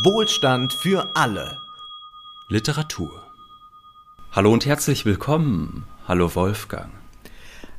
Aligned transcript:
Wohlstand 0.00 0.72
für 0.72 1.14
alle. 1.14 1.58
Literatur. 2.48 3.10
Hallo 4.30 4.50
und 4.50 4.64
herzlich 4.64 5.04
willkommen. 5.04 5.84
Hallo 6.08 6.34
Wolfgang. 6.34 6.90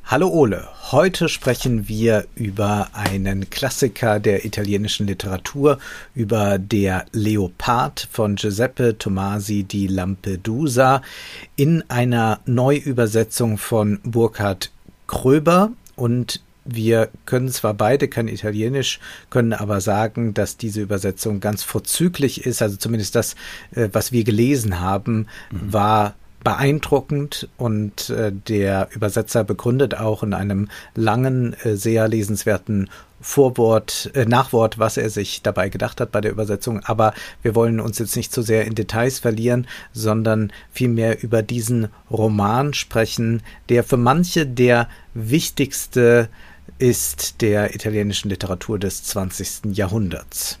Hallo 0.04 0.28
Ole, 0.28 0.68
heute 0.92 1.28
sprechen 1.28 1.88
wir 1.88 2.28
über 2.36 2.90
einen 2.92 3.50
Klassiker 3.50 4.20
der 4.20 4.44
italienischen 4.44 5.08
Literatur, 5.08 5.78
über 6.14 6.58
Der 6.60 7.06
Leopard 7.10 8.08
von 8.12 8.36
Giuseppe 8.36 8.96
Tomasi 8.96 9.64
di 9.64 9.88
Lampedusa 9.88 11.02
in 11.56 11.82
einer 11.90 12.38
Neuübersetzung 12.46 13.58
von 13.58 13.98
Burkhard 14.04 14.70
Kröber 15.08 15.72
und 15.96 16.40
wir 16.64 17.10
können 17.26 17.48
zwar 17.48 17.74
beide 17.74 18.08
kein 18.08 18.28
Italienisch, 18.28 19.00
können 19.30 19.52
aber 19.52 19.80
sagen, 19.80 20.34
dass 20.34 20.56
diese 20.56 20.80
Übersetzung 20.80 21.40
ganz 21.40 21.62
vorzüglich 21.62 22.46
ist. 22.46 22.62
Also 22.62 22.76
zumindest 22.76 23.14
das, 23.14 23.34
äh, 23.74 23.88
was 23.92 24.12
wir 24.12 24.24
gelesen 24.24 24.80
haben, 24.80 25.26
mhm. 25.50 25.72
war 25.72 26.14
beeindruckend 26.44 27.48
und 27.56 28.10
äh, 28.10 28.30
der 28.30 28.88
Übersetzer 28.92 29.44
begründet 29.44 29.96
auch 29.96 30.22
in 30.22 30.34
einem 30.34 30.68
langen, 30.94 31.54
äh, 31.64 31.74
sehr 31.74 32.06
lesenswerten 32.06 32.90
Vorwort, 33.24 34.10
äh, 34.14 34.26
Nachwort, 34.26 34.78
was 34.78 34.98
er 34.98 35.08
sich 35.08 35.40
dabei 35.40 35.70
gedacht 35.70 36.02
hat 36.02 36.12
bei 36.12 36.20
der 36.20 36.30
Übersetzung. 36.30 36.80
Aber 36.80 37.14
wir 37.40 37.54
wollen 37.54 37.80
uns 37.80 37.98
jetzt 37.98 38.14
nicht 38.14 38.30
zu 38.32 38.42
so 38.42 38.46
sehr 38.46 38.66
in 38.66 38.74
Details 38.74 39.18
verlieren, 39.18 39.66
sondern 39.94 40.52
vielmehr 40.70 41.22
über 41.22 41.42
diesen 41.42 41.88
Roman 42.10 42.74
sprechen, 42.74 43.42
der 43.70 43.82
für 43.82 43.96
manche 43.96 44.46
der 44.46 44.88
wichtigste 45.14 46.28
ist 46.78 47.40
der 47.40 47.74
italienischen 47.74 48.28
Literatur 48.28 48.78
des 48.78 49.02
20. 49.04 49.76
Jahrhunderts. 49.76 50.58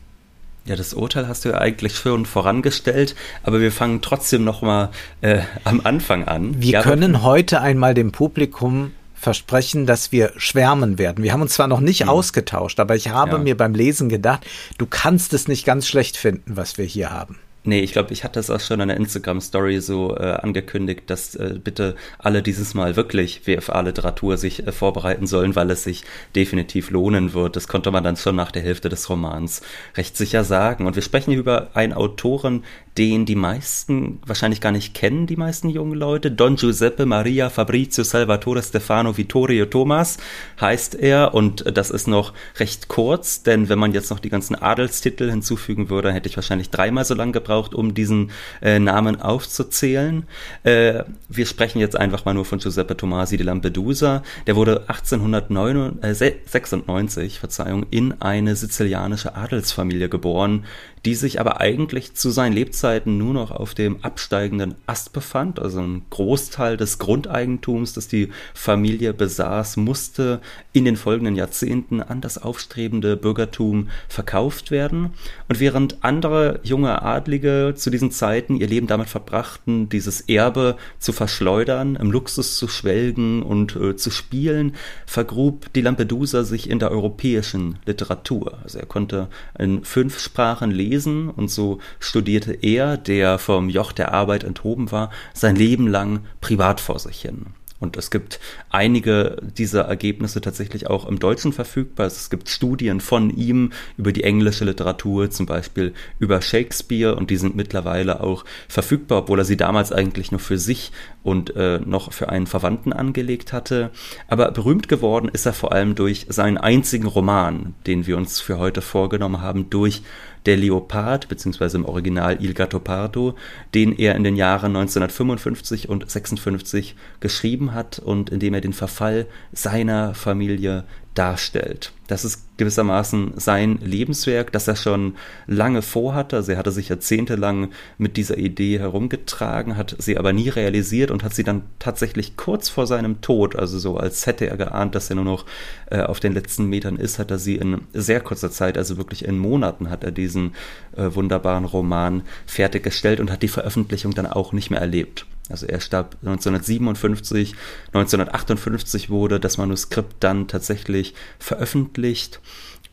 Ja, 0.66 0.76
das 0.76 0.94
Urteil 0.94 1.28
hast 1.28 1.44
du 1.44 1.50
ja 1.50 1.58
eigentlich 1.58 1.94
schon 1.94 2.24
vorangestellt, 2.24 3.14
aber 3.42 3.60
wir 3.60 3.70
fangen 3.70 4.00
trotzdem 4.00 4.44
noch 4.44 4.62
mal 4.62 4.90
äh, 5.20 5.40
am 5.64 5.82
Anfang 5.84 6.24
an. 6.24 6.60
Wir 6.62 6.72
ja, 6.72 6.82
können 6.82 7.22
heute 7.22 7.60
einmal 7.60 7.92
dem 7.92 8.12
Publikum 8.12 8.92
versprechen, 9.14 9.84
dass 9.86 10.10
wir 10.10 10.32
schwärmen 10.36 10.98
werden. 10.98 11.22
Wir 11.22 11.32
haben 11.32 11.42
uns 11.42 11.54
zwar 11.54 11.66
noch 11.66 11.80
nicht 11.80 12.04
mhm. 12.04 12.08
ausgetauscht, 12.10 12.80
aber 12.80 12.96
ich 12.96 13.10
habe 13.10 13.32
ja. 13.32 13.38
mir 13.38 13.56
beim 13.56 13.74
Lesen 13.74 14.08
gedacht, 14.08 14.46
du 14.78 14.86
kannst 14.86 15.34
es 15.34 15.48
nicht 15.48 15.66
ganz 15.66 15.86
schlecht 15.86 16.16
finden, 16.16 16.56
was 16.56 16.78
wir 16.78 16.84
hier 16.84 17.10
haben. 17.10 17.38
Nee, 17.66 17.80
ich 17.80 17.92
glaube, 17.92 18.12
ich 18.12 18.24
hatte 18.24 18.38
es 18.38 18.50
auch 18.50 18.60
schon 18.60 18.80
in 18.80 18.88
der 18.88 18.98
Instagram-Story 18.98 19.80
so 19.80 20.14
äh, 20.16 20.32
angekündigt, 20.32 21.04
dass 21.06 21.34
äh, 21.34 21.58
bitte 21.62 21.96
alle 22.18 22.42
dieses 22.42 22.74
Mal 22.74 22.94
wirklich 22.94 23.46
WFA-Literatur 23.46 24.36
sich 24.36 24.66
äh, 24.66 24.70
vorbereiten 24.70 25.26
sollen, 25.26 25.56
weil 25.56 25.70
es 25.70 25.82
sich 25.82 26.04
definitiv 26.36 26.90
lohnen 26.90 27.32
wird. 27.32 27.56
Das 27.56 27.66
konnte 27.66 27.90
man 27.90 28.04
dann 28.04 28.16
schon 28.16 28.36
nach 28.36 28.52
der 28.52 28.60
Hälfte 28.60 28.90
des 28.90 29.08
Romans 29.08 29.62
recht 29.96 30.14
sicher 30.14 30.44
sagen. 30.44 30.86
Und 30.86 30.94
wir 30.94 31.02
sprechen 31.02 31.30
hier 31.30 31.40
über 31.40 31.70
einen 31.72 31.94
Autoren, 31.94 32.64
den 32.98 33.26
die 33.26 33.34
meisten 33.34 34.20
wahrscheinlich 34.24 34.60
gar 34.60 34.70
nicht 34.70 34.94
kennen, 34.94 35.26
die 35.26 35.36
meisten 35.36 35.68
jungen 35.68 35.98
Leute. 35.98 36.30
Don 36.30 36.56
Giuseppe 36.56 37.06
Maria 37.06 37.50
Fabrizio 37.50 38.04
Salvatore 38.04 38.62
Stefano 38.62 39.16
Vittorio 39.16 39.66
Thomas 39.66 40.18
heißt 40.60 40.94
er 40.94 41.34
und 41.34 41.76
das 41.76 41.90
ist 41.90 42.06
noch 42.06 42.32
recht 42.56 42.88
kurz, 42.88 43.42
denn 43.42 43.68
wenn 43.68 43.80
man 43.80 43.92
jetzt 43.92 44.10
noch 44.10 44.20
die 44.20 44.28
ganzen 44.28 44.54
Adelstitel 44.54 45.28
hinzufügen 45.28 45.90
würde, 45.90 46.12
hätte 46.12 46.28
ich 46.28 46.36
wahrscheinlich 46.36 46.70
dreimal 46.70 47.04
so 47.04 47.14
lange 47.14 47.32
gebraucht, 47.32 47.53
um 47.62 47.94
diesen 47.94 48.30
äh, 48.60 48.78
Namen 48.78 49.20
aufzuzählen. 49.20 50.24
Äh, 50.64 51.04
wir 51.28 51.46
sprechen 51.46 51.78
jetzt 51.78 51.96
einfach 51.96 52.24
mal 52.24 52.34
nur 52.34 52.44
von 52.44 52.58
Giuseppe 52.58 52.96
Tomasi 52.96 53.36
di 53.36 53.44
Lampedusa. 53.44 54.24
Der 54.46 54.56
wurde 54.56 54.88
1896, 54.88 57.36
äh, 57.36 57.38
Verzeihung, 57.38 57.86
in 57.90 58.20
eine 58.20 58.56
sizilianische 58.56 59.36
Adelsfamilie 59.36 60.08
geboren, 60.08 60.64
die 61.04 61.14
sich 61.14 61.38
aber 61.38 61.60
eigentlich 61.60 62.14
zu 62.14 62.30
seinen 62.30 62.54
Lebzeiten 62.54 63.18
nur 63.18 63.34
noch 63.34 63.50
auf 63.50 63.74
dem 63.74 64.02
absteigenden 64.02 64.74
Ast 64.86 65.12
befand. 65.12 65.60
Also 65.60 65.80
ein 65.80 66.02
Großteil 66.08 66.76
des 66.76 66.98
Grundeigentums, 66.98 67.92
das 67.92 68.08
die 68.08 68.30
Familie 68.54 69.12
besaß, 69.12 69.76
musste 69.76 70.40
in 70.72 70.86
den 70.86 70.96
folgenden 70.96 71.36
Jahrzehnten 71.36 72.00
an 72.00 72.22
das 72.22 72.38
aufstrebende 72.38 73.16
Bürgertum 73.16 73.88
verkauft 74.08 74.70
werden. 74.70 75.10
Und 75.48 75.60
während 75.60 76.02
andere 76.02 76.60
junge 76.62 77.02
Adlige 77.02 77.43
zu 77.44 77.90
diesen 77.90 78.10
Zeiten 78.10 78.56
ihr 78.56 78.66
Leben 78.66 78.86
damit 78.86 79.08
verbrachten, 79.08 79.88
dieses 79.88 80.22
Erbe 80.22 80.76
zu 80.98 81.12
verschleudern, 81.12 81.96
im 81.96 82.10
Luxus 82.10 82.56
zu 82.56 82.68
schwelgen 82.68 83.42
und 83.42 83.76
äh, 83.76 83.96
zu 83.96 84.10
spielen, 84.10 84.74
vergrub 85.06 85.72
die 85.74 85.80
Lampedusa 85.80 86.44
sich 86.44 86.70
in 86.70 86.78
der 86.78 86.90
europäischen 86.90 87.78
Literatur. 87.86 88.58
Also 88.62 88.78
er 88.78 88.86
konnte 88.86 89.28
in 89.58 89.84
fünf 89.84 90.18
Sprachen 90.18 90.70
lesen 90.70 91.30
und 91.30 91.50
so 91.50 91.78
studierte 92.00 92.52
er, 92.52 92.96
der 92.96 93.38
vom 93.38 93.68
Joch 93.68 93.92
der 93.92 94.12
Arbeit 94.12 94.44
enthoben 94.44 94.90
war, 94.92 95.10
sein 95.32 95.56
Leben 95.56 95.86
lang 95.86 96.20
privat 96.40 96.80
vor 96.80 96.98
sich 96.98 97.20
hin. 97.20 97.46
Und 97.84 97.96
es 97.96 98.10
gibt 98.10 98.40
einige 98.70 99.36
dieser 99.56 99.82
Ergebnisse 99.82 100.40
tatsächlich 100.40 100.88
auch 100.88 101.06
im 101.06 101.18
Deutschen 101.20 101.52
verfügbar. 101.52 102.06
Es 102.06 102.30
gibt 102.30 102.48
Studien 102.48 103.00
von 103.00 103.30
ihm 103.30 103.70
über 103.96 104.10
die 104.10 104.24
englische 104.24 104.64
Literatur, 104.64 105.30
zum 105.30 105.46
Beispiel 105.46 105.92
über 106.18 106.42
Shakespeare, 106.42 107.14
und 107.14 107.30
die 107.30 107.36
sind 107.36 107.54
mittlerweile 107.54 108.20
auch 108.20 108.44
verfügbar, 108.68 109.18
obwohl 109.18 109.38
er 109.38 109.44
sie 109.44 109.56
damals 109.56 109.92
eigentlich 109.92 110.32
nur 110.32 110.40
für 110.40 110.58
sich 110.58 110.90
und 111.22 111.54
äh, 111.56 111.78
noch 111.84 112.12
für 112.12 112.30
einen 112.30 112.46
Verwandten 112.46 112.92
angelegt 112.92 113.52
hatte. 113.52 113.90
Aber 114.28 114.50
berühmt 114.50 114.88
geworden 114.88 115.28
ist 115.32 115.46
er 115.46 115.52
vor 115.52 115.72
allem 115.72 115.94
durch 115.94 116.26
seinen 116.28 116.58
einzigen 116.58 117.06
Roman, 117.06 117.74
den 117.86 118.06
wir 118.06 118.16
uns 118.16 118.40
für 118.40 118.58
heute 118.58 118.80
vorgenommen 118.80 119.40
haben, 119.40 119.70
durch 119.70 120.02
der 120.46 120.56
Leopard, 120.56 121.28
beziehungsweise 121.28 121.76
im 121.76 121.84
Original 121.84 122.38
Il 122.42 122.54
Gattopardo, 122.54 123.34
den 123.74 123.96
er 123.96 124.14
in 124.14 124.24
den 124.24 124.36
Jahren 124.36 124.76
1955 124.76 125.88
und 125.88 126.10
56 126.10 126.96
geschrieben 127.20 127.72
hat 127.72 127.98
und 127.98 128.30
in 128.30 128.40
dem 128.40 128.54
er 128.54 128.60
den 128.60 128.72
Verfall 128.72 129.26
seiner 129.52 130.14
Familie 130.14 130.84
darstellt. 131.14 131.92
Das 132.06 132.24
ist 132.24 132.42
gewissermaßen 132.58 133.32
sein 133.36 133.78
Lebenswerk, 133.82 134.52
das 134.52 134.68
er 134.68 134.76
schon 134.76 135.14
lange 135.46 135.80
vorhatte. 135.80 136.36
Also 136.36 136.52
er 136.52 136.58
hatte 136.58 136.70
sich 136.70 136.90
jahrzehntelang 136.90 137.70
mit 137.98 138.16
dieser 138.16 138.36
Idee 138.36 138.78
herumgetragen, 138.78 139.76
hat 139.76 139.96
sie 139.98 140.18
aber 140.18 140.32
nie 140.32 140.48
realisiert 140.48 141.10
und 141.10 141.24
hat 141.24 141.34
sie 141.34 141.44
dann 141.44 141.62
tatsächlich 141.78 142.36
kurz 142.36 142.68
vor 142.68 142.86
seinem 142.86 143.20
Tod, 143.20 143.56
also 143.56 143.78
so 143.78 143.96
als 143.96 144.26
hätte 144.26 144.48
er 144.48 144.56
geahnt, 144.56 144.94
dass 144.94 145.08
er 145.08 145.16
nur 145.16 145.24
noch 145.24 145.46
äh, 145.90 146.00
auf 146.00 146.20
den 146.20 146.34
letzten 146.34 146.66
Metern 146.66 146.96
ist, 146.96 147.18
hat 147.18 147.30
er 147.30 147.38
sie 147.38 147.56
in 147.56 147.82
sehr 147.92 148.20
kurzer 148.20 148.50
Zeit, 148.50 148.76
also 148.76 148.96
wirklich 148.98 149.24
in 149.24 149.38
Monaten, 149.38 149.88
hat 149.88 150.04
er 150.04 150.10
diesen 150.10 150.54
äh, 150.96 151.14
wunderbaren 151.14 151.64
Roman 151.64 152.22
fertiggestellt 152.46 153.20
und 153.20 153.30
hat 153.30 153.42
die 153.42 153.48
Veröffentlichung 153.48 154.12
dann 154.14 154.26
auch 154.26 154.52
nicht 154.52 154.70
mehr 154.70 154.80
erlebt. 154.80 155.26
Also 155.50 155.66
er 155.66 155.80
starb 155.80 156.16
1957, 156.22 157.54
1958 157.88 159.10
wurde 159.10 159.38
das 159.38 159.58
Manuskript 159.58 160.16
dann 160.20 160.48
tatsächlich 160.48 161.14
veröffentlicht 161.38 162.40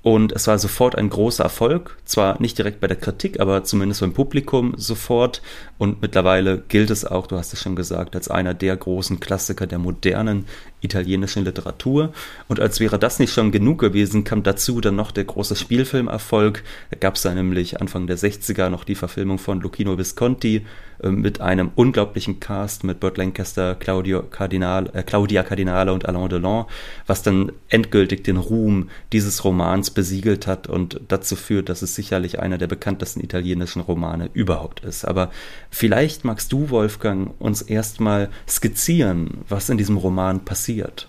und 0.03 0.31
es 0.31 0.47
war 0.47 0.57
sofort 0.57 0.95
ein 0.97 1.09
großer 1.09 1.43
Erfolg, 1.43 1.97
zwar 2.05 2.41
nicht 2.41 2.57
direkt 2.57 2.79
bei 2.79 2.87
der 2.87 2.97
Kritik, 2.97 3.39
aber 3.39 3.63
zumindest 3.63 4.01
beim 4.01 4.13
Publikum 4.13 4.73
sofort. 4.75 5.43
Und 5.77 6.01
mittlerweile 6.01 6.57
gilt 6.57 6.89
es 6.89 7.05
auch, 7.05 7.27
du 7.27 7.37
hast 7.37 7.53
es 7.53 7.61
schon 7.61 7.75
gesagt, 7.75 8.15
als 8.15 8.27
einer 8.27 8.55
der 8.55 8.75
großen 8.75 9.19
Klassiker 9.19 9.67
der 9.67 9.77
modernen 9.77 10.47
italienischen 10.81 11.45
Literatur. 11.45 12.11
Und 12.47 12.59
als 12.59 12.79
wäre 12.79 12.99
das 12.99 13.19
nicht 13.19 13.33
schon 13.33 13.51
genug 13.51 13.79
gewesen, 13.79 14.23
kam 14.23 14.43
dazu 14.43 14.81
dann 14.81 14.95
noch 14.95 15.11
der 15.11 15.23
große 15.23 15.55
Spielfilmerfolg. 15.55 16.63
Da 16.89 16.97
gab 16.99 17.15
es 17.15 17.23
nämlich 17.23 17.79
Anfang 17.79 18.07
der 18.07 18.17
60er 18.17 18.69
noch 18.69 18.83
die 18.83 18.95
Verfilmung 18.95 19.37
von 19.37 19.61
Lucchino 19.61 19.97
Visconti 19.97 20.65
äh, 21.03 21.09
mit 21.09 21.39
einem 21.39 21.71
unglaublichen 21.75 22.39
Cast 22.39 22.83
mit 22.83 22.99
Burt 22.99 23.17
Lancaster, 23.17 23.75
Claudio 23.75 24.23
Cardinal, 24.23 24.89
äh, 24.93 25.03
Claudia 25.03 25.43
Cardinale 25.43 25.93
und 25.93 26.07
Alain 26.07 26.29
Delon, 26.29 26.65
was 27.05 27.21
dann 27.23 27.51
endgültig 27.69 28.23
den 28.23 28.37
Ruhm 28.37 28.89
dieses 29.13 29.43
Romans 29.43 29.91
besiegelt 29.91 30.47
hat 30.47 30.67
und 30.67 30.99
dazu 31.07 31.35
führt, 31.35 31.69
dass 31.69 31.81
es 31.83 31.95
sicherlich 31.95 32.39
einer 32.39 32.57
der 32.57 32.67
bekanntesten 32.67 33.21
italienischen 33.21 33.81
Romane 33.81 34.29
überhaupt 34.33 34.81
ist. 34.81 35.05
Aber 35.05 35.31
vielleicht 35.69 36.25
magst 36.25 36.51
du, 36.51 36.69
Wolfgang, 36.69 37.33
uns 37.39 37.61
erstmal 37.61 38.29
skizzieren, 38.47 39.41
was 39.47 39.69
in 39.69 39.77
diesem 39.77 39.97
Roman 39.97 40.43
passiert 40.43 40.70
passiert? 40.71 41.07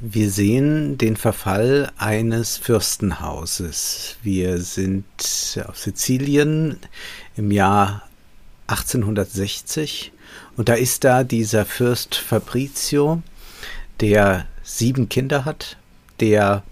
Wir 0.00 0.30
sehen 0.30 0.98
den 0.98 1.16
Verfall 1.16 1.92
eines 1.96 2.56
Fürstenhauses. 2.56 4.16
Wir 4.22 4.58
sind 4.58 5.04
auf 5.68 5.78
Sizilien 5.78 6.80
im 7.36 7.52
Jahr 7.52 8.02
1860 8.66 10.12
und 10.56 10.68
da 10.68 10.74
ist 10.74 11.04
da 11.04 11.22
dieser 11.22 11.64
Fürst 11.64 12.16
Fabrizio, 12.16 13.22
der 14.00 14.46
sieben 14.64 15.08
Kinder 15.08 15.44
hat, 15.44 15.76
der 16.18 16.64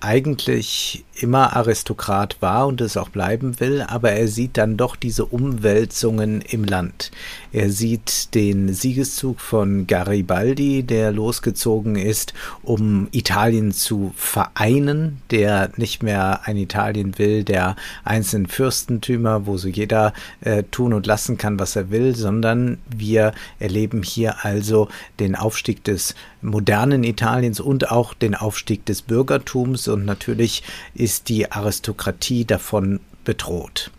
eigentlich 0.00 1.04
immer 1.22 1.56
Aristokrat 1.56 2.36
war 2.40 2.66
und 2.66 2.80
es 2.80 2.96
auch 2.96 3.08
bleiben 3.08 3.60
will, 3.60 3.82
aber 3.82 4.12
er 4.12 4.28
sieht 4.28 4.56
dann 4.56 4.76
doch 4.76 4.96
diese 4.96 5.24
Umwälzungen 5.24 6.40
im 6.42 6.64
Land. 6.64 7.10
Er 7.52 7.70
sieht 7.70 8.34
den 8.34 8.72
Siegeszug 8.74 9.40
von 9.40 9.86
Garibaldi, 9.86 10.82
der 10.82 11.12
losgezogen 11.12 11.96
ist, 11.96 12.34
um 12.62 13.08
Italien 13.12 13.72
zu 13.72 14.12
vereinen, 14.16 15.22
der 15.30 15.70
nicht 15.76 16.02
mehr 16.02 16.40
ein 16.44 16.56
Italien 16.56 17.18
will, 17.18 17.44
der 17.44 17.76
einzelnen 18.04 18.46
Fürstentümer, 18.46 19.46
wo 19.46 19.56
so 19.56 19.68
jeder 19.68 20.12
äh, 20.42 20.62
tun 20.64 20.92
und 20.92 21.06
lassen 21.06 21.38
kann, 21.38 21.58
was 21.58 21.74
er 21.74 21.90
will, 21.90 22.14
sondern 22.14 22.78
wir 22.88 23.32
erleben 23.58 24.02
hier 24.02 24.44
also 24.44 24.88
den 25.18 25.34
Aufstieg 25.34 25.84
des 25.84 26.14
modernen 26.42 27.02
Italiens 27.02 27.60
und 27.60 27.90
auch 27.90 28.14
den 28.14 28.34
Aufstieg 28.34 28.84
des 28.86 29.02
Bürgertums 29.02 29.88
und 29.88 30.04
natürlich 30.04 30.62
ist 30.94 31.07
die 31.22 31.50
Aristokratie 31.50 32.44
davon 32.44 33.00
bedroht. 33.24 33.90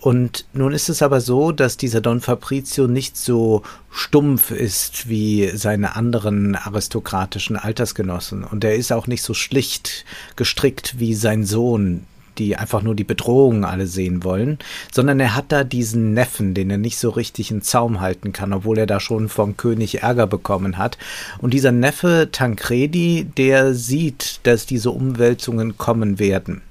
Und 0.00 0.44
nun 0.52 0.72
ist 0.72 0.88
es 0.88 1.02
aber 1.02 1.20
so, 1.20 1.52
dass 1.52 1.76
dieser 1.76 2.00
Don 2.00 2.20
Fabrizio 2.20 2.88
nicht 2.88 3.16
so 3.16 3.62
stumpf 3.92 4.50
ist 4.50 5.08
wie 5.08 5.52
seine 5.54 5.94
anderen 5.94 6.56
aristokratischen 6.56 7.56
Altersgenossen. 7.56 8.42
Und 8.42 8.64
er 8.64 8.74
ist 8.74 8.92
auch 8.92 9.06
nicht 9.06 9.22
so 9.22 9.34
schlicht 9.34 10.04
gestrickt 10.34 10.98
wie 10.98 11.14
sein 11.14 11.44
Sohn, 11.44 12.06
die 12.42 12.56
einfach 12.56 12.82
nur 12.82 12.94
die 12.94 13.04
Bedrohungen 13.04 13.64
alle 13.64 13.86
sehen 13.86 14.24
wollen, 14.24 14.58
sondern 14.90 15.20
er 15.20 15.34
hat 15.34 15.52
da 15.52 15.64
diesen 15.64 16.14
Neffen, 16.14 16.54
den 16.54 16.70
er 16.70 16.78
nicht 16.78 16.98
so 16.98 17.10
richtig 17.10 17.50
in 17.50 17.62
Zaum 17.62 18.00
halten 18.00 18.32
kann, 18.32 18.52
obwohl 18.52 18.78
er 18.78 18.86
da 18.86 19.00
schon 19.00 19.28
vom 19.28 19.56
König 19.56 20.02
Ärger 20.02 20.26
bekommen 20.26 20.78
hat. 20.78 20.98
Und 21.38 21.54
dieser 21.54 21.72
Neffe 21.72 22.28
Tancredi, 22.32 23.26
der 23.36 23.74
sieht, 23.74 24.40
dass 24.42 24.66
diese 24.66 24.90
Umwälzungen 24.90 25.78
kommen 25.78 26.18
werden. 26.18 26.62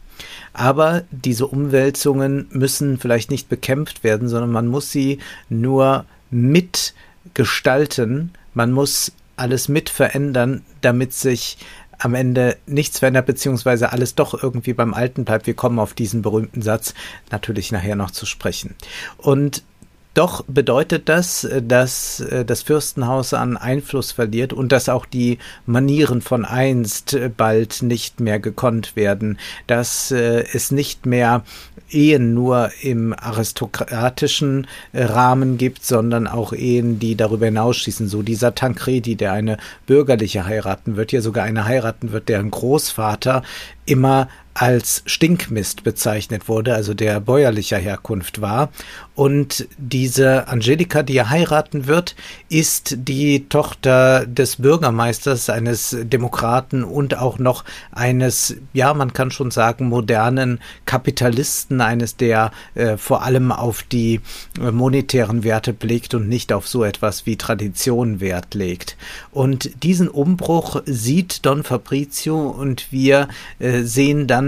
Aber 0.54 1.04
diese 1.12 1.48
Umwälzungen 1.48 2.48
müssen 2.52 2.98
vielleicht 2.98 3.32
nicht 3.32 3.48
bekämpft 3.48 4.04
werden, 4.04 4.28
sondern 4.28 4.52
man 4.52 4.68
muss 4.68 4.92
sie 4.92 5.20
nur 5.50 6.04
mitgestalten. 6.30 8.32
Man 8.54 8.74
muss 8.74 9.14
alles 9.38 9.70
mit 9.70 9.90
verändern, 9.90 10.64
damit 10.82 11.14
sich 11.14 11.58
am 12.02 12.16
Ende 12.16 12.58
nichts 12.66 13.00
verändert, 13.00 13.28
beziehungsweise 13.28 13.92
alles 13.92 14.16
doch 14.16 14.42
irgendwie 14.42 14.74
beim 14.74 14.94
Alten 14.94 15.24
bleibt. 15.24 15.48
Wir 15.48 15.54
kommen 15.54 15.80
auf 15.80 15.94
diesen 15.94 16.22
berühmten 16.22 16.62
Satz 16.62 16.94
natürlich 17.30 17.72
nachher 17.72 17.96
noch 17.96 18.12
zu 18.12 18.26
sprechen. 18.26 18.76
Und 19.18 19.64
doch 20.14 20.44
bedeutet 20.48 21.08
das, 21.08 21.48
dass 21.62 22.20
äh, 22.20 22.44
das 22.46 22.64
Fürstenhaus 22.64 23.34
an 23.34 23.58
Einfluss 23.58 24.12
verliert 24.12 24.54
und 24.54 24.72
dass 24.72 24.90
auch 24.90 25.06
die 25.06 25.38
Manieren 25.66 26.22
von 26.22 26.46
einst 26.46 27.18
bald 27.38 27.82
nicht 27.82 28.20
mehr 28.20 28.40
gekonnt 28.40 28.96
werden, 28.96 29.38
dass 29.68 30.12
äh, 30.12 30.44
es 30.54 30.72
nicht 30.72 31.06
mehr 31.06 31.44
Ehen 31.90 32.34
nur 32.34 32.72
im 32.82 33.14
aristokratischen 33.14 34.68
äh, 34.94 35.04
Rahmen 35.04 35.58
gibt, 35.58 35.86
sondern 35.86 36.28
auch 36.28 36.54
Ehen, 36.54 37.00
die 37.00 37.16
darüber 37.16 37.46
hinausschießen. 37.46 38.08
So 38.08 38.22
dieser 38.22 38.56
Tancredi, 38.56 39.16
der 39.16 39.34
eine 39.34 39.58
bürgerliche 39.86 40.46
heiraten 40.46 40.96
wird, 40.96 41.12
ja 41.12 41.22
sogar 41.22 41.44
eine 41.44 41.66
heiraten 41.66 42.12
wird, 42.12 42.30
deren 42.30 42.52
Großvater 42.52 43.44
immer 43.86 44.30
als 44.54 45.04
Stinkmist 45.06 45.84
bezeichnet 45.84 46.48
wurde, 46.48 46.76
also 46.76 46.94
der 46.94 47.20
bäuerlicher 47.20 47.78
Herkunft 47.78 48.42
war. 48.42 48.70
Und 49.16 49.68
diese 49.78 50.48
Angelika, 50.48 51.04
die 51.04 51.18
er 51.18 51.30
heiraten 51.30 51.88
wird, 51.88 52.16
ist 52.50 52.96
die 52.98 53.48
Tochter 53.50 54.26
des 54.26 54.58
Bürgermeisters, 54.58 55.50
eines 55.50 55.96
Demokraten 56.02 56.84
und 56.84 57.18
auch 57.18 57.38
noch 57.38 57.64
eines, 57.92 58.56
ja, 58.74 58.94
man 58.94 59.14
kann 59.14 59.32
schon 59.32 59.52
sagen, 59.52 59.90
modernen 59.90 60.60
Kapitalisten, 60.86 61.82
eines, 61.82 62.16
der 62.18 62.52
äh, 62.76 62.98
vor 62.98 63.24
allem 63.24 63.52
auf 63.52 63.84
die 63.84 64.22
äh, 64.60 64.72
monetären 64.72 65.44
Werte 65.44 65.74
blickt 65.74 66.14
und 66.14 66.28
nicht 66.28 66.52
auf 66.52 66.68
so 66.68 66.84
etwas 66.84 67.26
wie 67.26 67.38
Tradition 67.38 68.20
Wert 68.22 68.54
legt. 68.54 68.98
Und 69.32 69.84
diesen 69.84 70.08
Umbruch 70.08 70.82
sieht 70.86 71.46
Don 71.46 71.64
Fabrizio 71.64 72.50
und 72.50 72.92
wir 72.92 73.28
äh, 73.60 73.82
sehen 73.82 74.28
dann, 74.28 74.41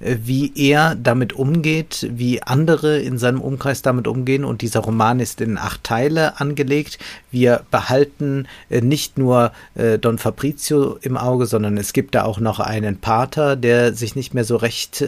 äh, 0.00 0.16
wie 0.24 0.52
er 0.54 0.94
damit 0.94 1.32
umgeht, 1.32 2.08
wie 2.10 2.42
andere 2.42 2.98
in 2.98 3.18
seinem 3.18 3.40
Umkreis 3.40 3.82
damit 3.82 4.06
umgehen. 4.06 4.44
Und 4.44 4.62
dieser 4.62 4.80
Roman 4.80 5.20
ist 5.20 5.40
in 5.40 5.58
acht 5.58 5.84
Teile 5.84 6.40
angelegt. 6.40 6.98
Wir 7.30 7.64
behalten 7.70 8.46
äh, 8.70 8.80
nicht 8.80 9.18
nur 9.18 9.52
äh, 9.74 9.98
Don 9.98 10.18
Fabrizio 10.18 10.98
im 11.02 11.16
Auge, 11.16 11.46
sondern 11.46 11.76
es 11.76 11.92
gibt 11.92 12.14
da 12.14 12.24
auch 12.24 12.40
noch 12.40 12.60
einen 12.60 12.98
Pater, 12.98 13.56
der 13.56 13.94
sich 13.94 14.16
nicht 14.16 14.34
mehr 14.34 14.44
so 14.44 14.56
recht 14.56 15.04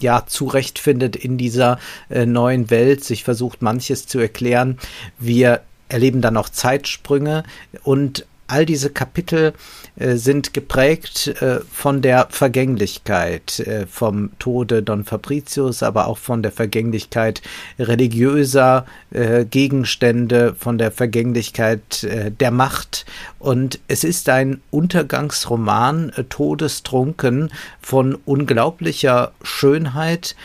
ja 0.00 0.24
zurechtfindet 0.26 1.16
in 1.16 1.38
dieser 1.38 1.78
äh, 2.10 2.26
neuen 2.26 2.70
Welt, 2.70 3.04
sich 3.04 3.24
versucht 3.24 3.62
manches 3.62 4.06
zu 4.06 4.18
erklären. 4.18 4.78
Wir 5.18 5.60
erleben 5.88 6.20
dann 6.20 6.36
auch 6.36 6.48
Zeitsprünge 6.48 7.44
und 7.82 8.26
all 8.46 8.66
diese 8.66 8.90
Kapitel 8.90 9.52
äh, 9.96 10.16
sind 10.16 10.52
geprägt 10.52 11.28
äh, 11.40 11.60
von 11.70 12.02
der 12.02 12.26
Vergänglichkeit, 12.30 13.60
äh, 13.60 13.86
vom 13.86 14.30
Tode 14.38 14.82
Don 14.82 15.04
Fabricius, 15.04 15.82
aber 15.82 16.08
auch 16.08 16.18
von 16.18 16.42
der 16.42 16.52
Vergänglichkeit 16.52 17.42
religiöser 17.78 18.86
äh, 19.10 19.44
Gegenstände, 19.44 20.54
von 20.58 20.78
der 20.78 20.90
Vergänglichkeit 20.90 22.04
äh, 22.04 22.30
der 22.30 22.50
Macht. 22.50 23.06
Und 23.38 23.78
es 23.88 24.04
ist 24.04 24.28
ein 24.28 24.60
Untergangsroman, 24.70 26.10
äh, 26.10 26.24
todestrunken, 26.24 27.50
von 27.80 28.16
unglaublicher 28.24 29.32
Schönheit, 29.42 30.36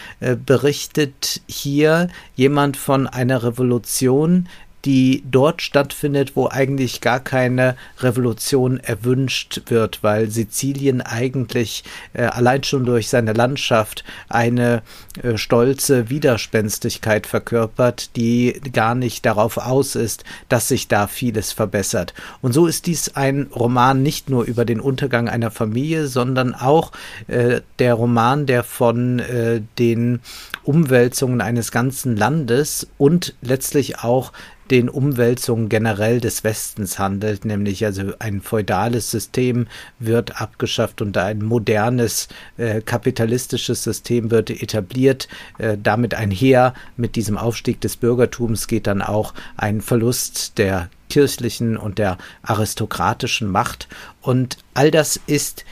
berichtet 0.46 1.42
hier 1.48 2.10
jemand 2.36 2.76
von 2.76 3.08
einer 3.08 3.44
Revolution, 3.44 4.48
die 4.86 5.24
dort 5.30 5.62
stattfindet, 5.62 6.36
wo 6.36 6.48
eigentlich 6.48 7.02
gar 7.02 7.20
keine 7.20 7.76
Revolution 8.00 8.80
erwünscht 8.80 9.62
wird, 9.68 10.04
weil 10.04 10.30
Sizilien 10.30 11.02
eigentlich 11.02 11.84
äh, 12.14 12.24
allein 12.24 12.64
schon 12.64 12.86
durch 12.86 13.10
seine 13.10 13.34
Landschaft 13.34 14.04
eine 14.30 14.82
äh, 15.22 15.38
stolze 15.38 16.10
Widerspenstigkeit 16.10 17.28
verkörpert, 17.28 18.16
die 18.16 18.60
gar 18.72 18.96
nicht 18.96 19.26
darauf 19.26 19.58
aus 19.58 19.96
ist, 19.96 20.24
dass 20.48 20.68
sich 20.68 20.88
da 20.88 21.08
vieles 21.08 21.52
verbessert. 21.52 22.14
Und 22.42 22.54
so 22.54 22.68
ist 22.68 22.88
dies 22.88 23.16
ein 23.16 23.48
Roman 23.54 24.02
nicht 24.02 24.30
nur 24.30 24.46
über 24.46 24.66
den 24.66 24.80
Untergang 24.80 25.28
einer 25.28 25.52
Familie, 25.52 26.08
sondern 26.08 26.56
auch 26.56 26.92
äh, 27.28 27.62
der 27.80 27.96
Roman, 27.96 28.46
der 28.46 28.64
von 28.64 29.20
äh, 29.20 29.62
den 29.78 30.22
Umwälzungen 30.64 31.42
eines 31.42 31.72
ganzen 31.72 32.16
Landes 32.16 32.88
und 32.98 33.36
letztlich 33.42 34.00
auch 34.00 34.32
den 34.72 34.90
Umwälzungen 34.90 35.70
generell 35.70 36.20
des 36.22 36.44
Westens 36.44 37.00
handelt, 37.00 37.46
nämlich 37.46 37.86
also 37.86 38.14
ein 38.20 38.42
feudales 38.42 39.12
System 39.12 39.68
wird 40.00 40.42
abgeschafft 40.42 41.02
und 41.02 41.18
ein 41.18 41.44
modernes 41.44 42.28
äh, 42.58 42.82
kapitalistisches 42.82 43.84
System 43.84 44.32
wird 44.32 44.50
etabliert. 44.50 45.28
Äh, 45.58 45.78
damit 45.82 46.14
einher 46.14 46.74
mit 46.98 47.16
diesem 47.16 47.38
Aufstieg 47.38 47.82
des 47.82 47.98
Bürgertums 47.98 48.68
geht 48.68 48.88
dann 48.88 49.02
auch 49.02 49.34
ein 49.58 49.82
Verlust 49.82 50.58
der 50.58 50.90
kirchlichen 51.10 51.76
und 51.76 51.98
der 51.98 52.18
aristokratischen 52.44 53.50
Macht. 53.50 53.88
Und 54.22 54.58
all 54.74 54.92
das 54.92 55.20
ist 55.28 55.66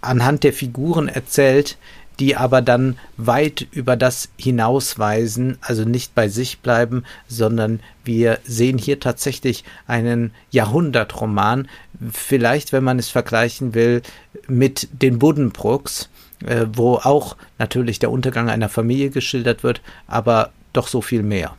anhand 0.00 0.44
der 0.44 0.52
Figuren 0.52 1.08
erzählt, 1.08 1.76
die 2.20 2.36
aber 2.36 2.62
dann 2.62 2.98
weit 3.16 3.66
über 3.70 3.96
das 3.96 4.28
hinausweisen, 4.36 5.58
also 5.60 5.84
nicht 5.84 6.14
bei 6.14 6.28
sich 6.28 6.60
bleiben, 6.60 7.04
sondern 7.28 7.80
wir 8.04 8.38
sehen 8.44 8.78
hier 8.78 9.00
tatsächlich 9.00 9.64
einen 9.86 10.32
Jahrhundertroman, 10.50 11.68
vielleicht, 12.12 12.72
wenn 12.72 12.84
man 12.84 12.98
es 12.98 13.08
vergleichen 13.08 13.74
will, 13.74 14.02
mit 14.48 14.88
den 15.02 15.18
Buddenbrooks, 15.18 16.08
äh, 16.44 16.66
wo 16.72 16.94
auch 16.94 17.36
natürlich 17.58 17.98
der 17.98 18.10
Untergang 18.10 18.48
einer 18.48 18.68
Familie 18.68 19.10
geschildert 19.10 19.62
wird, 19.62 19.80
aber 20.06 20.50
doch 20.72 20.88
so 20.88 21.00
viel 21.00 21.22
mehr. 21.22 21.56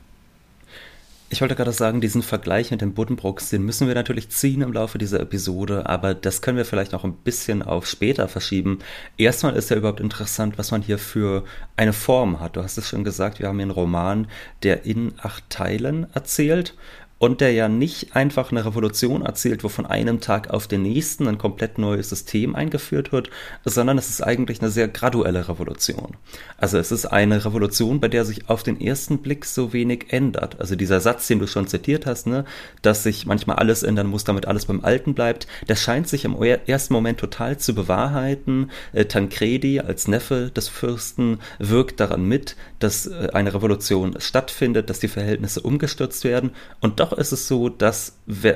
Ich 1.32 1.42
wollte 1.42 1.54
gerade 1.56 1.72
sagen, 1.72 2.02
diesen 2.02 2.24
Vergleich 2.24 2.72
mit 2.72 2.82
den 2.82 2.96
Buddenbrooks, 2.96 3.52
den 3.52 3.62
müssen 3.64 3.88
wir 3.88 3.94
natürlich 3.94 4.30
ziehen 4.30 4.64
im 4.64 4.74
Laufe 4.74 4.98
dieser 4.98 5.20
Episode, 5.20 5.86
aber 5.86 6.16
das 6.16 6.42
können 6.42 6.58
wir 6.58 6.66
vielleicht 6.66 6.92
noch 6.92 7.04
ein 7.04 7.14
bisschen 7.14 7.62
auf 7.62 7.86
später 7.86 8.28
verschieben. 8.28 8.80
Erstmal 9.16 9.56
ist 9.56 9.70
ja 9.70 9.78
überhaupt 9.78 10.00
interessant, 10.00 10.58
was 10.58 10.72
man 10.72 10.82
hier 10.82 10.98
für 10.98 11.44
eine 11.78 11.94
Form 11.94 12.40
hat. 12.40 12.56
Du 12.56 12.64
hast 12.64 12.80
es 12.80 12.90
schon 12.90 13.04
gesagt, 13.04 13.38
wir 13.38 13.48
haben 13.48 13.58
hier 13.58 13.66
einen 13.66 13.72
Roman, 13.72 14.28
der 14.64 14.88
in 14.88 15.14
acht 15.22 15.48
Teilen 15.52 16.08
erzählt 16.16 16.74
und 17.20 17.42
der 17.42 17.52
ja 17.52 17.68
nicht 17.68 18.16
einfach 18.16 18.52
eine 18.52 18.66
Revolution 18.66 19.22
erzählt, 19.22 19.64
wo 19.64 19.70
von 19.70 19.86
einem 19.86 20.22
Tag 20.22 20.50
auf 20.50 20.68
den 20.68 20.82
nächsten 20.82 21.28
ein 21.28 21.38
komplett 21.38 21.78
neues 21.78 22.10
System 22.10 22.56
eingeführt 22.56 23.12
wird, 23.12 23.30
sondern 23.66 23.98
es 23.98 24.10
ist 24.10 24.22
eigentlich 24.22 24.62
eine 24.62 24.72
sehr 24.72 24.88
graduelle 24.88 25.48
Revolution. 25.50 26.16
Also 26.58 26.78
es 26.78 26.92
ist 26.92 27.06
eine 27.06 27.44
Revolution, 27.44 28.00
bei 28.00 28.08
der 28.08 28.24
sich 28.24 28.50
auf 28.50 28.64
den 28.64 28.80
ersten 28.80 29.20
Blick 29.20 29.46
so 29.46 29.74
wenig 29.74 30.08
ändert. 30.10 30.60
Also 30.62 30.76
dieser 30.78 31.02
Satz, 31.02 31.28
den 31.28 31.40
du 31.40 31.48
schon 31.48 31.68
zitiert 31.68 32.06
hast, 32.06 32.26
ne, 32.26 32.46
dass 32.82 33.04
sich 33.04 33.26
manchmal 33.26 33.58
alles 33.58 33.84
ändern 33.84 34.08
muss, 34.08 34.24
damit 34.24 34.48
alles 34.48 34.66
beim 34.66 34.84
Alten 34.84 35.14
bleibt, 35.14 35.46
der 35.68 35.76
scheint 35.76 36.08
sich 36.08 36.24
im 36.24 36.42
ersten 36.42 36.94
Moment 36.94 37.20
total 37.20 37.58
zu 37.58 37.76
bewahrheiten. 37.76 38.72
Äh, 38.94 39.06
Tancredi 39.06 39.82
als 39.82 40.08
Neffe 40.08 40.52
des 40.56 40.70
Fürsten 40.70 41.40
wirkt 41.60 42.00
daran 42.00 42.24
mit, 42.24 42.56
dass 42.80 43.08
äh, 43.08 43.30
eine 43.34 43.54
Revolution 43.54 44.16
stattfindet, 44.20 44.90
dass 44.90 45.00
die 45.00 45.10
Verhältnisse 45.10 45.60
umgestürzt 45.62 46.24
werden 46.24 46.52
und 46.80 47.02
doch 47.02 47.09
noch 47.10 47.18
ist 47.18 47.32
es 47.32 47.48
so, 47.48 47.70
dass 47.70 48.14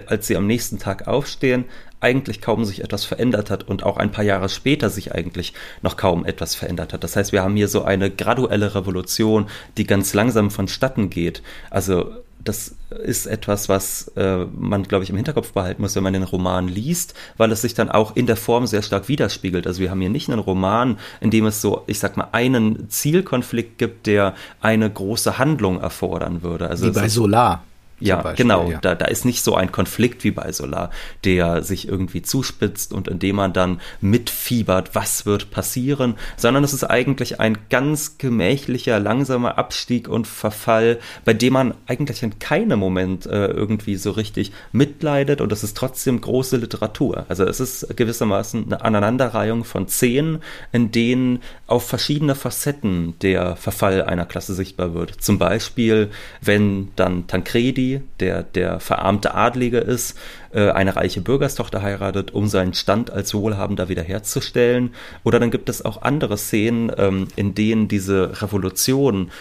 als 0.08 0.28
sie 0.28 0.38
am 0.38 0.48
nächsten 0.48 0.80
Tag 0.80 1.08
aufstehen, 1.08 1.66
eigentlich 2.00 2.42
kaum 2.42 2.66
sich 2.66 2.84
etwas 2.84 3.06
verändert 3.06 3.50
hat 3.50 3.64
und 3.64 3.84
auch 3.84 3.98
ein 3.98 4.12
paar 4.12 4.26
Jahre 4.26 4.50
später 4.50 4.90
sich 4.90 5.14
eigentlich 5.14 5.54
noch 5.82 5.96
kaum 5.96 6.26
etwas 6.26 6.54
verändert 6.54 6.92
hat. 6.92 7.04
Das 7.04 7.16
heißt, 7.16 7.32
wir 7.32 7.42
haben 7.44 7.56
hier 7.56 7.70
so 7.70 7.84
eine 7.84 8.12
graduelle 8.12 8.76
Revolution, 8.76 9.48
die 9.78 9.88
ganz 9.88 10.14
langsam 10.14 10.52
vonstatten 10.52 11.10
geht. 11.10 11.42
Also 11.70 12.12
das 12.44 12.76
ist 12.90 13.26
etwas, 13.26 13.70
was 13.70 14.10
äh, 14.18 14.46
man, 14.54 14.84
glaube 14.84 15.06
ich, 15.06 15.10
im 15.10 15.16
Hinterkopf 15.16 15.54
behalten 15.54 15.82
muss, 15.82 15.96
wenn 15.96 16.04
man 16.04 16.12
den 16.12 16.24
Roman 16.24 16.68
liest, 16.68 17.14
weil 17.38 17.52
es 17.54 17.62
sich 17.62 17.74
dann 17.74 17.90
auch 17.90 18.18
in 18.18 18.26
der 18.26 18.36
Form 18.36 18.68
sehr 18.68 18.82
stark 18.82 19.08
widerspiegelt. 19.08 19.66
Also 19.66 19.80
wir 19.80 19.90
haben 19.90 20.02
hier 20.02 20.10
nicht 20.10 20.30
einen 20.30 20.40
Roman, 20.40 21.00
in 21.22 21.32
dem 21.32 21.46
es 21.46 21.62
so, 21.62 21.84
ich 21.88 22.00
sag 22.00 22.18
mal, 22.18 22.28
einen 22.34 22.90
Zielkonflikt 22.90 23.78
gibt, 23.78 24.08
der 24.08 24.36
eine 24.60 24.90
große 24.90 25.38
Handlung 25.38 25.80
erfordern 25.80 26.44
würde. 26.44 26.68
Also 26.68 26.88
Wie 26.88 26.92
bei 26.92 27.08
Solar. 27.08 27.64
Ja, 28.00 28.22
Beispiel, 28.22 28.44
genau. 28.44 28.70
Ja. 28.70 28.80
Da, 28.80 28.96
da 28.96 29.06
ist 29.06 29.24
nicht 29.24 29.44
so 29.44 29.56
ein 29.56 29.72
Konflikt 29.72 30.24
wie 30.24 30.32
bei 30.32 30.52
Solar, 30.52 30.90
der 31.24 31.64
sich 31.64 31.88
irgendwie 31.88 32.22
zuspitzt 32.22 32.94
und 32.94 33.08
in 33.08 33.20
dem 33.20 33.38
man 33.38 33.54
dann 33.54 33.80
mitfiebert, 34.02 34.94
was 34.94 35.26
wird 35.26 35.52
passieren, 35.52 36.16
sondern 36.36 36.64
es 36.64 36.74
ist 36.74 36.84
eigentlich 36.84 37.40
ein 37.40 37.58
ganz 37.70 38.18
gemächlicher, 38.18 39.00
langsamer 39.00 39.58
Abstieg 39.58 40.08
und 40.08 40.28
Verfall, 40.28 41.00
bei 41.24 41.34
dem 41.34 41.54
man 41.54 41.74
eigentlich 41.88 42.24
in 42.24 42.40
keinem 42.40 42.80
Moment 42.80 43.26
äh, 43.26 43.48
irgendwie 43.48 43.96
so 43.96 44.12
richtig 44.12 44.52
mitleidet 44.72 45.40
und 45.40 45.52
es 45.52 45.64
ist 45.64 45.78
trotzdem 45.78 46.20
große 46.20 46.58
Literatur. 46.58 47.26
Also 47.30 47.46
es 47.46 47.60
ist 47.60 47.96
gewissermaßen 47.96 48.66
eine 48.66 48.84
Aneinanderreihung 48.84 49.64
von 49.64 49.88
Szenen, 49.88 50.42
in 50.72 50.92
denen 50.92 51.42
auf 51.68 51.88
verschiedene 51.88 52.36
Facetten 52.36 53.14
der 53.22 53.56
Verfall 53.56 54.04
einer 54.04 54.26
Klasse 54.26 54.54
sichtbar 54.54 54.94
wird. 54.94 55.22
Zum 55.22 55.38
Beispiel, 55.38 56.10
wenn 56.42 56.90
dann 56.96 57.28
Tancredi 57.28 57.93
der 58.20 58.44
der 58.44 58.80
verarmte 58.80 59.34
Adlige 59.34 59.78
ist, 59.78 60.18
äh, 60.52 60.70
eine 60.70 60.96
reiche 60.96 61.22
Bürgerstochter 61.22 61.82
heiratet, 61.82 62.34
um 62.34 62.48
seinen 62.48 62.74
Stand 62.74 63.12
als 63.12 63.34
Wohlhabender 63.34 63.90
wiederherzustellen. 63.90 64.94
Oder 65.24 65.40
dann 65.40 65.52
gibt 65.52 65.70
es 65.70 65.84
auch 65.84 66.02
andere 66.02 66.38
Szenen, 66.38 66.92
ähm, 66.98 67.28
in 67.36 67.56
denen 67.56 67.88
diese 67.88 68.42
Revolution 68.42 69.32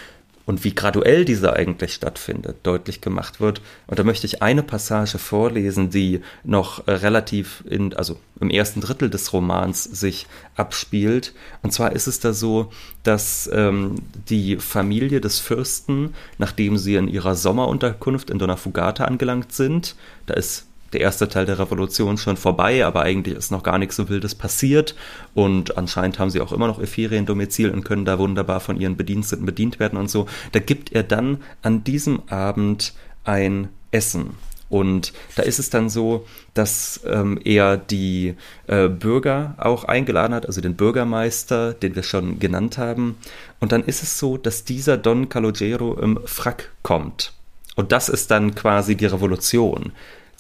und 0.47 0.65
wie 0.65 0.75
graduell 0.75 1.25
diese 1.25 1.53
eigentlich 1.55 1.95
stattfindet, 1.95 2.59
deutlich 2.63 3.01
gemacht 3.01 3.41
wird. 3.41 3.61
Und 3.87 3.99
da 3.99 4.05
möchte 4.05 4.27
ich 4.27 4.43
eine 4.43 4.63
Passage 4.63 5.19
vorlesen, 5.19 5.91
die 5.91 6.21
noch 6.45 6.87
relativ 6.87 7.63
in, 7.69 7.95
also 7.95 8.19
im 8.41 8.51
ersten 8.51 8.81
Drittel 8.81 9.09
des 9.11 9.33
Romans 9.33 9.85
sich 9.85 10.27
abspielt. 10.57 11.35
Und 11.63 11.73
zwar 11.73 11.93
ist 11.93 12.07
es 12.07 12.21
da 12.21 12.33
so, 12.33 12.73
dass 13.03 13.49
ähm, 13.53 13.97
die 14.29 14.57
Familie 14.57 15.21
des 15.21 15.39
Fürsten, 15.39 16.15
nachdem 16.39 16.77
sie 16.77 16.97
in 16.97 17.09
ihrer 17.09 17.35
Sommerunterkunft 17.35 18.31
in 18.31 18.39
Donna 18.39 18.57
Fugata 18.57 19.05
angelangt 19.05 19.53
sind, 19.53 19.95
da 20.27 20.35
ist 20.35 20.67
der 20.93 21.01
erste 21.01 21.29
Teil 21.29 21.47
der 21.47 21.59
Revolution 21.59 22.19
schon 22.19 22.37
vorbei, 22.37 22.85
aber 22.85 23.03
eigentlich 23.03 23.37
ist 23.37 23.51
noch 23.51 23.63
gar 23.63 23.79
nichts 23.79 23.97
so 23.97 24.09
Wildes 24.09 24.35
passiert 24.35 24.95
und 25.35 25.77
anscheinend 25.79 26.19
haben 26.19 26.31
sie 26.31 26.41
auch 26.41 26.53
immer 26.53 26.67
noch 26.67 26.79
ihr 26.79 26.89
Feriendomizil 26.89 27.71
und 27.71 27.85
können 27.85 28.05
da 28.05 28.19
wunderbar 28.19 28.61
von 28.61 28.81
ihren 28.81 28.97
Bediensteten 28.97 29.47
bedient 29.47 29.79
werden 29.79 29.99
und 29.99 30.11
so. 30.11 30.27
Da 30.53 30.61
gibt 30.61 30.93
er 30.93 31.03
dann 31.03 31.39
an 31.63 31.85
diesem 31.85 32.23
Abend 32.29 32.93
ein 33.25 33.69
Essen. 33.91 34.31
Und 34.69 35.13
da 35.37 35.43
ist 35.43 35.59
es 35.59 35.69
dann 35.69 35.91
so, 35.91 36.27
dass 36.55 37.03
ähm, 37.07 37.39
er 37.45 37.77
die 37.77 38.37
äh, 38.69 38.89
Bürger 38.89 39.55
auch 39.59 39.85
eingeladen 39.85 40.33
hat, 40.33 40.47
also 40.47 40.63
den 40.63 40.77
Bürgermeister, 40.77 41.75
den 41.75 41.95
wir 41.95 42.03
schon 42.03 42.39
genannt 42.39 42.79
haben. 42.79 43.19
Und 43.61 43.73
dann 43.73 43.85
ist 43.85 44.03
es 44.03 44.19
so, 44.19 44.39
dass 44.39 44.65
dieser 44.65 44.97
Don 44.97 45.29
Calogero 45.29 45.93
im 46.01 46.19
Frack 46.25 46.71
kommt. 46.83 47.35
Und 47.77 47.93
das 47.93 48.09
ist 48.09 48.31
dann 48.31 48.55
quasi 48.55 48.97
die 48.97 49.05
Revolution. 49.05 49.93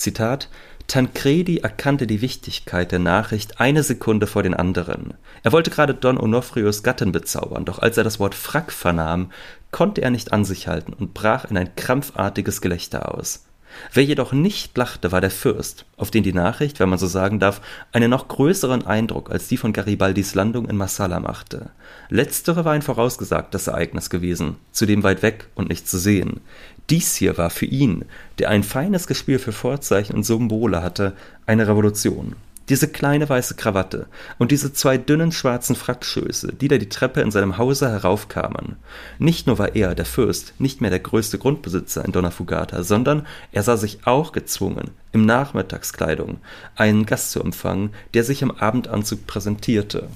Zitat 0.03 0.49
Tancredi 0.89 1.59
erkannte 1.59 2.09
die 2.09 2.23
Wichtigkeit 2.23 2.91
der 2.91 2.99
Nachricht 2.99 3.61
eine 3.61 3.85
Sekunde 3.85 4.27
vor 4.27 4.43
den 4.43 4.53
anderen. 4.53 5.15
Er 5.45 5.53
wollte 5.53 5.71
gerade 5.71 5.95
Don 5.95 6.19
Onofrios 6.19 6.83
Gattin 6.83 7.13
bezaubern, 7.13 7.65
doch 7.65 7.79
als 7.79 7.97
er 7.97 8.03
das 8.03 8.19
Wort 8.19 8.35
Frack 8.35 8.73
vernahm, 8.73 9.31
konnte 9.71 10.03
er 10.03 10.11
nicht 10.11 10.33
an 10.33 10.45
sich 10.45 10.67
halten 10.67 10.93
und 10.93 11.15
brach 11.15 11.45
in 11.45 11.57
ein 11.57 11.77
krampfartiges 11.77 12.61
Gelächter 12.61 13.15
aus. 13.15 13.45
Wer 13.93 14.05
jedoch 14.05 14.33
nicht 14.33 14.77
lachte, 14.77 15.13
war 15.13 15.21
der 15.21 15.31
Fürst, 15.31 15.87
auf 15.97 16.11
den 16.11 16.23
die 16.23 16.33
Nachricht, 16.33 16.81
wenn 16.81 16.89
man 16.89 16.99
so 16.99 17.07
sagen 17.07 17.41
darf, 17.41 17.61
einen 17.93 18.11
noch 18.11 18.29
größeren 18.29 18.87
Eindruck 18.87 19.31
als 19.31 19.49
die 19.49 19.57
von 19.57 19.73
Garibaldis 19.73 20.35
Landung 20.35 20.69
in 20.69 20.77
Massala 20.77 21.21
machte. 21.21 21.71
Letztere 22.09 22.65
war 22.65 22.73
ein 22.73 22.83
vorausgesagtes 22.83 23.67
Ereignis 23.67 24.11
gewesen, 24.11 24.57
zudem 24.73 25.03
weit 25.03 25.23
weg 25.23 25.49
und 25.55 25.69
nicht 25.69 25.89
zu 25.89 25.99
sehen. 25.99 26.41
Dies 26.91 27.17
hier 27.17 27.39
war 27.39 27.51
für 27.51 27.67
ihn, 27.67 28.05
der 28.39 28.51
ein 28.51 28.63
feines 28.63 29.07
Gespür 29.07 29.39
für 29.39 29.53
Vorzeichen 29.53 30.15
und 30.15 30.25
Symbole 30.25 30.83
hatte, 30.83 31.15
eine 31.47 31.69
Revolution. 31.69 32.35
Diese 32.69 32.87
kleine 32.87 33.29
weiße 33.29 33.55
Krawatte 33.57 34.07
und 34.39 34.53
diese 34.53 34.73
zwei 34.73 34.97
dünnen 34.97 35.33
schwarzen 35.33 35.75
Frackschöße, 35.75 36.53
die 36.53 36.69
da 36.69 36.79
die 36.79 36.89
Treppe 36.89 37.21
in 37.21 37.33
seinem 37.33 37.59
Hause 37.59 37.91
heraufkamen. 37.91 38.77
Nicht 39.19 39.47
nur 39.47 39.59
war 39.59 39.75
er, 39.75 39.95
der 39.95 40.05
Fürst, 40.05 40.55
nicht 40.59 40.81
mehr 40.81 40.91
der 40.91 41.01
größte 41.01 41.39
Grundbesitzer 41.39 42.05
in 42.05 42.13
Donna 42.13 42.31
Fugata, 42.31 42.85
sondern 42.85 43.27
er 43.51 43.65
sah 43.65 43.77
sich 43.77 44.07
auch 44.07 44.33
gezwungen, 44.33 44.91
im 45.11 45.27
Nachmittagskleidung 45.27 46.39
einen 46.77 47.05
Gast 47.05 47.33
zu 47.33 47.41
empfangen, 47.41 47.91
der 48.15 48.23
sich 48.23 48.43
im 48.43 48.53
Abendanzug 48.53 49.27
präsentierte. 49.27 50.09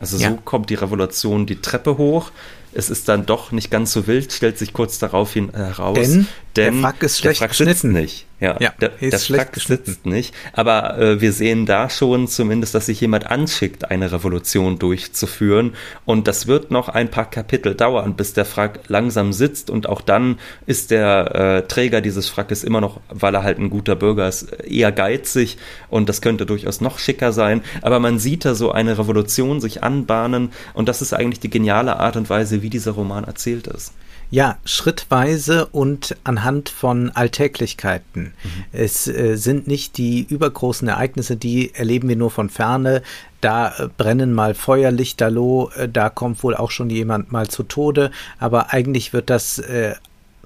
Also 0.00 0.18
ja. 0.18 0.30
so 0.30 0.36
kommt 0.36 0.70
die 0.70 0.76
Revolution 0.76 1.46
die 1.46 1.60
Treppe 1.60 1.98
hoch, 1.98 2.30
es 2.72 2.90
ist 2.90 3.08
dann 3.08 3.26
doch 3.26 3.52
nicht 3.52 3.70
ganz 3.70 3.92
so 3.92 4.06
wild, 4.06 4.32
stellt 4.32 4.58
sich 4.58 4.72
kurz 4.72 4.98
darauf 4.98 5.32
hin 5.32 5.50
heraus. 5.52 5.98
Denn, 5.98 6.26
denn 6.56 6.74
der 6.74 6.82
Frack 6.82 7.02
ist 7.02 7.18
schlecht 7.18 7.40
der 7.40 7.48
Frack 7.48 7.56
geschnitten. 7.56 7.92
nicht. 7.92 8.26
Ja, 8.40 8.56
ja 8.60 8.72
der, 8.80 8.90
der 9.00 9.18
Frack 9.18 9.56
sitzt 9.56 10.06
nicht. 10.06 10.34
Aber 10.52 10.98
äh, 10.98 11.20
wir 11.20 11.32
sehen 11.32 11.66
da 11.66 11.90
schon 11.90 12.28
zumindest, 12.28 12.74
dass 12.74 12.86
sich 12.86 13.00
jemand 13.00 13.26
anschickt, 13.26 13.90
eine 13.90 14.12
Revolution 14.12 14.78
durchzuführen. 14.78 15.74
Und 16.04 16.28
das 16.28 16.46
wird 16.46 16.70
noch 16.70 16.88
ein 16.88 17.10
paar 17.10 17.28
Kapitel 17.28 17.74
dauern, 17.74 18.14
bis 18.14 18.34
der 18.34 18.44
Frack 18.44 18.80
langsam 18.88 19.32
sitzt. 19.32 19.70
Und 19.70 19.88
auch 19.88 20.00
dann 20.00 20.38
ist 20.66 20.90
der 20.92 21.34
äh, 21.34 21.68
Träger 21.68 22.00
dieses 22.00 22.28
Frackes 22.28 22.62
immer 22.62 22.80
noch, 22.80 23.00
weil 23.08 23.34
er 23.34 23.42
halt 23.42 23.58
ein 23.58 23.70
guter 23.70 23.96
Bürger 23.96 24.28
ist, 24.28 24.52
eher 24.64 24.92
geizig. 24.92 25.58
Und 25.88 26.08
das 26.08 26.20
könnte 26.20 26.46
durchaus 26.46 26.80
noch 26.80 27.00
schicker 27.00 27.32
sein. 27.32 27.62
Aber 27.82 27.98
man 27.98 28.20
sieht 28.20 28.44
da 28.44 28.54
so 28.54 28.70
eine 28.70 28.98
Revolution 28.98 29.60
sich 29.60 29.82
anbahnen. 29.82 30.52
Und 30.74 30.88
das 30.88 31.02
ist 31.02 31.12
eigentlich 31.12 31.40
die 31.40 31.50
geniale 31.50 31.98
Art 31.98 32.16
und 32.16 32.30
Weise, 32.30 32.57
wie 32.62 32.70
dieser 32.70 32.92
Roman 32.92 33.24
erzählt 33.24 33.66
ist. 33.66 33.92
Ja, 34.30 34.58
schrittweise 34.66 35.66
und 35.66 36.14
anhand 36.22 36.68
von 36.68 37.10
Alltäglichkeiten. 37.10 38.24
Mhm. 38.24 38.64
Es 38.72 39.08
äh, 39.08 39.36
sind 39.36 39.66
nicht 39.66 39.96
die 39.96 40.22
übergroßen 40.22 40.86
Ereignisse, 40.86 41.36
die 41.36 41.74
erleben 41.74 42.10
wir 42.10 42.16
nur 42.16 42.30
von 42.30 42.50
ferne. 42.50 43.02
Da 43.40 43.68
äh, 43.78 43.88
brennen 43.96 44.34
mal 44.34 44.54
Feuerlichterloh, 44.54 45.70
äh, 45.76 45.88
da 45.88 46.10
kommt 46.10 46.42
wohl 46.42 46.54
auch 46.54 46.70
schon 46.70 46.90
jemand 46.90 47.32
mal 47.32 47.48
zu 47.48 47.62
Tode, 47.62 48.10
aber 48.38 48.70
eigentlich 48.70 49.14
wird 49.14 49.30
das 49.30 49.60
äh, 49.60 49.94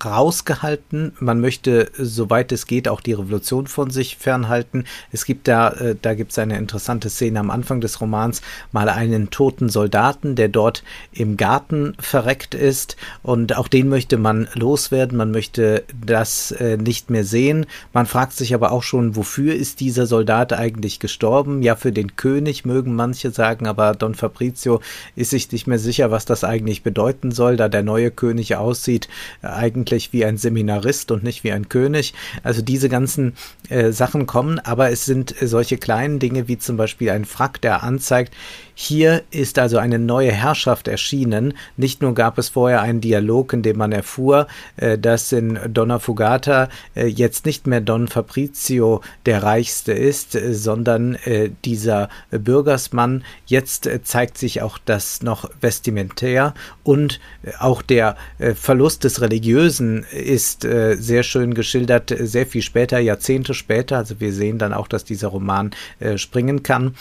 rausgehalten. 0.05 1.13
Man 1.21 1.41
möchte, 1.41 1.91
soweit 1.97 2.53
es 2.53 2.67
geht, 2.67 2.89
auch 2.89 3.01
die 3.01 3.13
Revolution 3.13 3.67
von 3.67 3.91
sich 3.91 4.17
fernhalten. 4.17 4.85
Es 5.13 5.25
gibt 5.25 5.49
da, 5.49 5.71
äh, 5.71 5.97
da 6.01 6.15
gibt 6.15 6.33
es 6.33 6.39
eine 6.39 6.59
interessante 6.59 7.11
Szene 7.11 7.41
am 7.41 7.51
Anfang 7.51 7.81
des 7.81 8.01
Romans, 8.01 8.43
mal 8.73 8.89
einen 8.89 9.31
toten 9.31 9.69
Soldaten, 9.69 10.35
der 10.35 10.49
dort 10.49 10.83
im 11.13 11.37
Garten 11.37 11.95
verreckt 11.99 12.55
ist 12.55 12.97
und 13.23 13.57
auch 13.57 13.69
den 13.69 13.89
möchte 13.89 14.19
man 14.19 14.49
loswerden. 14.55 15.17
Man 15.17 15.31
möchte 15.31 15.85
das 16.05 16.51
äh, 16.53 16.77
nicht 16.77 17.11
mehr 17.11 17.25
sehen. 17.25 17.67
Man 17.93 18.07
fragt 18.07 18.33
sich 18.33 18.55
aber 18.55 18.73
auch 18.73 18.83
schon, 18.83 19.17
wofür 19.17 19.55
ist 19.55 19.81
dieser 19.81 20.07
Soldat 20.07 20.53
eigentlich 20.53 20.99
gestorben? 20.99 21.63
Ja, 21.63 21.77
für 21.77 21.93
den 21.93 22.17
König 22.17 22.65
mögen 22.65 22.95
manche 22.95 23.31
sagen, 23.31 23.67
aber 23.67 23.95
Don 23.95 24.15
Fabrizio 24.15 24.81
ist 25.17 25.31
sich 25.31 25.51
nicht 25.53 25.67
mehr 25.67 25.79
sicher, 25.79 26.11
was 26.11 26.25
das 26.25 26.45
eigentlich 26.45 26.83
bedeuten 26.83 27.31
soll, 27.31 27.57
da 27.57 27.69
der 27.69 27.83
neue 27.83 28.11
König 28.11 28.57
aussieht, 28.57 29.09
eigentlich 29.43 29.82
eigentlich 29.83 30.13
wie 30.13 30.25
ein 30.25 30.37
Seminarist 30.37 31.11
und 31.11 31.25
nicht 31.25 31.43
wie 31.43 31.51
ein 31.51 31.69
König. 31.69 32.15
Also 32.45 32.63
diese 32.63 32.89
ganzen 32.89 33.35
äh, 33.69 33.91
Sachen 33.91 34.27
kommen, 34.27 34.61
aber 34.61 34.91
es 34.91 35.05
sind 35.05 35.35
solche 35.41 35.77
kleinen 35.77 36.21
Dinge 36.21 36.47
wie 36.47 36.57
zum 36.57 36.77
Beispiel 36.77 37.11
ein 37.11 37.25
Frack, 37.25 37.61
der 37.61 37.83
anzeigt, 37.83 38.33
hier 38.75 39.23
ist 39.31 39.59
also 39.59 39.79
eine 39.79 39.99
neue 39.99 40.33
Herrschaft 40.33 40.89
erschienen. 40.89 41.55
Nicht 41.77 42.03
nur 42.03 42.15
gab 42.15 42.39
es 42.39 42.49
vorher 42.49 42.81
einen 42.81 43.01
Dialog, 43.01 43.53
in 43.53 43.63
dem 43.63 43.79
man 43.79 43.93
erfuhr, 43.93 44.47
äh, 44.77 44.99
dass 44.99 45.33
in 45.33 45.59
Donna 45.69 45.99
Fugata 45.99 46.69
äh, 46.95 47.07
jetzt 47.07 47.47
nicht 47.47 47.67
mehr 47.67 47.81
Don 47.81 48.09
Fabrizio 48.09 49.03
der 49.27 49.43
Reichste 49.43 49.93
ist, 49.93 50.35
äh, 50.35 50.55
sondern 50.55 51.19
dieser 51.65 52.09
Bürgersmann. 52.31 53.25
Jetzt 53.47 53.89
zeigt 54.05 54.39
sich 54.39 54.63
auch 54.63 54.79
das 54.79 55.23
noch 55.23 55.51
vestimentär 55.61 56.55
und 56.83 57.21
auch 57.59 57.83
der 57.83 58.17
Verlust 58.55 59.05
des 59.05 59.21
Religiösen 59.21 60.05
ist 60.11 60.63
sehr 60.63 61.23
schön 61.23 61.55
geschildert, 61.55 62.15
sehr 62.19 62.47
viel 62.47 62.63
später, 62.63 62.99
Jahrzehnte 62.99 63.55
später. 63.55 63.99
Also 63.99 64.21
wir 64.21 64.33
sehen 64.33 64.59
dann 64.59 64.73
auch, 64.73 64.89
dass 64.89 65.05
dieser 65.05 65.29
Roman 65.29 65.71
springen 66.17 66.63
kann. 66.63 66.95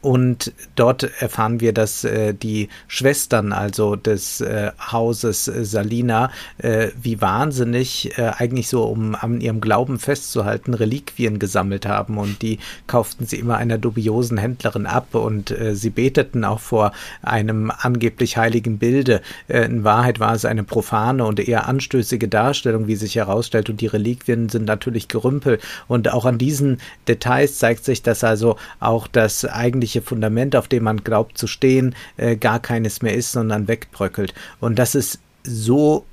Und 0.00 0.52
dort 0.74 1.04
erfahren 1.20 1.60
wir, 1.60 1.72
dass 1.72 2.04
äh, 2.04 2.34
die 2.34 2.68
Schwestern, 2.88 3.52
also 3.52 3.94
des 3.94 4.40
äh, 4.40 4.72
Hauses 4.80 5.46
äh, 5.46 5.64
Salina, 5.64 6.30
äh, 6.58 6.88
wie 7.00 7.20
wahnsinnig 7.20 8.18
äh, 8.18 8.32
eigentlich 8.36 8.68
so, 8.68 8.84
um 8.84 9.14
an 9.14 9.40
ihrem 9.40 9.60
Glauben 9.60 9.98
festzuhalten, 9.98 10.74
Reliquien 10.74 11.38
gesammelt 11.38 11.86
haben. 11.86 12.18
Und 12.18 12.42
die 12.42 12.58
kauften 12.86 13.26
sie 13.26 13.36
immer 13.36 13.56
einer 13.56 13.78
dubiosen 13.78 14.36
Händlerin 14.36 14.86
ab 14.86 15.14
und 15.14 15.50
äh, 15.52 15.74
sie 15.76 15.90
beteten 15.90 16.44
auch 16.44 16.60
vor 16.60 16.92
einem 17.22 17.70
angeblich 17.70 18.36
heiligen 18.36 18.78
Bilde. 18.78 19.20
in 19.46 19.84
Wahrheit 19.84 20.20
war 20.20 20.34
es 20.34 20.44
eine 20.44 20.64
profane 20.64 21.24
und 21.24 21.40
eher 21.40 21.66
anstößige 21.66 22.28
Darstellung, 22.28 22.86
wie 22.86 22.96
sich 22.96 23.16
herausstellt. 23.16 23.70
Und 23.70 23.80
die 23.80 23.86
Reliquien 23.86 24.48
sind 24.48 24.64
natürlich 24.64 25.08
Gerümpel. 25.08 25.58
Und 25.86 26.12
auch 26.12 26.24
an 26.24 26.38
diesen 26.38 26.80
Details 27.06 27.58
zeigt 27.58 27.84
sich, 27.84 28.02
dass 28.02 28.24
also 28.24 28.56
auch 28.80 29.06
das 29.06 29.44
eigentliche 29.68 30.00
Fundament, 30.00 30.56
auf 30.56 30.66
dem 30.66 30.84
man 30.84 31.04
glaubt 31.04 31.36
zu 31.36 31.46
stehen, 31.46 31.94
äh, 32.16 32.36
gar 32.36 32.58
keines 32.60 33.02
mehr 33.02 33.14
ist, 33.14 33.32
sondern 33.32 33.68
wegbröckelt. 33.68 34.32
Und 34.60 34.78
das 34.78 34.94
ist 34.94 35.20
so 35.44 36.06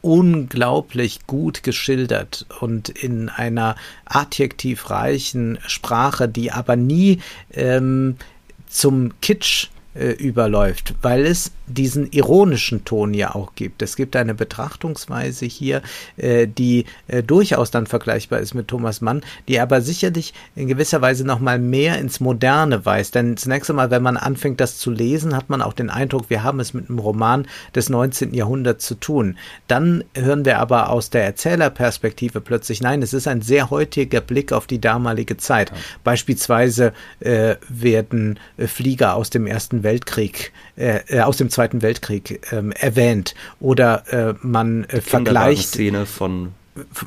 unglaublich 0.00 1.26
gut 1.26 1.62
geschildert 1.62 2.46
und 2.60 2.88
in 2.88 3.28
einer 3.28 3.76
adjektivreichen 4.04 5.58
Sprache, 5.66 6.28
die 6.28 6.50
aber 6.50 6.74
nie 6.74 7.20
ähm, 7.52 8.16
zum 8.66 9.12
Kitsch 9.20 9.68
äh, 9.94 10.10
überläuft, 10.12 10.94
weil 11.02 11.26
es 11.26 11.52
diesen 11.72 12.10
ironischen 12.12 12.84
Ton 12.84 13.14
ja 13.14 13.34
auch 13.34 13.54
gibt. 13.54 13.82
Es 13.82 13.96
gibt 13.96 14.16
eine 14.16 14.34
Betrachtungsweise 14.34 15.46
hier, 15.46 15.82
äh, 16.16 16.46
die 16.46 16.84
äh, 17.08 17.22
durchaus 17.22 17.70
dann 17.70 17.86
vergleichbar 17.86 18.40
ist 18.40 18.54
mit 18.54 18.68
Thomas 18.68 19.00
Mann, 19.00 19.22
die 19.48 19.60
aber 19.60 19.80
sicherlich 19.80 20.34
in 20.54 20.68
gewisser 20.68 21.00
Weise 21.00 21.24
noch 21.24 21.40
mal 21.40 21.58
mehr 21.58 21.98
ins 21.98 22.20
Moderne 22.20 22.84
weist. 22.84 23.14
Denn 23.14 23.36
zunächst 23.36 23.70
einmal, 23.70 23.90
wenn 23.90 24.02
man 24.02 24.16
anfängt, 24.16 24.60
das 24.60 24.78
zu 24.78 24.90
lesen, 24.90 25.34
hat 25.34 25.50
man 25.50 25.62
auch 25.62 25.72
den 25.72 25.90
Eindruck, 25.90 26.30
wir 26.30 26.42
haben 26.42 26.60
es 26.60 26.74
mit 26.74 26.88
einem 26.88 26.98
Roman 26.98 27.46
des 27.74 27.88
19. 27.88 28.34
Jahrhunderts 28.34 28.86
zu 28.86 28.94
tun. 28.94 29.36
Dann 29.68 30.04
hören 30.14 30.44
wir 30.44 30.58
aber 30.58 30.90
aus 30.90 31.10
der 31.10 31.24
Erzählerperspektive 31.24 32.40
plötzlich, 32.40 32.82
nein, 32.82 33.02
es 33.02 33.12
ist 33.12 33.28
ein 33.28 33.42
sehr 33.42 33.70
heutiger 33.70 34.20
Blick 34.20 34.52
auf 34.52 34.66
die 34.66 34.80
damalige 34.80 35.36
Zeit. 35.36 35.70
Ja. 35.70 35.76
Beispielsweise 36.04 36.92
äh, 37.20 37.56
werden 37.68 38.38
äh, 38.56 38.66
Flieger 38.66 39.14
aus 39.14 39.30
dem 39.30 39.46
Ersten 39.46 39.82
Weltkrieg, 39.82 40.52
äh, 40.76 41.00
äh 41.08 41.20
aus 41.20 41.36
dem 41.36 41.50
Zweiten 41.50 41.61
Weltkrieg 41.70 42.52
ähm, 42.52 42.72
erwähnt 42.72 43.34
oder 43.60 44.04
äh, 44.12 44.34
man 44.42 44.84
äh, 44.84 45.00
vergleicht 45.00 45.68
Szene 45.68 46.06
von 46.06 46.52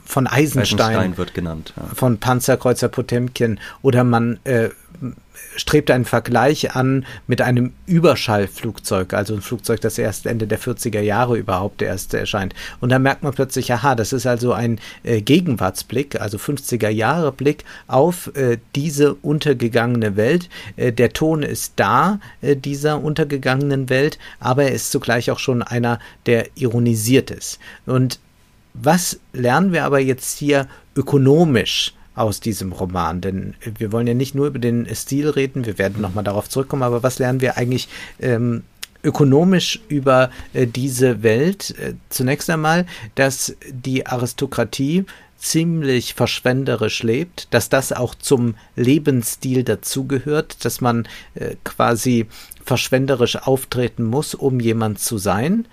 von 0.05 0.27
Eisenstein, 0.27 0.79
Eisenstein 0.79 1.17
wird 1.17 1.33
genannt, 1.33 1.73
ja. 1.75 1.83
von 1.95 2.19
Panzerkreuzer 2.19 2.87
Potemkin 2.87 3.59
oder 3.81 4.03
man 4.03 4.39
äh, 4.43 4.69
strebt 5.55 5.91
einen 5.91 6.05
Vergleich 6.05 6.75
an 6.75 7.05
mit 7.27 7.41
einem 7.41 7.73
Überschallflugzeug, 7.85 9.13
also 9.13 9.33
ein 9.33 9.41
Flugzeug, 9.41 9.81
das 9.81 9.97
erst 9.97 10.25
Ende 10.25 10.47
der 10.47 10.59
40er 10.59 11.01
Jahre 11.01 11.37
überhaupt 11.37 11.81
erst 11.81 12.13
erscheint. 12.13 12.53
Und 12.79 12.89
da 12.89 12.99
merkt 12.99 13.23
man 13.23 13.33
plötzlich, 13.33 13.71
aha, 13.71 13.95
das 13.95 14.13
ist 14.13 14.25
also 14.25 14.53
ein 14.53 14.79
äh, 15.03 15.21
Gegenwartsblick, 15.21 16.19
also 16.19 16.37
50er 16.37 16.89
Jahre 16.89 17.31
Blick 17.31 17.63
auf 17.87 18.31
äh, 18.35 18.57
diese 18.75 19.15
untergegangene 19.15 20.15
Welt. 20.15 20.49
Äh, 20.75 20.91
der 20.91 21.13
Ton 21.13 21.43
ist 21.43 21.73
da, 21.77 22.19
äh, 22.41 22.55
dieser 22.55 23.03
untergegangenen 23.03 23.89
Welt, 23.89 24.19
aber 24.39 24.63
er 24.63 24.71
ist 24.71 24.91
zugleich 24.91 25.31
auch 25.31 25.39
schon 25.39 25.61
einer, 25.61 25.99
der 26.25 26.47
ironisiert 26.55 27.31
ist. 27.31 27.59
Und 27.85 28.19
was 28.73 29.19
lernen 29.33 29.71
wir 29.71 29.85
aber 29.85 29.99
jetzt 29.99 30.37
hier 30.37 30.67
ökonomisch 30.95 31.93
aus 32.15 32.39
diesem 32.39 32.71
Roman? 32.71 33.21
Denn 33.21 33.53
wir 33.77 33.91
wollen 33.91 34.07
ja 34.07 34.13
nicht 34.13 34.35
nur 34.35 34.47
über 34.47 34.59
den 34.59 34.87
Stil 34.95 35.29
reden, 35.29 35.65
wir 35.65 35.77
werden 35.77 36.01
nochmal 36.01 36.23
darauf 36.23 36.49
zurückkommen, 36.49 36.83
aber 36.83 37.03
was 37.03 37.19
lernen 37.19 37.41
wir 37.41 37.57
eigentlich 37.57 37.87
ähm, 38.19 38.63
ökonomisch 39.03 39.79
über 39.87 40.31
äh, 40.53 40.67
diese 40.67 41.23
Welt? 41.23 41.75
Äh, 41.79 41.93
zunächst 42.09 42.49
einmal, 42.49 42.85
dass 43.15 43.55
die 43.69 44.07
Aristokratie 44.07 45.05
ziemlich 45.37 46.15
verschwenderisch 46.15 47.03
lebt, 47.03 47.53
dass 47.53 47.69
das 47.69 47.93
auch 47.93 48.15
zum 48.15 48.55
Lebensstil 48.75 49.63
dazugehört, 49.63 50.65
dass 50.65 50.81
man 50.81 51.07
äh, 51.35 51.55
quasi 51.63 52.25
verschwenderisch 52.63 53.35
auftreten 53.35 54.03
muss, 54.05 54.33
um 54.33 54.59
jemand 54.59 54.99
zu 54.99 55.17
sein 55.17 55.67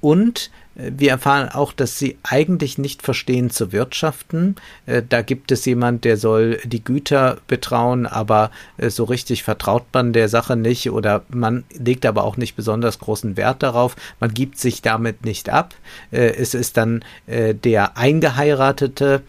und 0.00 0.50
wir 0.74 1.10
erfahren 1.10 1.48
auch, 1.48 1.72
dass 1.72 1.98
sie 1.98 2.18
eigentlich 2.22 2.78
nicht 2.78 3.02
verstehen 3.02 3.50
zu 3.50 3.72
wirtschaften. 3.72 4.56
Äh, 4.86 5.02
da 5.08 5.22
gibt 5.22 5.52
es 5.52 5.64
jemand, 5.64 6.04
der 6.04 6.16
soll 6.16 6.58
die 6.64 6.82
Güter 6.82 7.38
betrauen, 7.46 8.06
aber 8.06 8.50
äh, 8.76 8.90
so 8.90 9.04
richtig 9.04 9.42
vertraut 9.44 9.84
man 9.92 10.12
der 10.12 10.28
Sache 10.28 10.56
nicht 10.56 10.90
oder 10.90 11.22
man 11.28 11.64
legt 11.72 12.06
aber 12.06 12.24
auch 12.24 12.36
nicht 12.36 12.56
besonders 12.56 12.98
großen 12.98 13.36
Wert 13.36 13.62
darauf. 13.62 13.96
Man 14.20 14.34
gibt 14.34 14.58
sich 14.58 14.82
damit 14.82 15.24
nicht 15.24 15.48
ab. 15.48 15.74
Es 16.10 16.54
ist 16.54 16.76
dann 16.76 17.04
der 17.26 17.96
Eingeheiratete, 17.96 19.22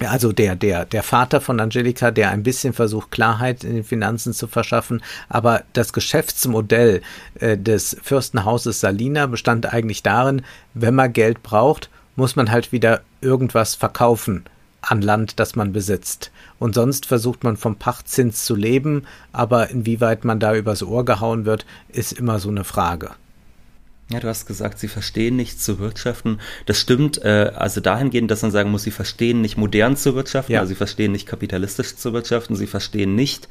also 0.00 0.32
der, 0.32 0.56
der, 0.56 0.84
der 0.84 1.02
Vater 1.02 1.40
von 1.40 1.58
Angelika, 1.58 2.10
der 2.10 2.30
ein 2.30 2.42
bisschen 2.42 2.74
versucht, 2.74 3.10
Klarheit 3.10 3.64
in 3.64 3.76
den 3.76 3.84
Finanzen 3.84 4.34
zu 4.34 4.46
verschaffen, 4.46 5.02
aber 5.28 5.62
das 5.72 5.92
Geschäftsmodell 5.92 7.00
äh, 7.40 7.56
des 7.56 7.96
Fürstenhauses 8.02 8.80
Salina 8.80 9.26
bestand 9.26 9.72
eigentlich 9.72 10.02
darin, 10.02 10.42
wenn 10.74 10.94
man 10.94 11.12
Geld 11.12 11.42
braucht, 11.42 11.88
muss 12.14 12.36
man 12.36 12.50
halt 12.50 12.72
wieder 12.72 13.02
irgendwas 13.20 13.74
verkaufen 13.74 14.44
an 14.82 15.02
Land, 15.02 15.40
das 15.40 15.56
man 15.56 15.72
besitzt. 15.72 16.30
Und 16.58 16.74
sonst 16.74 17.06
versucht 17.06 17.44
man 17.44 17.56
vom 17.56 17.76
Pachtzins 17.76 18.44
zu 18.44 18.54
leben, 18.54 19.06
aber 19.32 19.70
inwieweit 19.70 20.24
man 20.24 20.40
da 20.40 20.54
übers 20.54 20.82
Ohr 20.82 21.04
gehauen 21.04 21.44
wird, 21.44 21.66
ist 21.88 22.12
immer 22.12 22.38
so 22.38 22.48
eine 22.50 22.64
Frage. 22.64 23.10
Ja, 24.08 24.20
du 24.20 24.28
hast 24.28 24.46
gesagt, 24.46 24.78
sie 24.78 24.86
verstehen 24.86 25.34
nicht 25.34 25.60
zu 25.60 25.80
wirtschaften. 25.80 26.38
Das 26.64 26.78
stimmt, 26.78 27.24
äh, 27.24 27.50
also 27.56 27.80
dahingehend, 27.80 28.30
dass 28.30 28.42
man 28.42 28.52
sagen 28.52 28.70
muss, 28.70 28.84
sie 28.84 28.92
verstehen 28.92 29.40
nicht 29.40 29.56
modern 29.56 29.96
zu 29.96 30.14
wirtschaften, 30.14 30.52
ja. 30.52 30.60
also 30.60 30.68
sie 30.68 30.76
verstehen 30.76 31.10
nicht 31.10 31.26
kapitalistisch 31.26 31.96
zu 31.96 32.12
wirtschaften, 32.12 32.54
sie 32.54 32.68
verstehen 32.68 33.16
nicht, 33.16 33.48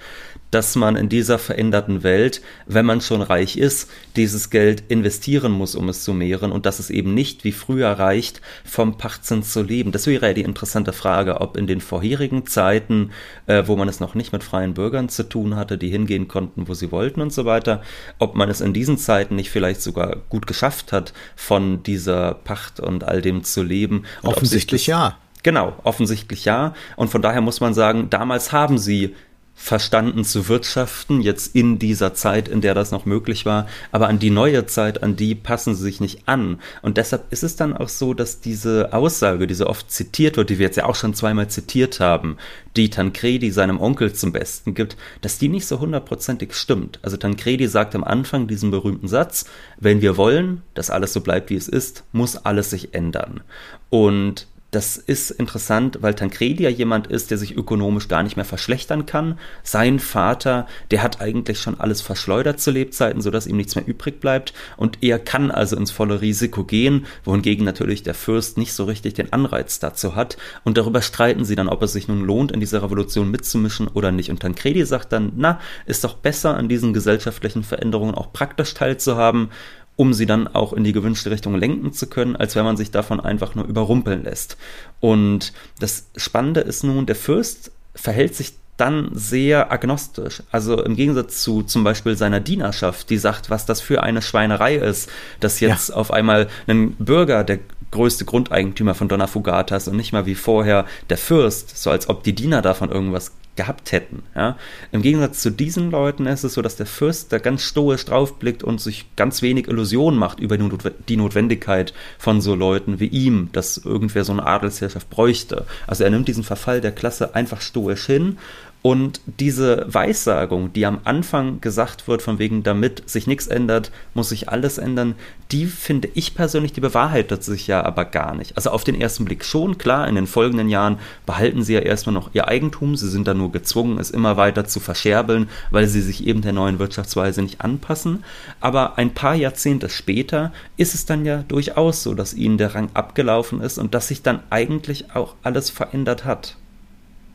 dass 0.51 0.77
man 0.77 0.95
in 0.95 1.09
dieser 1.09 1.39
veränderten 1.39 2.03
Welt, 2.03 2.41
wenn 2.67 2.85
man 2.85 3.01
schon 3.01 3.21
reich 3.21 3.57
ist, 3.57 3.89
dieses 4.15 4.49
Geld 4.49 4.83
investieren 4.87 5.51
muss, 5.51 5.75
um 5.75 5.89
es 5.89 6.05
zu 6.05 6.13
mehren 6.13 6.53
und 6.53 6.65
dass 6.65 6.79
es 6.79 6.89
eben 6.89 7.13
nicht 7.13 7.43
wie 7.43 7.51
früher 7.51 7.89
reicht, 7.89 8.39
vom 8.63 8.97
Pachtzins 8.97 9.51
zu 9.51 9.61
leben. 9.61 9.91
Das 9.91 10.07
wäre 10.07 10.27
ja 10.27 10.33
die 10.33 10.43
interessante 10.43 10.93
Frage, 10.93 11.41
ob 11.41 11.57
in 11.57 11.67
den 11.67 11.81
vorherigen 11.81 12.47
Zeiten, 12.47 13.11
äh, 13.47 13.63
wo 13.65 13.75
man 13.75 13.89
es 13.89 13.99
noch 13.99 14.15
nicht 14.15 14.31
mit 14.31 14.45
freien 14.45 14.73
Bürgern 14.73 15.09
zu 15.09 15.27
tun 15.27 15.57
hatte, 15.57 15.77
die 15.77 15.89
hingehen 15.89 16.29
konnten, 16.29 16.69
wo 16.69 16.73
sie 16.73 16.93
wollten 16.93 17.19
und 17.19 17.33
so 17.33 17.43
weiter, 17.43 17.81
ob 18.19 18.35
man 18.35 18.49
es 18.49 18.61
in 18.61 18.71
diesen 18.71 18.97
Zeiten 18.97 19.35
nicht 19.35 19.49
vielleicht 19.49 19.81
sogar 19.81 20.21
gut 20.29 20.44
geschafft 20.45 20.91
hat, 20.91 21.13
von 21.35 21.83
dieser 21.83 22.33
Pacht 22.33 22.79
und 22.79 23.03
all 23.03 23.21
dem 23.21 23.43
zu 23.43 23.63
leben. 23.63 24.03
Und 24.21 24.29
offensichtlich 24.29 24.87
ja. 24.87 25.17
Genau, 25.43 25.73
offensichtlich 25.83 26.45
ja. 26.45 26.73
Und 26.95 27.09
von 27.09 27.21
daher 27.21 27.41
muss 27.41 27.61
man 27.61 27.73
sagen, 27.73 28.09
damals 28.09 28.51
haben 28.51 28.77
sie 28.77 29.15
verstanden 29.55 30.25
zu 30.25 30.49
wirtschaften, 30.49 31.21
jetzt 31.21 31.55
in 31.55 31.79
dieser 31.79 32.13
Zeit, 32.13 32.49
in 32.49 32.59
der 32.59 32.75
das 32.75 32.91
noch 32.91 33.05
möglich 33.05 33.45
war, 33.45 33.67
aber 33.91 34.09
an 34.09 34.19
die 34.19 34.29
neue 34.29 34.65
Zeit, 34.65 35.01
an 35.01 35.15
die 35.15 35.33
passen 35.33 35.73
sie 35.73 35.83
sich 35.83 36.01
nicht 36.01 36.27
an. 36.27 36.59
Und 36.81 36.97
deshalb 36.97 37.31
ist 37.31 37.43
es 37.43 37.55
dann 37.55 37.75
auch 37.75 37.87
so, 37.87 38.13
dass 38.13 38.41
diese 38.41 38.93
Aussage, 38.93 39.47
die 39.47 39.53
so 39.53 39.67
oft 39.67 39.89
zitiert 39.89 40.35
wird, 40.37 40.49
die 40.49 40.59
wir 40.59 40.65
jetzt 40.65 40.75
ja 40.75 40.85
auch 40.85 40.95
schon 40.95 41.13
zweimal 41.13 41.47
zitiert 41.47 42.01
haben, 42.01 42.37
die 42.75 42.89
Tancredi 42.89 43.49
seinem 43.49 43.79
Onkel 43.79 44.13
zum 44.13 44.33
Besten 44.33 44.73
gibt, 44.73 44.97
dass 45.21 45.39
die 45.39 45.47
nicht 45.47 45.65
so 45.65 45.79
hundertprozentig 45.79 46.53
stimmt. 46.53 46.99
Also 47.01 47.15
Tancredi 47.15 47.67
sagt 47.67 47.95
am 47.95 48.03
Anfang 48.03 48.47
diesen 48.47 48.71
berühmten 48.71 49.07
Satz, 49.07 49.45
wenn 49.79 50.01
wir 50.01 50.17
wollen, 50.17 50.63
dass 50.73 50.89
alles 50.89 51.13
so 51.13 51.21
bleibt, 51.21 51.49
wie 51.49 51.55
es 51.55 51.69
ist, 51.69 52.03
muss 52.11 52.35
alles 52.35 52.69
sich 52.69 52.93
ändern. 52.93 53.41
Und 53.89 54.47
das 54.71 54.97
ist 54.97 55.31
interessant, 55.31 55.99
weil 56.01 56.15
Tancredi 56.15 56.63
ja 56.63 56.69
jemand 56.69 57.07
ist, 57.07 57.31
der 57.31 57.37
sich 57.37 57.55
ökonomisch 57.55 58.09
gar 58.09 58.23
nicht 58.23 58.35
mehr 58.35 58.45
verschlechtern 58.45 59.05
kann. 59.05 59.39
Sein 59.63 59.99
Vater, 59.99 60.67
der 60.91 61.01
hat 61.01 61.21
eigentlich 61.21 61.61
schon 61.61 61.79
alles 61.79 62.01
verschleudert 62.01 62.59
zu 62.59 62.71
Lebzeiten, 62.71 63.21
sodass 63.21 63.47
ihm 63.47 63.55
nichts 63.55 63.75
mehr 63.75 63.87
übrig 63.87 64.19
bleibt. 64.19 64.53
Und 64.75 64.97
er 65.01 65.17
kann 65.17 65.49
also 65.49 65.77
ins 65.77 65.91
volle 65.91 66.19
Risiko 66.19 66.65
gehen, 66.65 67.05
wohingegen 67.23 67.63
natürlich 67.63 68.03
der 68.03 68.15
Fürst 68.15 68.57
nicht 68.57 68.73
so 68.73 68.83
richtig 68.83 69.13
den 69.13 69.31
Anreiz 69.31 69.79
dazu 69.79 70.15
hat. 70.15 70.35
Und 70.65 70.77
darüber 70.77 71.01
streiten 71.01 71.45
sie 71.45 71.55
dann, 71.55 71.69
ob 71.69 71.81
es 71.81 71.93
sich 71.93 72.09
nun 72.09 72.25
lohnt, 72.25 72.51
in 72.51 72.59
dieser 72.59 72.83
Revolution 72.83 73.31
mitzumischen 73.31 73.87
oder 73.87 74.11
nicht. 74.11 74.29
Und 74.29 74.41
Tancredi 74.41 74.85
sagt 74.85 75.13
dann, 75.13 75.31
na, 75.37 75.59
ist 75.85 76.03
doch 76.03 76.15
besser, 76.15 76.57
an 76.57 76.67
diesen 76.67 76.93
gesellschaftlichen 76.93 77.63
Veränderungen 77.63 78.15
auch 78.15 78.33
praktisch 78.33 78.73
teilzuhaben 78.73 79.51
um 79.95 80.13
sie 80.13 80.25
dann 80.25 80.47
auch 80.47 80.73
in 80.73 80.83
die 80.83 80.93
gewünschte 80.93 81.31
Richtung 81.31 81.55
lenken 81.55 81.93
zu 81.93 82.07
können, 82.07 82.35
als 82.35 82.55
wenn 82.55 82.65
man 82.65 82.77
sich 82.77 82.91
davon 82.91 83.19
einfach 83.19 83.55
nur 83.55 83.65
überrumpeln 83.65 84.23
lässt. 84.23 84.57
Und 84.99 85.53
das 85.79 86.07
Spannende 86.17 86.61
ist 86.61 86.83
nun, 86.83 87.05
der 87.05 87.15
Fürst 87.15 87.71
verhält 87.93 88.35
sich 88.35 88.53
dann 88.77 89.09
sehr 89.13 89.71
agnostisch. 89.71 90.43
Also 90.51 90.83
im 90.83 90.95
Gegensatz 90.95 91.41
zu 91.41 91.63
zum 91.63 91.83
Beispiel 91.83 92.17
seiner 92.17 92.41
Dienerschaft, 92.41 93.09
die 93.09 93.17
sagt, 93.17 93.49
was 93.49 93.65
das 93.65 93.79
für 93.79 94.03
eine 94.03 94.21
Schweinerei 94.21 94.75
ist, 94.75 95.09
dass 95.39 95.61
jetzt 95.61 95.89
ja. 95.89 95.95
auf 95.95 96.11
einmal 96.11 96.49
ein 96.67 96.91
Bürger 96.97 97.45
der 97.45 97.59
größte 97.91 98.25
Grundeigentümer 98.25 98.93
von 98.93 99.07
Donna 99.07 99.27
Fugatas 99.27 99.87
und 99.87 99.95
nicht 99.95 100.11
mal 100.11 100.25
wie 100.25 100.35
vorher 100.35 100.85
der 101.09 101.17
Fürst, 101.17 101.81
so 101.81 101.89
als 101.89 102.09
ob 102.09 102.23
die 102.23 102.35
Diener 102.35 102.61
davon 102.61 102.91
irgendwas 102.91 103.31
gehabt 103.55 103.91
hätten. 103.91 104.23
Ja? 104.35 104.57
Im 104.91 105.01
Gegensatz 105.01 105.41
zu 105.41 105.49
diesen 105.49 105.91
Leuten 105.91 106.25
ist 106.25 106.43
es 106.43 106.53
so, 106.53 106.61
dass 106.61 106.75
der 106.75 106.85
Fürst 106.85 107.31
da 107.31 107.37
ganz 107.37 107.61
stoisch 107.61 108.05
draufblickt 108.05 108.63
und 108.63 108.81
sich 108.81 109.05
ganz 109.15 109.41
wenig 109.41 109.67
Illusionen 109.67 110.19
macht 110.19 110.39
über 110.39 110.57
die 110.57 111.17
Notwendigkeit 111.17 111.93
von 112.17 112.41
so 112.41 112.55
Leuten 112.55 112.99
wie 112.99 113.07
ihm, 113.07 113.49
dass 113.51 113.77
irgendwer 113.77 114.23
so 114.23 114.33
eine 114.33 114.45
Adelsherrschaft 114.45 115.09
bräuchte. 115.09 115.65
Also 115.87 116.03
er 116.03 116.09
nimmt 116.09 116.27
diesen 116.27 116.43
Verfall 116.43 116.81
der 116.81 116.91
Klasse 116.91 117.35
einfach 117.35 117.61
stoisch 117.61 118.05
hin 118.05 118.37
und 118.85 119.19
diese 119.39 119.83
Weissagung, 119.87 120.71
die 120.71 120.85
am 120.85 120.99
Anfang 121.05 121.59
gesagt 121.59 122.07
wird, 122.07 122.21
von 122.21 122.37
wegen, 122.37 122.61
damit 122.61 123.09
sich 123.09 123.25
nichts 123.25 123.47
ändert, 123.47 123.89
muss 124.13 124.29
sich 124.29 124.49
alles 124.49 124.77
ändern, 124.77 125.15
die 125.51 125.65
finde 125.65 126.07
ich 126.13 126.35
persönlich, 126.35 126.71
die 126.71 126.81
bewahrheitet 126.81 127.43
sich 127.43 127.65
ja 127.65 127.83
aber 127.83 128.05
gar 128.05 128.35
nicht. 128.35 128.55
Also 128.55 128.69
auf 128.69 128.83
den 128.83 129.01
ersten 129.01 129.25
Blick 129.25 129.43
schon, 129.43 129.79
klar, 129.79 130.07
in 130.07 130.13
den 130.13 130.27
folgenden 130.27 130.69
Jahren 130.69 130.99
behalten 131.25 131.63
sie 131.63 131.73
ja 131.73 131.79
erstmal 131.79 132.13
noch 132.13 132.29
ihr 132.33 132.47
Eigentum, 132.47 132.95
sie 132.95 133.09
sind 133.09 133.27
da 133.27 133.33
nur 133.33 133.51
gezwungen, 133.51 133.97
es 133.97 134.11
immer 134.11 134.37
weiter 134.37 134.65
zu 134.65 134.79
verscherbeln, 134.79 135.49
weil 135.71 135.87
sie 135.87 136.01
sich 136.01 136.27
eben 136.27 136.43
der 136.43 136.53
neuen 136.53 136.77
Wirtschaftsweise 136.77 137.41
nicht 137.41 137.61
anpassen. 137.61 138.23
Aber 138.61 138.99
ein 138.99 139.15
paar 139.15 139.33
Jahrzehnte 139.33 139.89
später 139.89 140.53
ist 140.77 140.93
es 140.93 141.07
dann 141.07 141.25
ja 141.25 141.43
durchaus 141.47 142.03
so, 142.03 142.13
dass 142.13 142.35
ihnen 142.35 142.59
der 142.59 142.75
Rang 142.75 142.91
abgelaufen 142.93 143.61
ist 143.61 143.79
und 143.79 143.95
dass 143.95 144.09
sich 144.09 144.21
dann 144.21 144.43
eigentlich 144.51 145.15
auch 145.15 145.33
alles 145.41 145.71
verändert 145.71 146.23
hat. 146.23 146.55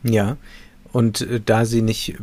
Ja, 0.04 0.36
und 0.92 1.20
äh, 1.22 1.40
da 1.44 1.64
sie 1.64 1.82
nicht, 1.82 2.16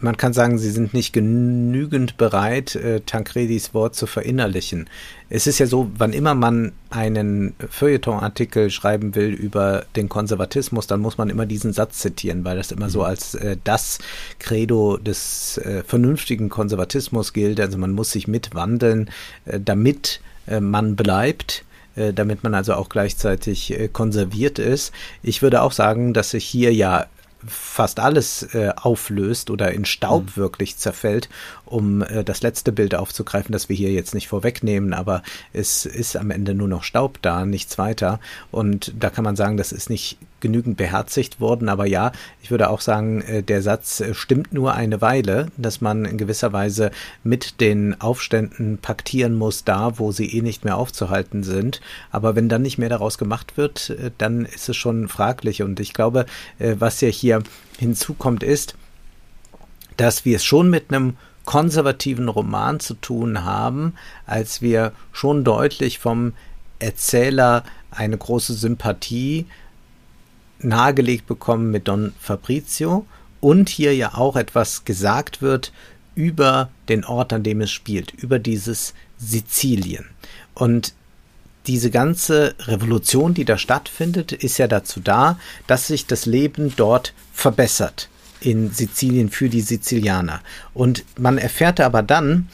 man 0.00 0.16
kann 0.16 0.32
sagen, 0.32 0.58
sie 0.58 0.70
sind 0.70 0.94
nicht 0.94 1.12
genügend 1.12 2.16
bereit, 2.16 2.74
äh, 2.74 3.00
Tancredis 3.00 3.74
Wort 3.74 3.94
zu 3.94 4.06
verinnerlichen. 4.06 4.88
Es 5.28 5.46
ist 5.46 5.58
ja 5.58 5.66
so, 5.66 5.90
wann 5.96 6.12
immer 6.12 6.34
man 6.34 6.72
einen 6.88 7.54
Feuilleton-Artikel 7.68 8.70
schreiben 8.70 9.14
will 9.14 9.30
über 9.30 9.84
den 9.96 10.08
Konservatismus, 10.08 10.86
dann 10.86 11.00
muss 11.00 11.18
man 11.18 11.30
immer 11.30 11.46
diesen 11.46 11.72
Satz 11.72 11.98
zitieren, 11.98 12.44
weil 12.44 12.56
das 12.56 12.72
immer 12.72 12.88
so 12.88 13.00
mhm. 13.00 13.04
als 13.06 13.34
äh, 13.34 13.56
das 13.62 13.98
Credo 14.38 14.96
des 14.96 15.58
äh, 15.58 15.82
vernünftigen 15.86 16.48
Konservatismus 16.48 17.32
gilt. 17.32 17.60
Also 17.60 17.78
man 17.78 17.92
muss 17.92 18.12
sich 18.12 18.26
mitwandeln, 18.26 19.10
äh, 19.44 19.60
damit 19.60 20.20
äh, 20.46 20.60
man 20.60 20.96
bleibt 20.96 21.64
äh, 21.96 22.12
damit 22.12 22.44
man 22.44 22.54
also 22.54 22.74
auch 22.74 22.88
gleichzeitig 22.88 23.76
konserviert 23.92 24.60
ist. 24.60 24.92
Ich 25.24 25.42
würde 25.42 25.60
auch 25.60 25.72
sagen, 25.72 26.14
dass 26.14 26.30
sich 26.30 26.44
hier 26.44 26.72
ja 26.72 27.06
fast 27.46 28.00
alles 28.00 28.42
äh, 28.54 28.72
auflöst 28.76 29.50
oder 29.50 29.72
in 29.72 29.84
Staub 29.84 30.24
mhm. 30.24 30.36
wirklich 30.36 30.76
zerfällt 30.76 31.28
um 31.70 32.02
äh, 32.02 32.24
das 32.24 32.42
letzte 32.42 32.72
Bild 32.72 32.94
aufzugreifen, 32.94 33.52
das 33.52 33.68
wir 33.68 33.76
hier 33.76 33.92
jetzt 33.92 34.14
nicht 34.14 34.28
vorwegnehmen, 34.28 34.92
aber 34.92 35.22
es 35.52 35.86
ist 35.86 36.16
am 36.16 36.30
Ende 36.30 36.54
nur 36.54 36.68
noch 36.68 36.82
Staub 36.82 37.18
da, 37.22 37.46
nichts 37.46 37.78
weiter. 37.78 38.20
Und 38.50 38.92
da 38.98 39.10
kann 39.10 39.24
man 39.24 39.36
sagen, 39.36 39.56
das 39.56 39.72
ist 39.72 39.88
nicht 39.88 40.18
genügend 40.40 40.76
beherzigt 40.76 41.40
worden, 41.40 41.68
aber 41.68 41.86
ja, 41.86 42.12
ich 42.42 42.50
würde 42.50 42.70
auch 42.70 42.80
sagen, 42.80 43.20
äh, 43.22 43.42
der 43.42 43.62
Satz 43.62 44.00
äh, 44.00 44.14
stimmt 44.14 44.52
nur 44.52 44.74
eine 44.74 45.00
Weile, 45.00 45.48
dass 45.56 45.80
man 45.80 46.04
in 46.04 46.18
gewisser 46.18 46.52
Weise 46.52 46.90
mit 47.22 47.60
den 47.60 48.00
Aufständen 48.00 48.78
paktieren 48.78 49.36
muss, 49.36 49.64
da 49.64 49.98
wo 49.98 50.12
sie 50.12 50.36
eh 50.36 50.42
nicht 50.42 50.64
mehr 50.64 50.76
aufzuhalten 50.76 51.42
sind. 51.42 51.80
Aber 52.10 52.36
wenn 52.36 52.48
dann 52.48 52.62
nicht 52.62 52.78
mehr 52.78 52.88
daraus 52.88 53.18
gemacht 53.18 53.56
wird, 53.56 53.90
äh, 53.90 54.10
dann 54.18 54.44
ist 54.44 54.68
es 54.68 54.76
schon 54.76 55.08
fraglich. 55.08 55.62
Und 55.62 55.80
ich 55.80 55.92
glaube, 55.92 56.26
was 56.58 57.00
ja 57.00 57.08
hier 57.08 57.42
hinzukommt, 57.78 58.42
ist, 58.42 58.74
dass 59.96 60.24
wir 60.24 60.36
es 60.36 60.44
schon 60.44 60.70
mit 60.70 60.90
einem 60.90 61.16
konservativen 61.44 62.28
Roman 62.28 62.80
zu 62.80 62.94
tun 62.94 63.44
haben, 63.44 63.94
als 64.26 64.62
wir 64.62 64.92
schon 65.12 65.44
deutlich 65.44 65.98
vom 65.98 66.32
Erzähler 66.78 67.64
eine 67.90 68.16
große 68.16 68.54
Sympathie 68.54 69.46
nahegelegt 70.60 71.26
bekommen 71.26 71.70
mit 71.70 71.88
Don 71.88 72.12
Fabrizio 72.20 73.06
und 73.40 73.68
hier 73.68 73.94
ja 73.94 74.14
auch 74.14 74.36
etwas 74.36 74.84
gesagt 74.84 75.42
wird 75.42 75.72
über 76.14 76.70
den 76.88 77.04
Ort, 77.04 77.32
an 77.32 77.42
dem 77.42 77.60
es 77.60 77.70
spielt, 77.70 78.12
über 78.12 78.38
dieses 78.38 78.94
Sizilien. 79.18 80.06
Und 80.54 80.94
diese 81.66 81.90
ganze 81.90 82.54
Revolution, 82.60 83.34
die 83.34 83.44
da 83.44 83.58
stattfindet, 83.58 84.32
ist 84.32 84.58
ja 84.58 84.66
dazu 84.66 85.00
da, 85.00 85.38
dass 85.66 85.86
sich 85.86 86.06
das 86.06 86.26
Leben 86.26 86.72
dort 86.76 87.12
verbessert 87.32 88.08
in 88.40 88.70
Sizilien 88.70 89.30
für 89.30 89.48
die 89.48 89.60
Sizilianer. 89.60 90.40
Und 90.74 91.04
man 91.18 91.38
erfährte 91.38 91.84
aber 91.84 92.02
dann, 92.02 92.48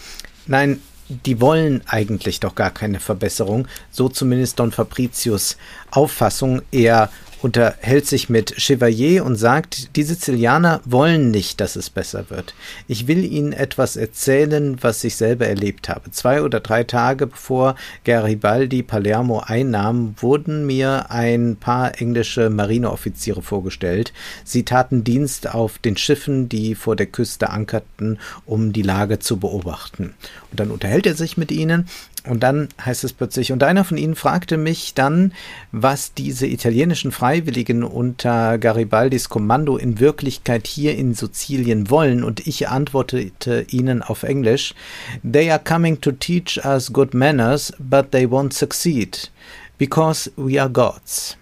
nein, 0.46 0.80
die 1.08 1.40
wollen 1.40 1.82
eigentlich 1.86 2.40
doch 2.40 2.56
gar 2.56 2.72
keine 2.72 2.98
Verbesserung, 2.98 3.68
so 3.92 4.08
zumindest 4.08 4.58
Don 4.58 4.72
Fabricius 4.72 5.56
Auffassung. 5.92 6.62
Er 6.72 7.10
unterhält 7.42 8.06
sich 8.06 8.28
mit 8.28 8.54
Chevalier 8.56 9.24
und 9.24 9.36
sagt, 9.36 9.96
die 9.96 10.02
Sizilianer 10.02 10.80
wollen 10.84 11.30
nicht, 11.30 11.60
dass 11.60 11.76
es 11.76 11.90
besser 11.90 12.30
wird. 12.30 12.54
Ich 12.88 13.06
will 13.06 13.24
ihnen 13.24 13.52
etwas 13.52 13.96
erzählen, 13.96 14.78
was 14.80 15.04
ich 15.04 15.16
selber 15.16 15.46
erlebt 15.46 15.88
habe. 15.88 16.10
Zwei 16.10 16.42
oder 16.42 16.60
drei 16.60 16.84
Tage 16.84 17.26
bevor 17.26 17.76
Garibaldi 18.04 18.82
Palermo 18.82 19.40
einnahm, 19.40 20.14
wurden 20.18 20.66
mir 20.66 21.10
ein 21.10 21.56
paar 21.56 22.00
englische 22.00 22.50
Marineoffiziere 22.50 23.42
vorgestellt. 23.42 24.12
Sie 24.44 24.64
taten 24.64 25.04
Dienst 25.04 25.52
auf 25.54 25.78
den 25.78 25.96
Schiffen, 25.96 26.48
die 26.48 26.74
vor 26.74 26.96
der 26.96 27.06
Küste 27.06 27.50
ankerten, 27.50 28.18
um 28.44 28.72
die 28.72 28.82
Lage 28.82 29.18
zu 29.18 29.36
beobachten. 29.36 30.14
Und 30.50 30.60
dann 30.60 30.70
unterhält 30.70 31.06
er 31.06 31.14
sich 31.14 31.36
mit 31.36 31.52
ihnen 31.52 31.88
und 32.26 32.42
dann 32.42 32.68
heißt 32.84 33.04
es 33.04 33.12
plötzlich, 33.12 33.52
und 33.52 33.62
einer 33.62 33.84
von 33.84 33.96
ihnen 33.96 34.14
fragte 34.14 34.56
mich 34.56 34.94
dann, 34.94 35.32
was 35.72 36.14
diese 36.14 36.46
italienischen 36.46 37.12
Freiwilligen 37.12 37.82
unter 37.82 38.58
Garibaldis 38.58 39.28
Kommando 39.28 39.76
in 39.76 40.00
Wirklichkeit 40.00 40.66
hier 40.66 40.96
in 40.96 41.14
Sizilien 41.14 41.90
wollen, 41.90 42.24
und 42.24 42.46
ich 42.46 42.68
antwortete 42.68 43.66
ihnen 43.70 44.02
auf 44.02 44.22
Englisch, 44.22 44.74
They 45.22 45.50
are 45.50 45.62
coming 45.62 46.00
to 46.00 46.12
teach 46.12 46.60
us 46.64 46.92
good 46.92 47.14
manners, 47.14 47.72
but 47.78 48.10
they 48.12 48.26
won't 48.26 48.52
succeed, 48.52 49.30
because 49.78 50.30
we 50.36 50.60
are 50.60 50.70
gods. 50.70 51.36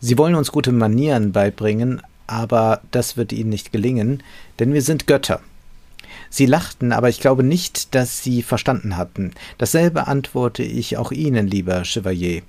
Sie 0.00 0.16
wollen 0.16 0.34
uns 0.34 0.52
gute 0.52 0.72
Manieren 0.72 1.32
beibringen, 1.32 2.02
aber 2.28 2.82
das 2.90 3.16
wird 3.16 3.32
ihnen 3.32 3.50
nicht 3.50 3.72
gelingen, 3.72 4.22
denn 4.58 4.72
wir 4.72 4.82
sind 4.82 5.06
Götter. 5.06 5.40
Sie 6.30 6.46
lachten, 6.46 6.92
aber 6.92 7.08
ich 7.08 7.20
glaube 7.20 7.42
nicht, 7.42 7.94
dass 7.94 8.22
Sie 8.22 8.42
verstanden 8.42 8.96
hatten. 8.96 9.32
Dasselbe 9.58 10.06
antworte 10.06 10.62
ich 10.62 10.96
auch 10.96 11.12
Ihnen, 11.12 11.46
lieber 11.46 11.84
Chevalier. 11.84 12.42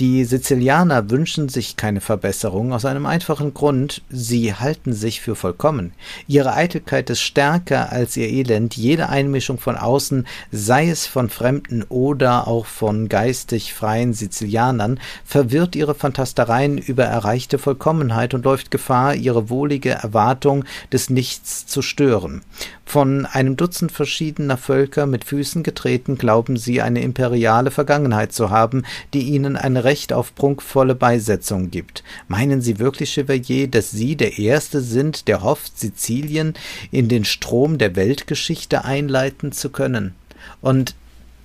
Die 0.00 0.24
Sizilianer 0.24 1.10
wünschen 1.10 1.48
sich 1.48 1.76
keine 1.76 2.00
Verbesserung 2.00 2.72
aus 2.72 2.84
einem 2.84 3.06
einfachen 3.06 3.52
Grund, 3.52 4.02
sie 4.08 4.54
halten 4.54 4.92
sich 4.92 5.20
für 5.20 5.36
vollkommen. 5.36 5.92
Ihre 6.26 6.54
Eitelkeit 6.54 7.10
ist 7.10 7.20
stärker 7.20 7.92
als 7.92 8.16
ihr 8.16 8.28
Elend. 8.28 8.76
Jede 8.76 9.08
Einmischung 9.08 9.58
von 9.58 9.76
außen, 9.76 10.26
sei 10.50 10.88
es 10.88 11.06
von 11.06 11.28
Fremden 11.28 11.82
oder 11.82 12.48
auch 12.48 12.66
von 12.66 13.08
geistig 13.08 13.74
freien 13.74 14.14
Sizilianern, 14.14 14.98
verwirrt 15.24 15.76
ihre 15.76 15.94
Fantastereien 15.94 16.78
über 16.78 17.04
erreichte 17.04 17.58
Vollkommenheit 17.58 18.32
und 18.32 18.44
läuft 18.44 18.70
Gefahr, 18.70 19.14
ihre 19.14 19.50
wohlige 19.50 19.90
Erwartung 19.90 20.64
des 20.92 21.10
Nichts 21.10 21.66
zu 21.66 21.82
stören. 21.82 22.42
Von 22.86 23.19
einem 23.26 23.56
Dutzend 23.56 23.92
verschiedener 23.92 24.56
Völker 24.56 25.06
mit 25.06 25.24
Füßen 25.24 25.62
getreten, 25.62 26.18
glauben 26.18 26.56
sie 26.56 26.80
eine 26.80 27.02
imperiale 27.02 27.70
Vergangenheit 27.70 28.32
zu 28.32 28.50
haben, 28.50 28.84
die 29.14 29.22
ihnen 29.22 29.56
ein 29.56 29.76
Recht 29.76 30.12
auf 30.12 30.34
prunkvolle 30.34 30.94
Beisetzung 30.94 31.70
gibt. 31.70 32.04
Meinen 32.28 32.60
Sie 32.60 32.78
wirklich, 32.78 33.12
Chevalier, 33.12 33.68
dass 33.68 33.90
Sie 33.90 34.16
der 34.16 34.38
Erste 34.38 34.80
sind, 34.80 35.28
der 35.28 35.42
hofft, 35.42 35.78
Sizilien 35.78 36.54
in 36.90 37.08
den 37.08 37.24
Strom 37.24 37.78
der 37.78 37.96
Weltgeschichte 37.96 38.84
einleiten 38.84 39.52
zu 39.52 39.70
können? 39.70 40.14
Und 40.60 40.94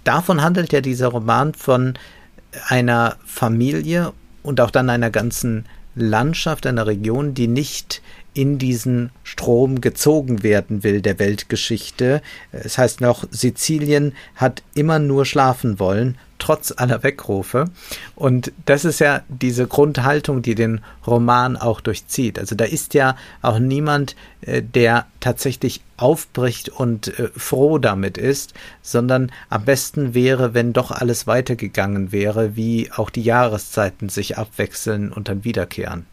davon 0.04 0.42
handelt 0.42 0.74
ja 0.74 0.82
dieser 0.82 1.08
Roman 1.08 1.54
von 1.54 1.96
einer 2.68 3.18
Familie 3.26 4.14
und 4.44 4.62
auch 4.62 4.72
dann 4.72 4.90
einer 4.90 5.10
ganzen 5.10 5.66
Landschaft, 5.96 6.68
einer 6.68 6.88
Region, 6.88 7.34
die 7.34 7.48
nicht 7.48 8.02
in 8.36 8.60
diesen 8.60 9.12
Strom 9.24 9.82
gezogen 9.82 10.44
werden 10.44 10.84
will 10.84 11.02
der 11.02 11.18
Weltgeschichte. 11.18 12.22
Es 12.52 12.78
heißt 12.78 13.02
noch, 13.02 13.26
Sizilien 13.32 14.14
hat 14.36 14.62
immer 14.76 15.00
nur 15.00 15.26
schlafen 15.26 15.80
wollen, 15.80 16.18
trotz 16.38 16.74
aller 16.76 17.02
Weckrufe. 17.02 17.66
Und 18.16 18.52
das 18.66 18.86
ist 18.86 19.00
ja 19.00 19.24
diese 19.30 19.68
Grundhaltung, 19.68 20.42
die 20.42 20.54
den 20.54 20.82
Roman 21.08 21.56
auch 21.56 21.80
durchzieht. 21.80 22.38
Also 22.38 22.56
da 22.56 22.66
ist 22.66 22.94
ja 22.94 23.16
auch 23.42 23.58
niemand, 23.58 24.16
äh, 24.42 24.62
der 24.62 25.06
tatsächlich 25.22 25.82
aufbricht 25.98 26.70
und 26.70 27.18
äh, 27.18 27.30
froh 27.36 27.78
damit 27.78 28.18
ist, 28.18 28.54
sondern 28.82 29.32
am 29.50 29.64
besten 29.64 30.14
wäre, 30.14 30.54
wenn 30.54 30.74
doch 30.74 30.92
alles 30.92 31.26
weitergegangen 31.26 32.12
wäre, 32.12 32.58
wie 32.58 32.92
auch 32.92 33.10
die 33.10 33.24
Jahreszeiten 33.24 34.10
sich 34.10 34.38
abwechseln 34.38 35.12
und 35.12 35.30
dann 35.30 35.46
wiederkehren. 35.46 36.06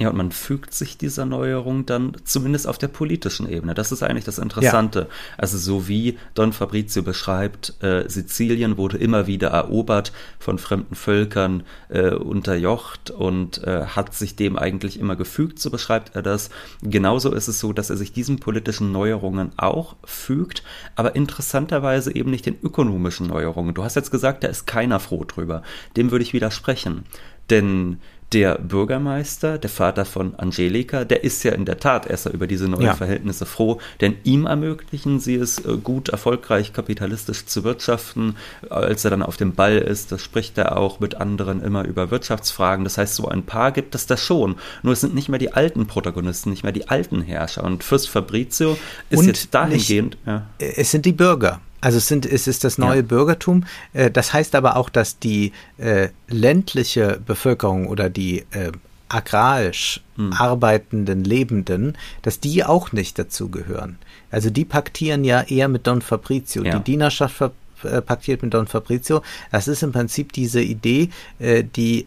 Ja, 0.00 0.10
und 0.10 0.16
man 0.16 0.32
fügt 0.32 0.74
sich 0.74 0.98
dieser 0.98 1.24
Neuerung 1.24 1.86
dann 1.86 2.16
zumindest 2.24 2.66
auf 2.66 2.78
der 2.78 2.88
politischen 2.88 3.48
Ebene. 3.48 3.74
Das 3.74 3.92
ist 3.92 4.02
eigentlich 4.02 4.24
das 4.24 4.38
Interessante. 4.38 5.00
Ja. 5.00 5.06
Also 5.38 5.56
so 5.56 5.86
wie 5.86 6.18
Don 6.34 6.52
Fabrizio 6.52 7.04
beschreibt, 7.04 7.74
äh, 7.80 8.08
Sizilien 8.08 8.76
wurde 8.76 8.98
immer 8.98 9.28
wieder 9.28 9.48
erobert 9.50 10.12
von 10.40 10.58
fremden 10.58 10.96
Völkern, 10.96 11.62
äh, 11.90 12.10
unterjocht 12.10 13.12
und 13.12 13.62
äh, 13.62 13.86
hat 13.86 14.14
sich 14.14 14.34
dem 14.34 14.58
eigentlich 14.58 14.98
immer 14.98 15.14
gefügt, 15.14 15.60
so 15.60 15.70
beschreibt 15.70 16.16
er 16.16 16.22
das. 16.22 16.50
Genauso 16.82 17.32
ist 17.32 17.46
es 17.46 17.60
so, 17.60 17.72
dass 17.72 17.90
er 17.90 17.96
sich 17.96 18.12
diesen 18.12 18.40
politischen 18.40 18.90
Neuerungen 18.90 19.52
auch 19.56 19.94
fügt, 20.04 20.64
aber 20.96 21.14
interessanterweise 21.14 22.14
eben 22.14 22.30
nicht 22.32 22.46
den 22.46 22.56
ökonomischen 22.60 23.28
Neuerungen. 23.28 23.74
Du 23.74 23.84
hast 23.84 23.94
jetzt 23.94 24.10
gesagt, 24.10 24.42
da 24.42 24.48
ist 24.48 24.66
keiner 24.66 24.98
froh 24.98 25.24
drüber. 25.24 25.62
Dem 25.96 26.10
würde 26.10 26.24
ich 26.24 26.32
widersprechen. 26.32 27.04
Denn 27.50 28.00
der 28.34 28.58
Bürgermeister, 28.58 29.58
der 29.58 29.70
Vater 29.70 30.04
von 30.04 30.34
Angelika, 30.34 31.04
der 31.04 31.22
ist 31.22 31.44
ja 31.44 31.52
in 31.52 31.64
der 31.64 31.78
Tat 31.78 32.06
erst 32.06 32.26
über 32.26 32.48
diese 32.48 32.68
neuen 32.68 32.82
ja. 32.82 32.94
Verhältnisse 32.94 33.46
froh, 33.46 33.78
denn 34.00 34.16
ihm 34.24 34.46
ermöglichen 34.46 35.20
sie 35.20 35.36
es 35.36 35.64
äh, 35.64 35.76
gut, 35.76 36.08
erfolgreich 36.08 36.72
kapitalistisch 36.72 37.46
zu 37.46 37.62
wirtschaften. 37.62 38.34
Als 38.68 39.04
er 39.04 39.12
dann 39.12 39.22
auf 39.22 39.36
dem 39.36 39.54
Ball 39.54 39.78
ist, 39.78 40.10
da 40.10 40.18
spricht 40.18 40.58
er 40.58 40.76
auch 40.76 40.98
mit 40.98 41.14
anderen 41.14 41.62
immer 41.62 41.84
über 41.84 42.10
Wirtschaftsfragen. 42.10 42.82
Das 42.82 42.98
heißt, 42.98 43.14
so 43.14 43.28
ein 43.28 43.44
paar 43.44 43.70
gibt 43.70 43.94
es 43.94 44.06
da 44.06 44.16
schon. 44.16 44.56
Nur 44.82 44.94
es 44.94 45.00
sind 45.00 45.14
nicht 45.14 45.28
mehr 45.28 45.38
die 45.38 45.52
alten 45.52 45.86
Protagonisten, 45.86 46.50
nicht 46.50 46.64
mehr 46.64 46.72
die 46.72 46.88
alten 46.88 47.22
Herrscher. 47.22 47.62
Und 47.62 47.84
Fürst 47.84 48.08
Fabrizio 48.08 48.76
ist 49.10 49.20
Und 49.20 49.26
jetzt 49.26 49.54
dahingehend. 49.54 50.16
Nicht, 50.16 50.26
ja. 50.26 50.46
Es 50.58 50.90
sind 50.90 51.06
die 51.06 51.12
Bürger. 51.12 51.60
Also 51.84 51.98
es, 51.98 52.08
sind, 52.08 52.24
es 52.24 52.46
ist 52.46 52.64
das 52.64 52.78
neue 52.78 53.00
ja. 53.00 53.02
Bürgertum. 53.02 53.64
Äh, 53.92 54.10
das 54.10 54.32
heißt 54.32 54.54
aber 54.54 54.76
auch, 54.76 54.88
dass 54.88 55.18
die 55.18 55.52
äh, 55.76 56.08
ländliche 56.28 57.20
Bevölkerung 57.24 57.86
oder 57.88 58.08
die 58.08 58.46
äh, 58.52 58.72
agrarisch 59.10 60.00
hm. 60.16 60.32
arbeitenden 60.32 61.24
Lebenden, 61.24 61.98
dass 62.22 62.40
die 62.40 62.64
auch 62.64 62.92
nicht 62.92 63.18
dazu 63.18 63.50
gehören. 63.50 63.98
Also 64.30 64.48
die 64.48 64.64
paktieren 64.64 65.24
ja 65.24 65.42
eher 65.42 65.68
mit 65.68 65.86
Don 65.86 66.00
Fabrizio. 66.00 66.64
Ja. 66.64 66.78
Die 66.78 66.84
Dienerschaft 66.84 67.38
äh, 67.82 68.00
paktiert 68.00 68.42
mit 68.42 68.54
Don 68.54 68.66
Fabrizio. 68.66 69.22
Das 69.52 69.68
ist 69.68 69.82
im 69.82 69.92
Prinzip 69.92 70.32
diese 70.32 70.62
Idee, 70.62 71.10
äh, 71.38 71.64
die 71.64 72.06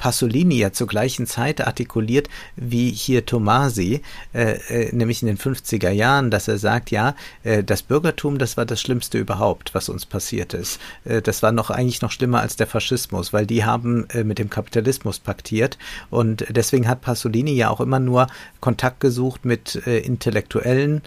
Pasolini 0.00 0.56
ja 0.56 0.72
zur 0.72 0.86
gleichen 0.86 1.26
Zeit 1.26 1.60
artikuliert 1.60 2.30
wie 2.56 2.90
hier 2.90 3.26
Tomasi, 3.26 4.00
äh, 4.32 4.52
äh, 4.68 4.96
nämlich 4.96 5.20
in 5.20 5.28
den 5.28 5.36
50er 5.36 5.90
Jahren, 5.90 6.30
dass 6.30 6.48
er 6.48 6.56
sagt, 6.56 6.90
ja, 6.90 7.14
äh, 7.42 7.62
das 7.62 7.82
Bürgertum, 7.82 8.38
das 8.38 8.56
war 8.56 8.64
das 8.64 8.80
Schlimmste 8.80 9.18
überhaupt, 9.18 9.74
was 9.74 9.90
uns 9.90 10.06
passiert 10.06 10.54
ist. 10.54 10.80
Äh, 11.04 11.20
das 11.20 11.42
war 11.42 11.52
noch 11.52 11.68
eigentlich 11.68 12.00
noch 12.00 12.12
schlimmer 12.12 12.40
als 12.40 12.56
der 12.56 12.66
Faschismus, 12.66 13.34
weil 13.34 13.46
die 13.46 13.64
haben 13.64 14.08
mit 14.24 14.38
dem 14.38 14.48
Kapitalismus 14.48 15.18
paktiert 15.18 15.76
und 16.08 16.46
deswegen 16.48 16.88
hat 16.88 17.02
Pasolini 17.02 17.52
ja 17.52 17.68
auch 17.68 17.80
immer 17.80 18.00
nur 18.00 18.28
Kontakt 18.60 19.00
gesucht 19.00 19.44
mit 19.44 19.74
Intellektuellen, 19.74 21.02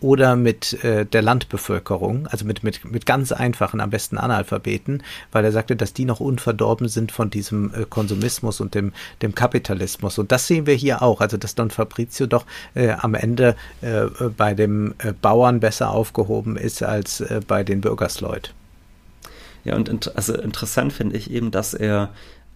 oder 0.00 0.36
mit 0.36 0.78
der 0.84 1.20
Landbevölkerung, 1.20 2.28
also 2.28 2.44
mit, 2.44 2.62
mit, 2.62 2.84
mit 2.84 3.06
ganz 3.06 3.32
einfachen, 3.32 3.80
am 3.80 3.90
besten 3.90 4.16
Analphabeten, 4.16 5.02
weil 5.32 5.44
er 5.44 5.50
sagte, 5.50 5.74
dass 5.74 5.92
die 5.92 6.04
noch 6.04 6.20
unverdorben 6.20 6.88
sind 6.88 7.10
von 7.10 7.30
diesem 7.30 7.74
äh, 7.74 7.84
Konsumismus 8.08 8.60
und 8.60 8.74
dem, 8.74 8.92
dem 9.22 9.34
Kapitalismus. 9.34 10.18
Und 10.18 10.32
das 10.32 10.46
sehen 10.46 10.66
wir 10.66 10.74
hier 10.74 11.02
auch, 11.02 11.20
also 11.20 11.36
dass 11.36 11.54
Don 11.54 11.70
Fabrizio 11.70 12.26
doch 12.26 12.46
äh, 12.74 12.90
am 12.90 13.14
Ende 13.14 13.54
äh, 13.82 14.06
bei 14.36 14.54
dem 14.54 14.94
äh, 14.98 15.12
Bauern 15.12 15.60
besser 15.60 15.90
aufgehoben 15.90 16.56
ist 16.56 16.82
als 16.82 17.20
äh, 17.20 17.40
bei 17.46 17.64
den 17.64 17.80
Bürgersleut. 17.80 18.54
Ja, 19.64 19.76
und 19.76 20.16
also 20.16 20.34
interessant 20.34 20.92
finde 20.92 21.16
ich 21.16 21.30
eben, 21.30 21.50
dass 21.50 21.74
er 21.74 22.10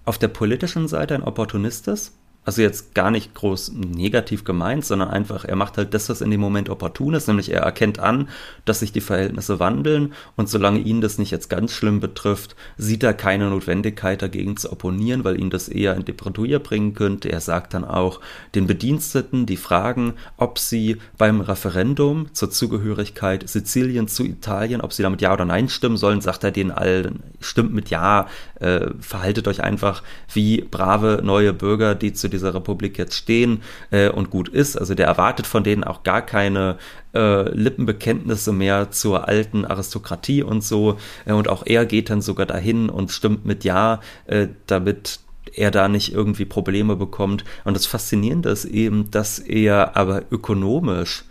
auf 0.04 0.18
der 0.18 0.28
politischen 0.28 0.88
Seite 0.88 1.14
ein 1.14 1.22
Opportunist 1.22 1.86
ist, 1.88 2.12
also 2.44 2.60
jetzt 2.60 2.94
gar 2.94 3.10
nicht 3.10 3.34
groß 3.34 3.72
negativ 3.72 4.42
gemeint, 4.44 4.84
sondern 4.84 5.10
einfach, 5.10 5.44
er 5.44 5.54
macht 5.54 5.76
halt 5.76 5.94
das, 5.94 6.08
was 6.08 6.20
in 6.20 6.30
dem 6.30 6.40
Moment 6.40 6.70
opportun 6.70 7.14
ist, 7.14 7.28
nämlich 7.28 7.52
er 7.52 7.62
erkennt 7.62 8.00
an, 8.00 8.28
dass 8.64 8.80
sich 8.80 8.90
die 8.90 9.00
Verhältnisse 9.00 9.60
wandeln 9.60 10.12
und 10.36 10.48
solange 10.48 10.80
ihn 10.80 11.00
das 11.00 11.18
nicht 11.18 11.30
jetzt 11.30 11.48
ganz 11.48 11.72
schlimm 11.72 12.00
betrifft, 12.00 12.56
sieht 12.76 13.04
er 13.04 13.14
keine 13.14 13.48
Notwendigkeit 13.50 14.22
dagegen 14.22 14.56
zu 14.56 14.72
opponieren, 14.72 15.22
weil 15.22 15.38
ihn 15.38 15.50
das 15.50 15.68
eher 15.68 15.94
in 15.94 16.04
Depretur 16.04 16.58
bringen 16.58 16.94
könnte. 16.94 17.30
Er 17.30 17.40
sagt 17.40 17.74
dann 17.74 17.84
auch 17.84 18.20
den 18.56 18.66
Bediensteten, 18.66 19.46
die 19.46 19.56
fragen, 19.56 20.14
ob 20.36 20.58
sie 20.58 20.96
beim 21.18 21.40
Referendum 21.40 22.34
zur 22.34 22.50
Zugehörigkeit 22.50 23.48
Sizilien 23.48 24.08
zu 24.08 24.24
Italien, 24.24 24.80
ob 24.80 24.92
sie 24.92 25.04
damit 25.04 25.20
Ja 25.20 25.32
oder 25.32 25.44
Nein 25.44 25.68
stimmen 25.68 25.96
sollen, 25.96 26.20
sagt 26.20 26.42
er 26.42 26.50
denen 26.50 26.72
allen, 26.72 27.22
stimmt 27.40 27.72
mit 27.72 27.90
Ja, 27.90 28.26
äh, 28.58 28.90
verhaltet 29.00 29.46
euch 29.46 29.62
einfach 29.62 30.02
wie 30.32 30.62
brave 30.62 31.20
neue 31.22 31.52
Bürger, 31.52 31.94
die 31.94 32.12
zu 32.12 32.31
dieser 32.32 32.54
Republik 32.54 32.98
jetzt 32.98 33.14
stehen 33.14 33.62
äh, 33.90 34.08
und 34.08 34.30
gut 34.30 34.48
ist. 34.48 34.76
Also 34.76 34.94
der 34.94 35.06
erwartet 35.06 35.46
von 35.46 35.64
denen 35.64 35.84
auch 35.84 36.02
gar 36.02 36.22
keine 36.22 36.78
äh, 37.14 37.48
Lippenbekenntnisse 37.50 38.52
mehr 38.52 38.90
zur 38.90 39.28
alten 39.28 39.64
Aristokratie 39.64 40.42
und 40.42 40.64
so. 40.64 40.96
Äh, 41.24 41.32
und 41.32 41.48
auch 41.48 41.64
er 41.66 41.86
geht 41.86 42.10
dann 42.10 42.22
sogar 42.22 42.46
dahin 42.46 42.88
und 42.88 43.10
stimmt 43.10 43.44
mit 43.44 43.64
Ja, 43.64 44.00
äh, 44.26 44.48
damit 44.66 45.20
er 45.54 45.70
da 45.70 45.88
nicht 45.88 46.12
irgendwie 46.12 46.44
Probleme 46.44 46.96
bekommt. 46.96 47.44
Und 47.64 47.74
das 47.74 47.86
Faszinierende 47.86 48.48
ist 48.48 48.64
eben, 48.64 49.10
dass 49.10 49.38
er 49.38 49.96
aber 49.96 50.22
ökonomisch 50.30 51.24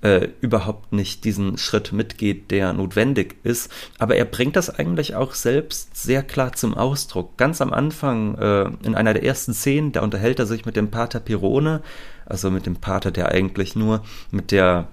äh, 0.00 0.28
überhaupt 0.40 0.92
nicht 0.92 1.24
diesen 1.24 1.58
Schritt 1.58 1.92
mitgeht, 1.92 2.50
der 2.50 2.72
notwendig 2.72 3.36
ist. 3.42 3.70
Aber 3.98 4.16
er 4.16 4.24
bringt 4.24 4.56
das 4.56 4.70
eigentlich 4.70 5.14
auch 5.16 5.34
selbst 5.34 5.96
sehr 5.96 6.22
klar 6.22 6.52
zum 6.52 6.74
Ausdruck. 6.74 7.36
Ganz 7.36 7.60
am 7.60 7.72
Anfang, 7.72 8.36
äh, 8.36 8.70
in 8.84 8.94
einer 8.94 9.14
der 9.14 9.24
ersten 9.24 9.52
Szenen, 9.54 9.92
da 9.92 10.02
unterhält 10.02 10.38
er 10.38 10.46
sich 10.46 10.66
mit 10.66 10.76
dem 10.76 10.90
Pater 10.90 11.20
Pirone, 11.20 11.82
also 12.26 12.50
mit 12.50 12.66
dem 12.66 12.76
Pater, 12.76 13.10
der 13.10 13.32
eigentlich 13.32 13.74
nur 13.74 14.04
mit 14.30 14.52
der 14.52 14.86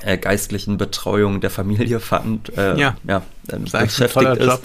äh, 0.00 0.16
geistlichen 0.16 0.78
Betreuung 0.78 1.40
der 1.40 1.50
Familie 1.50 2.00
fand, 2.00 2.56
äh, 2.56 2.76
ja, 2.78 2.96
ja 3.06 3.22
äh, 3.48 3.58
beschäftigt 3.58 4.38
ist. 4.38 4.60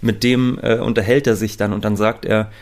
Mit 0.00 0.22
dem 0.22 0.58
äh, 0.62 0.78
unterhält 0.78 1.26
er 1.26 1.34
sich 1.34 1.56
dann 1.56 1.72
und 1.72 1.84
dann 1.84 1.96
sagt 1.96 2.24
er, 2.24 2.52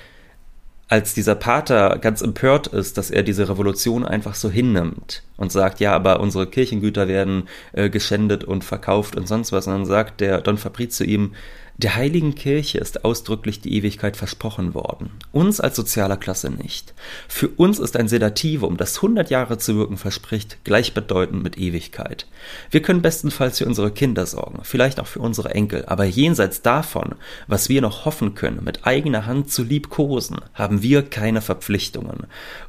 als 0.88 1.14
dieser 1.14 1.34
Pater 1.34 1.98
ganz 1.98 2.22
empört 2.22 2.68
ist, 2.68 2.96
dass 2.96 3.10
er 3.10 3.24
diese 3.24 3.48
Revolution 3.48 4.04
einfach 4.04 4.36
so 4.36 4.48
hinnimmt 4.48 5.24
und 5.36 5.50
sagt, 5.50 5.80
ja, 5.80 5.92
aber 5.92 6.20
unsere 6.20 6.46
Kirchengüter 6.46 7.08
werden 7.08 7.48
äh, 7.72 7.90
geschändet 7.90 8.44
und 8.44 8.62
verkauft 8.62 9.16
und 9.16 9.26
sonst 9.26 9.50
was. 9.50 9.66
Und 9.66 9.72
dann 9.72 9.86
sagt 9.86 10.20
der 10.20 10.40
Don 10.40 10.58
Fabrizio 10.58 11.04
ihm, 11.04 11.34
der 11.78 11.94
heiligen 11.94 12.34
Kirche 12.34 12.78
ist 12.78 13.04
ausdrücklich 13.04 13.60
die 13.60 13.74
Ewigkeit 13.74 14.16
versprochen 14.16 14.72
worden, 14.72 15.10
uns 15.32 15.60
als 15.60 15.76
sozialer 15.76 16.16
Klasse 16.16 16.50
nicht. 16.50 16.94
Für 17.28 17.48
uns 17.48 17.78
ist 17.78 17.96
ein 17.96 18.08
Sedativum, 18.08 18.78
das 18.78 18.96
100 18.96 19.28
Jahre 19.28 19.58
zu 19.58 19.76
wirken 19.76 19.98
verspricht, 19.98 20.64
gleichbedeutend 20.64 21.42
mit 21.42 21.58
Ewigkeit. 21.58 22.26
Wir 22.70 22.80
können 22.80 23.02
bestenfalls 23.02 23.58
für 23.58 23.66
unsere 23.66 23.90
Kinder 23.90 24.24
sorgen, 24.24 24.60
vielleicht 24.62 24.98
auch 25.00 25.06
für 25.06 25.20
unsere 25.20 25.54
Enkel, 25.54 25.84
aber 25.86 26.04
jenseits 26.04 26.62
davon, 26.62 27.14
was 27.46 27.68
wir 27.68 27.82
noch 27.82 28.06
hoffen 28.06 28.34
können, 28.34 28.64
mit 28.64 28.86
eigener 28.86 29.26
Hand 29.26 29.50
zu 29.50 29.62
liebkosen, 29.62 30.38
haben 30.54 30.82
wir 30.82 31.02
keine 31.02 31.42
Verpflichtungen. 31.42 32.26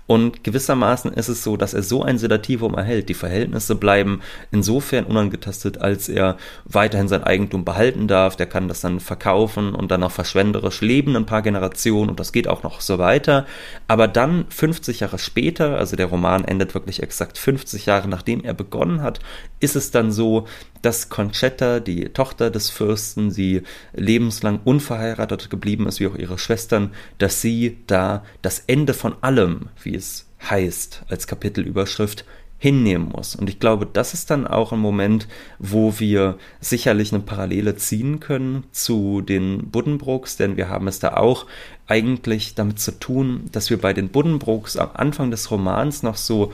Und 0.08 0.46
gewissermaßen 0.46 1.14
ist 1.14 1.28
es 1.28 1.44
so, 1.44 1.58
dass 1.58 1.74
er 1.74 1.84
so 1.84 2.02
ein 2.02 2.18
Sedativum 2.18 2.74
erhält. 2.76 3.10
Die 3.10 3.14
Verhältnisse 3.14 3.76
bleiben 3.76 4.22
insofern 4.52 5.04
unangetastet, 5.04 5.80
als 5.80 6.08
er 6.08 6.38
weiterhin 6.64 7.10
sein 7.10 7.26
Eigentum 7.26 7.66
behalten 7.66 8.08
darf. 8.08 8.38
Der 8.38 8.46
kann 8.48 8.70
das 8.70 8.80
dann 8.80 8.97
verkaufen 9.00 9.74
und 9.74 9.92
dann 9.92 10.04
auch 10.04 10.12
verschwenderisch 10.12 10.82
leben 10.82 11.16
ein 11.16 11.26
paar 11.26 11.42
Generationen 11.42 12.10
und 12.10 12.20
das 12.20 12.32
geht 12.32 12.48
auch 12.48 12.64
noch 12.64 12.82
so 12.82 12.98
weiter. 12.98 13.46
Aber 13.88 14.08
dann 14.08 14.46
50 14.50 15.02
Jahre 15.02 15.20
später, 15.20 15.78
also 15.78 15.96
der 15.96 16.08
Roman 16.08 16.46
endet 16.46 16.74
wirklich 16.74 17.02
exakt 17.04 17.38
50 17.38 17.86
Jahre 17.86 18.08
nachdem 18.08 18.44
er 18.44 18.54
begonnen 18.54 19.02
hat, 19.02 19.20
ist 19.60 19.76
es 19.76 19.92
dann 19.92 20.12
so, 20.12 20.48
dass 20.82 21.10
Conchetta, 21.10 21.80
die 21.80 22.10
Tochter 22.10 22.50
des 22.50 22.70
Fürsten, 22.70 23.32
sie 23.32 23.64
lebenslang 23.94 24.60
unverheiratet 24.64 25.50
geblieben 25.50 25.88
ist, 25.88 26.00
wie 26.00 26.08
auch 26.08 26.16
ihre 26.16 26.38
Schwestern, 26.38 26.92
dass 27.18 27.42
sie 27.42 27.78
da 27.88 28.24
das 28.42 28.64
Ende 28.68 28.94
von 28.94 29.16
allem, 29.22 29.70
wie 29.84 29.96
es 29.96 30.28
heißt 30.50 31.04
als 31.10 31.28
Kapitelüberschrift, 31.28 32.26
hinnehmen 32.58 33.10
muss. 33.10 33.36
Und 33.36 33.50
ich 33.50 33.60
glaube, 33.60 33.86
das 33.86 34.14
ist 34.14 34.32
dann 34.32 34.48
auch 34.48 34.72
ein 34.72 34.80
Moment, 34.80 35.28
wo 35.60 36.00
wir 36.00 36.38
sicherlich 36.60 37.14
eine 37.14 37.22
Parallele 37.22 37.76
ziehen 37.76 38.20
können 38.20 38.64
zu 38.72 39.22
den 39.22 39.70
Buddenbrooks, 39.70 40.38
denn 40.38 40.58
wir 40.58 40.70
haben 40.70 40.88
es 40.88 41.00
da 41.00 41.16
auch 41.16 41.46
eigentlich 41.88 42.56
damit 42.56 42.80
zu 42.80 43.00
tun, 43.00 43.46
dass 43.52 43.70
wir 43.70 43.80
bei 43.80 43.94
den 43.94 44.10
Buddenbrooks 44.10 44.76
am 44.78 44.90
Anfang 44.94 45.30
des 45.30 45.52
Romans 45.52 46.02
noch 46.04 46.18
so 46.18 46.52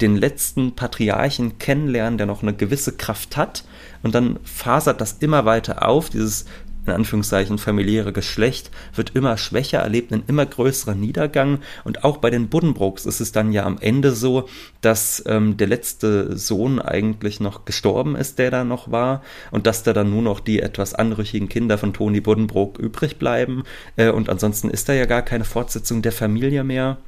den 0.00 0.16
letzten 0.16 0.74
Patriarchen 0.74 1.58
kennenlernen, 1.58 2.18
der 2.18 2.26
noch 2.26 2.42
eine 2.42 2.52
gewisse 2.52 2.96
Kraft 2.96 3.36
hat. 3.36 3.64
Und 4.02 4.14
dann 4.14 4.40
fasert 4.42 5.00
das 5.00 5.14
immer 5.20 5.44
weiter 5.44 5.86
auf, 5.86 6.10
dieses 6.10 6.46
in 6.86 6.92
Anführungszeichen 6.92 7.58
familiäre 7.58 8.12
Geschlecht 8.12 8.70
wird 8.94 9.14
immer 9.14 9.36
schwächer, 9.36 9.78
erlebt 9.78 10.12
einen 10.12 10.24
immer 10.26 10.46
größeren 10.46 10.98
Niedergang. 10.98 11.60
Und 11.84 12.04
auch 12.04 12.18
bei 12.18 12.30
den 12.30 12.48
Buddenbrooks 12.48 13.06
ist 13.06 13.20
es 13.20 13.32
dann 13.32 13.52
ja 13.52 13.64
am 13.64 13.78
Ende 13.80 14.12
so, 14.12 14.48
dass 14.80 15.22
ähm, 15.26 15.56
der 15.56 15.66
letzte 15.66 16.36
Sohn 16.36 16.80
eigentlich 16.80 17.40
noch 17.40 17.64
gestorben 17.64 18.16
ist, 18.16 18.38
der 18.38 18.50
da 18.50 18.64
noch 18.64 18.90
war. 18.90 19.22
Und 19.50 19.66
dass 19.66 19.82
da 19.82 19.92
dann 19.92 20.10
nur 20.10 20.22
noch 20.22 20.40
die 20.40 20.60
etwas 20.60 20.94
anrüchigen 20.94 21.48
Kinder 21.48 21.78
von 21.78 21.92
Toni 21.92 22.20
Buddenbrook 22.20 22.78
übrig 22.78 23.18
bleiben. 23.18 23.64
Äh, 23.96 24.10
und 24.10 24.28
ansonsten 24.28 24.70
ist 24.70 24.88
da 24.88 24.92
ja 24.92 25.06
gar 25.06 25.22
keine 25.22 25.44
Fortsetzung 25.44 26.02
der 26.02 26.12
Familie 26.12 26.64
mehr 26.64 26.98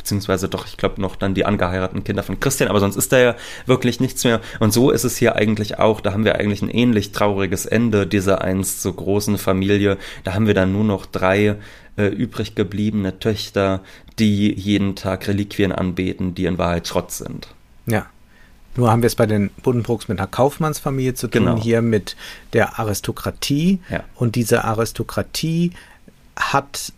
beziehungsweise 0.00 0.48
doch, 0.48 0.66
ich 0.66 0.78
glaube, 0.78 1.00
noch 1.00 1.14
dann 1.14 1.34
die 1.34 1.44
angeheirateten 1.44 2.04
Kinder 2.04 2.22
von 2.22 2.40
Christian, 2.40 2.70
aber 2.70 2.80
sonst 2.80 2.96
ist 2.96 3.12
da 3.12 3.18
ja 3.18 3.36
wirklich 3.66 4.00
nichts 4.00 4.24
mehr. 4.24 4.40
Und 4.58 4.72
so 4.72 4.90
ist 4.90 5.04
es 5.04 5.18
hier 5.18 5.36
eigentlich 5.36 5.78
auch. 5.78 6.00
Da 6.00 6.12
haben 6.12 6.24
wir 6.24 6.36
eigentlich 6.36 6.62
ein 6.62 6.70
ähnlich 6.70 7.12
trauriges 7.12 7.66
Ende 7.66 8.06
dieser 8.06 8.40
einst 8.40 8.80
so 8.80 8.92
großen 8.92 9.36
Familie. 9.36 9.98
Da 10.24 10.32
haben 10.32 10.46
wir 10.46 10.54
dann 10.54 10.72
nur 10.72 10.84
noch 10.84 11.04
drei 11.04 11.56
äh, 11.96 12.06
übrig 12.06 12.54
gebliebene 12.54 13.18
Töchter, 13.18 13.80
die 14.18 14.54
jeden 14.54 14.96
Tag 14.96 15.28
Reliquien 15.28 15.72
anbeten, 15.72 16.34
die 16.34 16.46
in 16.46 16.56
Wahrheit 16.56 16.88
Schrott 16.88 17.12
sind. 17.12 17.48
Ja. 17.86 18.06
Nur 18.76 18.90
haben 18.90 19.02
wir 19.02 19.08
es 19.08 19.16
bei 19.16 19.26
den 19.26 19.50
Buddenbrooks 19.62 20.08
mit 20.08 20.18
einer 20.18 20.28
Kaufmannsfamilie 20.28 21.14
zu 21.14 21.26
tun, 21.26 21.44
genau. 21.44 21.60
hier 21.60 21.82
mit 21.82 22.16
der 22.52 22.78
Aristokratie. 22.78 23.80
Ja. 23.90 24.04
Und 24.14 24.36
diese 24.36 24.64
Aristokratie 24.64 25.72
hat 26.36 26.92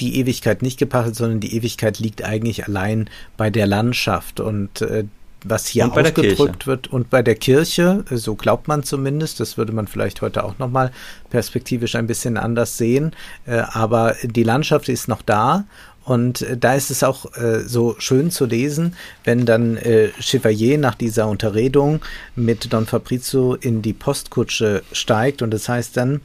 die 0.00 0.18
Ewigkeit 0.18 0.62
nicht 0.62 0.78
gepachtet, 0.78 1.16
sondern 1.16 1.40
die 1.40 1.54
Ewigkeit 1.54 1.98
liegt 1.98 2.22
eigentlich 2.24 2.66
allein 2.66 3.08
bei 3.36 3.50
der 3.50 3.66
Landschaft. 3.66 4.40
Und 4.40 4.82
äh, 4.82 5.04
was 5.44 5.66
hier 5.66 5.90
ausgedrückt 5.92 6.66
wird 6.66 6.88
und 6.88 7.10
bei 7.10 7.22
der 7.22 7.34
Kirche, 7.34 8.04
so 8.10 8.34
glaubt 8.34 8.68
man 8.68 8.82
zumindest, 8.82 9.40
das 9.40 9.56
würde 9.56 9.72
man 9.72 9.86
vielleicht 9.86 10.22
heute 10.22 10.44
auch 10.44 10.58
nochmal 10.58 10.90
perspektivisch 11.30 11.94
ein 11.94 12.06
bisschen 12.06 12.36
anders 12.36 12.78
sehen, 12.78 13.12
äh, 13.46 13.58
aber 13.58 14.16
die 14.22 14.42
Landschaft 14.42 14.88
ist 14.88 15.08
noch 15.08 15.22
da. 15.22 15.64
Und 16.04 16.42
äh, 16.42 16.56
da 16.56 16.74
ist 16.74 16.90
es 16.90 17.02
auch 17.02 17.36
äh, 17.36 17.60
so 17.60 17.96
schön 17.98 18.30
zu 18.30 18.46
lesen, 18.46 18.94
wenn 19.24 19.44
dann 19.44 19.76
äh, 19.76 20.10
Chevalier 20.20 20.78
nach 20.78 20.94
dieser 20.94 21.26
Unterredung 21.26 22.00
mit 22.36 22.72
Don 22.72 22.86
Fabrizio 22.86 23.54
in 23.54 23.82
die 23.82 23.92
Postkutsche 23.92 24.84
steigt. 24.92 25.42
Und 25.42 25.50
das 25.52 25.68
heißt 25.68 25.96
dann, 25.96 26.20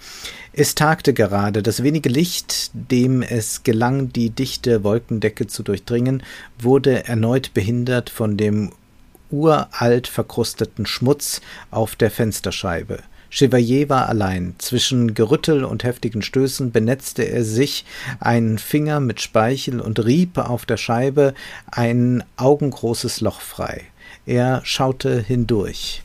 es 0.53 0.75
tagte 0.75 1.13
gerade, 1.13 1.63
das 1.63 1.81
wenige 1.81 2.09
Licht, 2.09 2.71
dem 2.73 3.21
es 3.21 3.63
gelang, 3.63 4.11
die 4.11 4.29
dichte 4.29 4.83
Wolkendecke 4.83 5.47
zu 5.47 5.63
durchdringen, 5.63 6.23
wurde 6.59 7.05
erneut 7.05 7.53
behindert 7.53 8.09
von 8.09 8.35
dem 8.35 8.71
uralt 9.29 10.07
verkrusteten 10.07 10.85
Schmutz 10.85 11.39
auf 11.69 11.95
der 11.95 12.11
Fensterscheibe. 12.11 12.99
Chevalier 13.29 13.87
war 13.87 14.09
allein. 14.09 14.55
Zwischen 14.57 15.13
Gerüttel 15.13 15.63
und 15.63 15.85
heftigen 15.85 16.21
Stößen 16.21 16.73
benetzte 16.73 17.23
er 17.23 17.45
sich 17.45 17.85
einen 18.19 18.57
Finger 18.57 18.99
mit 18.99 19.21
Speichel 19.21 19.79
und 19.79 20.03
rieb 20.03 20.37
auf 20.37 20.65
der 20.65 20.75
Scheibe 20.75 21.33
ein 21.67 22.25
augengroßes 22.35 23.21
Loch 23.21 23.39
frei. 23.39 23.83
Er 24.25 24.61
schaute 24.65 25.21
hindurch. 25.21 26.03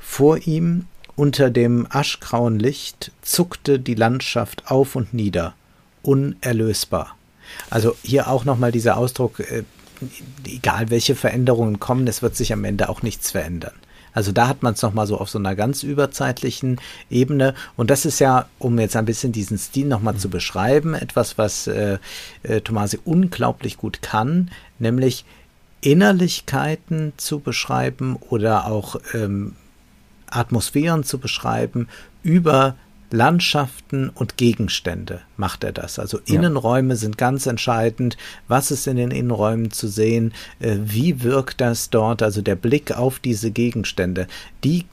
Vor 0.00 0.38
ihm 0.38 0.86
unter 1.16 1.50
dem 1.50 1.86
aschgrauen 1.90 2.58
Licht 2.58 3.10
zuckte 3.22 3.80
die 3.80 3.94
Landschaft 3.94 4.70
auf 4.70 4.94
und 4.94 5.14
nieder, 5.14 5.54
unerlösbar. 6.02 7.16
Also 7.70 7.96
hier 8.02 8.28
auch 8.28 8.44
nochmal 8.44 8.72
dieser 8.72 8.96
Ausdruck, 8.96 9.40
äh, 9.40 9.64
egal 10.46 10.90
welche 10.90 11.14
Veränderungen 11.14 11.80
kommen, 11.80 12.06
es 12.06 12.22
wird 12.22 12.36
sich 12.36 12.52
am 12.52 12.64
Ende 12.64 12.88
auch 12.88 13.02
nichts 13.02 13.30
verändern. 13.30 13.72
Also 14.12 14.32
da 14.32 14.48
hat 14.48 14.62
man 14.62 14.72
es 14.72 14.80
nochmal 14.80 15.06
so 15.06 15.18
auf 15.18 15.28
so 15.28 15.38
einer 15.38 15.54
ganz 15.54 15.82
überzeitlichen 15.82 16.80
Ebene. 17.10 17.54
Und 17.76 17.90
das 17.90 18.06
ist 18.06 18.18
ja, 18.18 18.46
um 18.58 18.78
jetzt 18.78 18.96
ein 18.96 19.04
bisschen 19.04 19.30
diesen 19.30 19.58
Stil 19.58 19.86
nochmal 19.86 20.14
mhm. 20.14 20.18
zu 20.18 20.30
beschreiben, 20.30 20.94
etwas, 20.94 21.36
was 21.36 21.66
äh, 21.66 21.98
äh, 22.42 22.62
Tomasi 22.62 22.98
unglaublich 23.04 23.76
gut 23.76 24.00
kann, 24.00 24.50
nämlich 24.78 25.26
Innerlichkeiten 25.82 27.12
zu 27.18 27.40
beschreiben 27.40 28.16
oder 28.30 28.66
auch 28.66 28.96
ähm, 29.12 29.54
Atmosphären 30.36 31.04
zu 31.04 31.18
beschreiben 31.18 31.88
über 32.22 32.76
Landschaften 33.10 34.08
und 34.10 34.36
Gegenstände 34.36 35.20
macht 35.36 35.62
er 35.62 35.72
das. 35.72 35.98
Also 35.98 36.18
Innenräume 36.24 36.94
ja. 36.94 36.96
sind 36.96 37.18
ganz 37.18 37.46
entscheidend. 37.46 38.16
Was 38.48 38.70
ist 38.70 38.86
in 38.86 38.96
den 38.96 39.10
Innenräumen 39.10 39.70
zu 39.70 39.86
sehen? 39.86 40.34
Äh, 40.58 40.76
wie 40.82 41.22
wirkt 41.22 41.60
das 41.60 41.90
dort? 41.90 42.22
Also 42.22 42.42
der 42.42 42.56
Blick 42.56 42.92
auf 42.92 43.20
diese 43.20 43.50
Gegenstände. 43.50 44.26
Die 44.64 44.86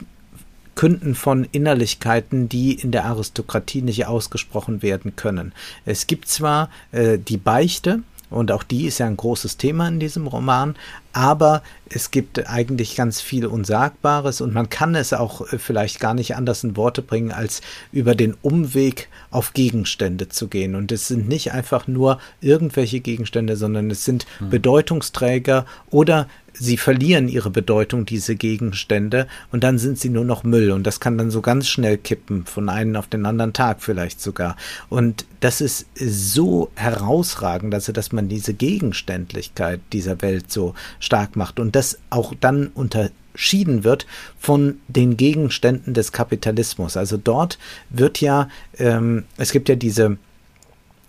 künden 0.74 1.14
von 1.14 1.46
Innerlichkeiten, 1.50 2.48
die 2.48 2.74
in 2.74 2.90
der 2.90 3.04
Aristokratie 3.04 3.82
nicht 3.82 4.06
ausgesprochen 4.06 4.82
werden 4.82 5.16
können. 5.16 5.52
Es 5.84 6.06
gibt 6.06 6.28
zwar 6.28 6.70
äh, 6.92 7.18
die 7.18 7.36
Beichte, 7.36 8.00
und 8.34 8.50
auch 8.50 8.62
die 8.62 8.86
ist 8.86 8.98
ja 8.98 9.06
ein 9.06 9.16
großes 9.16 9.56
Thema 9.56 9.88
in 9.88 10.00
diesem 10.00 10.26
Roman, 10.26 10.74
aber 11.12 11.62
es 11.88 12.10
gibt 12.10 12.48
eigentlich 12.48 12.96
ganz 12.96 13.20
viel 13.20 13.46
Unsagbares 13.46 14.40
und 14.40 14.52
man 14.52 14.68
kann 14.68 14.94
es 14.96 15.12
auch 15.12 15.52
äh, 15.52 15.58
vielleicht 15.58 16.00
gar 16.00 16.14
nicht 16.14 16.34
anders 16.34 16.64
in 16.64 16.76
Worte 16.76 17.02
bringen, 17.02 17.30
als 17.30 17.60
über 17.92 18.14
den 18.14 18.34
Umweg 18.42 19.08
auf 19.30 19.52
Gegenstände 19.52 20.28
zu 20.28 20.48
gehen. 20.48 20.74
Und 20.74 20.90
es 20.90 21.08
sind 21.08 21.28
nicht 21.28 21.52
einfach 21.52 21.86
nur 21.86 22.18
irgendwelche 22.40 23.00
Gegenstände, 23.00 23.56
sondern 23.56 23.90
es 23.90 24.04
sind 24.04 24.26
hm. 24.38 24.50
Bedeutungsträger 24.50 25.66
oder 25.90 26.28
sie 26.54 26.76
verlieren 26.76 27.28
ihre 27.28 27.50
Bedeutung, 27.50 28.06
diese 28.06 28.36
Gegenstände, 28.36 29.26
und 29.52 29.64
dann 29.64 29.78
sind 29.78 29.98
sie 29.98 30.08
nur 30.08 30.24
noch 30.24 30.44
Müll. 30.44 30.70
Und 30.70 30.86
das 30.86 31.00
kann 31.00 31.18
dann 31.18 31.30
so 31.30 31.40
ganz 31.40 31.68
schnell 31.68 31.98
kippen, 31.98 32.46
von 32.46 32.68
einem 32.68 32.96
auf 32.96 33.08
den 33.08 33.26
anderen 33.26 33.52
Tag 33.52 33.82
vielleicht 33.82 34.20
sogar. 34.20 34.56
Und 34.88 35.26
das 35.40 35.60
ist 35.60 35.86
so 35.94 36.70
herausragend, 36.76 37.74
also 37.74 37.92
dass 37.92 38.12
man 38.12 38.28
diese 38.28 38.54
Gegenständlichkeit 38.54 39.80
dieser 39.92 40.22
Welt 40.22 40.50
so 40.50 40.74
stark 41.00 41.36
macht 41.36 41.60
und 41.60 41.76
das 41.76 41.98
auch 42.10 42.34
dann 42.40 42.68
unterschieden 42.68 43.84
wird 43.84 44.06
von 44.38 44.78
den 44.88 45.16
Gegenständen 45.16 45.92
des 45.94 46.12
Kapitalismus. 46.12 46.96
Also 46.96 47.16
dort 47.16 47.58
wird 47.90 48.20
ja, 48.20 48.48
ähm, 48.78 49.24
es 49.36 49.52
gibt 49.52 49.68
ja 49.68 49.74
diese 49.74 50.18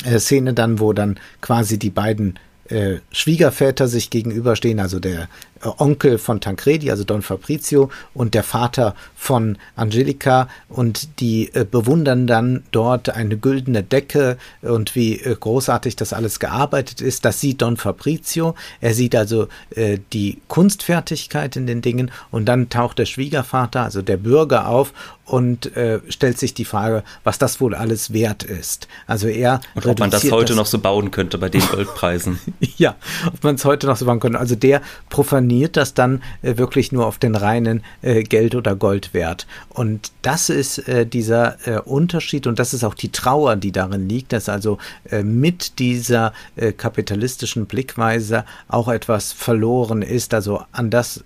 äh, 0.03 0.19
Szene 0.19 0.53
dann, 0.53 0.79
wo 0.79 0.93
dann 0.93 1.17
quasi 1.41 1.79
die 1.79 1.89
beiden 1.89 2.37
äh, 2.69 2.97
Schwiegerväter 3.11 3.87
sich 3.87 4.09
gegenüberstehen, 4.09 4.79
also 4.79 4.99
der 4.99 5.29
Onkel 5.77 6.17
von 6.17 6.41
Tancredi, 6.41 6.91
also 6.91 7.03
Don 7.03 7.21
Fabrizio, 7.21 7.89
und 8.13 8.33
der 8.33 8.43
Vater 8.43 8.95
von 9.15 9.57
Angelica 9.75 10.47
und 10.69 11.19
die 11.19 11.49
äh, 11.53 11.65
bewundern 11.69 12.27
dann 12.27 12.63
dort 12.71 13.09
eine 13.09 13.37
güldene 13.37 13.83
Decke 13.83 14.37
und 14.61 14.95
wie 14.95 15.19
äh, 15.19 15.35
großartig 15.35 15.95
das 15.95 16.13
alles 16.13 16.39
gearbeitet 16.39 17.01
ist. 17.01 17.25
Das 17.25 17.41
sieht 17.41 17.61
Don 17.61 17.77
Fabrizio. 17.77 18.55
Er 18.81 18.93
sieht 18.93 19.15
also 19.15 19.47
äh, 19.71 19.97
die 20.13 20.39
Kunstfertigkeit 20.47 21.55
in 21.55 21.65
den 21.65 21.81
Dingen 21.81 22.11
und 22.31 22.45
dann 22.45 22.69
taucht 22.69 22.99
der 22.99 23.05
Schwiegervater, 23.05 23.81
also 23.83 24.01
der 24.01 24.17
Bürger 24.17 24.67
auf 24.67 24.93
und 25.25 25.75
äh, 25.75 26.01
stellt 26.09 26.37
sich 26.37 26.53
die 26.53 26.65
Frage, 26.65 27.03
was 27.23 27.39
das 27.39 27.59
wohl 27.59 27.73
alles 27.73 28.13
wert 28.13 28.43
ist. 28.43 28.87
Also 29.07 29.27
er 29.27 29.59
und 29.73 29.87
ob 29.87 29.99
man 29.99 30.11
das 30.11 30.29
heute 30.29 30.49
das 30.53 30.57
noch 30.57 30.65
so 30.67 30.77
bauen 30.77 31.09
könnte 31.09 31.39
bei 31.39 31.49
den 31.49 31.61
Goldpreisen. 31.61 32.39
ja, 32.77 32.95
ob 33.25 33.43
man 33.43 33.55
es 33.55 33.65
heute 33.65 33.87
noch 33.87 33.97
so 33.97 34.05
bauen 34.05 34.19
könnte. 34.19 34.37
Also 34.37 34.55
der 34.55 34.83
profaniert 35.09 35.54
das 35.63 35.93
dann 35.93 36.21
äh, 36.41 36.57
wirklich 36.57 36.91
nur 36.91 37.05
auf 37.05 37.17
den 37.17 37.35
reinen 37.35 37.83
äh, 38.01 38.23
Geld- 38.23 38.55
oder 38.55 38.75
Goldwert. 38.75 39.47
Und 39.69 40.11
das 40.21 40.49
ist 40.49 40.87
äh, 40.87 41.05
dieser 41.05 41.67
äh, 41.67 41.79
Unterschied 41.79 42.47
und 42.47 42.59
das 42.59 42.73
ist 42.73 42.83
auch 42.83 42.93
die 42.93 43.11
Trauer, 43.11 43.55
die 43.55 43.71
darin 43.71 44.07
liegt, 44.07 44.33
dass 44.33 44.49
also 44.49 44.77
äh, 45.09 45.23
mit 45.23 45.79
dieser 45.79 46.33
kapitalistischen 46.77 47.65
Blickweise 47.65 48.45
auch 48.67 48.87
etwas 48.87 49.33
verloren 49.33 50.01
ist, 50.01 50.33
also 50.33 50.63
an 50.71 50.89
das 50.89 51.23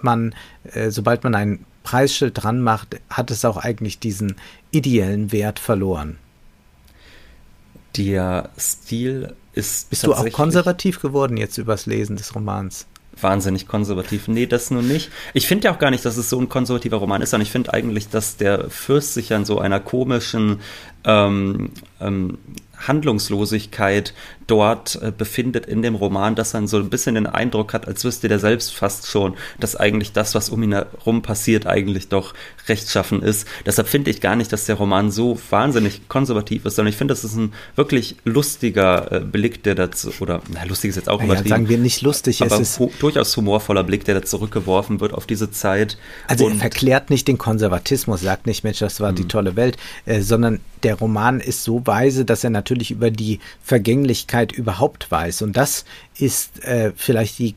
man, 0.00 0.34
sobald 0.88 1.24
man 1.24 1.34
ein 1.34 1.64
Preisschild 1.82 2.42
dran 2.42 2.60
macht, 2.60 3.00
hat 3.10 3.30
es 3.30 3.44
auch 3.44 3.56
eigentlich 3.56 3.98
diesen 3.98 4.36
ideellen 4.70 5.32
Wert 5.32 5.58
verloren. 5.58 6.18
Der 7.96 8.50
Stil 8.58 9.34
ist. 9.58 9.90
Bist 9.90 10.06
du 10.06 10.14
auch 10.14 10.30
konservativ 10.32 11.00
geworden 11.00 11.36
jetzt 11.36 11.58
übers 11.58 11.86
Lesen 11.86 12.16
des 12.16 12.34
Romans? 12.34 12.86
Wahnsinnig 13.22 13.66
konservativ. 13.66 14.28
Nee, 14.28 14.46
das 14.46 14.70
nur 14.70 14.82
nicht. 14.82 15.10
Ich 15.34 15.46
finde 15.46 15.66
ja 15.66 15.74
auch 15.74 15.78
gar 15.78 15.90
nicht, 15.90 16.04
dass 16.04 16.16
es 16.16 16.30
so 16.30 16.40
ein 16.40 16.48
konservativer 16.48 16.98
Roman 16.98 17.22
ist, 17.22 17.30
sondern 17.30 17.46
ich 17.46 17.52
finde 17.52 17.72
eigentlich, 17.74 18.08
dass 18.08 18.36
der 18.36 18.70
Fürst 18.70 19.14
sich 19.14 19.32
an 19.32 19.44
so 19.44 19.58
einer 19.58 19.80
komischen 19.80 20.60
ähm, 21.04 21.70
ähm, 22.00 22.38
Handlungslosigkeit 22.86 24.14
dort 24.46 25.00
äh, 25.02 25.12
befindet 25.16 25.66
in 25.66 25.82
dem 25.82 25.94
Roman, 25.94 26.34
dass 26.34 26.54
man 26.54 26.66
so 26.66 26.78
ein 26.78 26.90
bisschen 26.90 27.14
den 27.14 27.26
Eindruck 27.26 27.74
hat, 27.74 27.86
als 27.86 28.04
wüsste 28.04 28.28
der 28.28 28.38
selbst 28.38 28.74
fast 28.74 29.06
schon, 29.06 29.34
dass 29.60 29.76
eigentlich 29.76 30.12
das, 30.12 30.34
was 30.34 30.48
um 30.48 30.62
ihn 30.62 30.72
herum 30.72 31.22
passiert, 31.22 31.66
eigentlich 31.66 32.08
doch 32.08 32.34
rechtschaffen 32.66 33.22
ist. 33.22 33.46
Deshalb 33.66 33.88
finde 33.88 34.10
ich 34.10 34.20
gar 34.20 34.36
nicht, 34.36 34.52
dass 34.52 34.66
der 34.66 34.76
Roman 34.76 35.10
so 35.10 35.38
wahnsinnig 35.50 36.08
konservativ 36.08 36.64
ist, 36.64 36.76
sondern 36.76 36.90
ich 36.90 36.96
finde, 36.96 37.12
das 37.12 37.24
ist 37.24 37.36
ein 37.36 37.52
wirklich 37.76 38.16
lustiger 38.24 39.12
äh, 39.12 39.20
Blick, 39.20 39.62
der 39.62 39.74
dazu, 39.74 40.10
oder 40.20 40.40
na, 40.48 40.64
lustig 40.64 40.90
ist 40.90 40.96
jetzt 40.96 41.08
auch 41.08 41.22
übertrieben. 41.22 41.48
sagen 41.48 41.68
wir 41.68 41.78
nicht 41.78 42.02
lustig, 42.02 42.42
aber 42.42 42.58
es 42.58 42.78
ist 42.78 42.90
durchaus 43.00 43.36
humorvoller 43.36 43.84
Blick, 43.84 44.04
der 44.04 44.14
da 44.14 44.22
zurückgeworfen 44.22 45.00
wird 45.00 45.12
auf 45.12 45.26
diese 45.26 45.50
Zeit. 45.50 45.98
Also 46.26 46.46
Und 46.46 46.52
er 46.52 46.58
verklärt 46.58 47.10
nicht 47.10 47.28
den 47.28 47.38
Konservatismus, 47.38 48.22
sagt 48.22 48.46
nicht, 48.46 48.64
Mensch, 48.64 48.78
das 48.78 49.00
war 49.00 49.12
die 49.12 49.24
mhm. 49.24 49.28
tolle 49.28 49.56
Welt, 49.56 49.76
äh, 50.06 50.20
sondern 50.20 50.60
der 50.82 50.94
Roman 50.94 51.40
ist 51.40 51.64
so 51.64 51.86
weise, 51.86 52.24
dass 52.24 52.44
er 52.44 52.50
natürlich 52.50 52.67
über 52.90 53.10
die 53.10 53.40
Vergänglichkeit 53.62 54.52
überhaupt 54.52 55.10
weiß. 55.10 55.42
Und 55.42 55.56
das 55.56 55.84
ist 56.16 56.64
äh, 56.64 56.92
vielleicht 56.96 57.38
die 57.38 57.54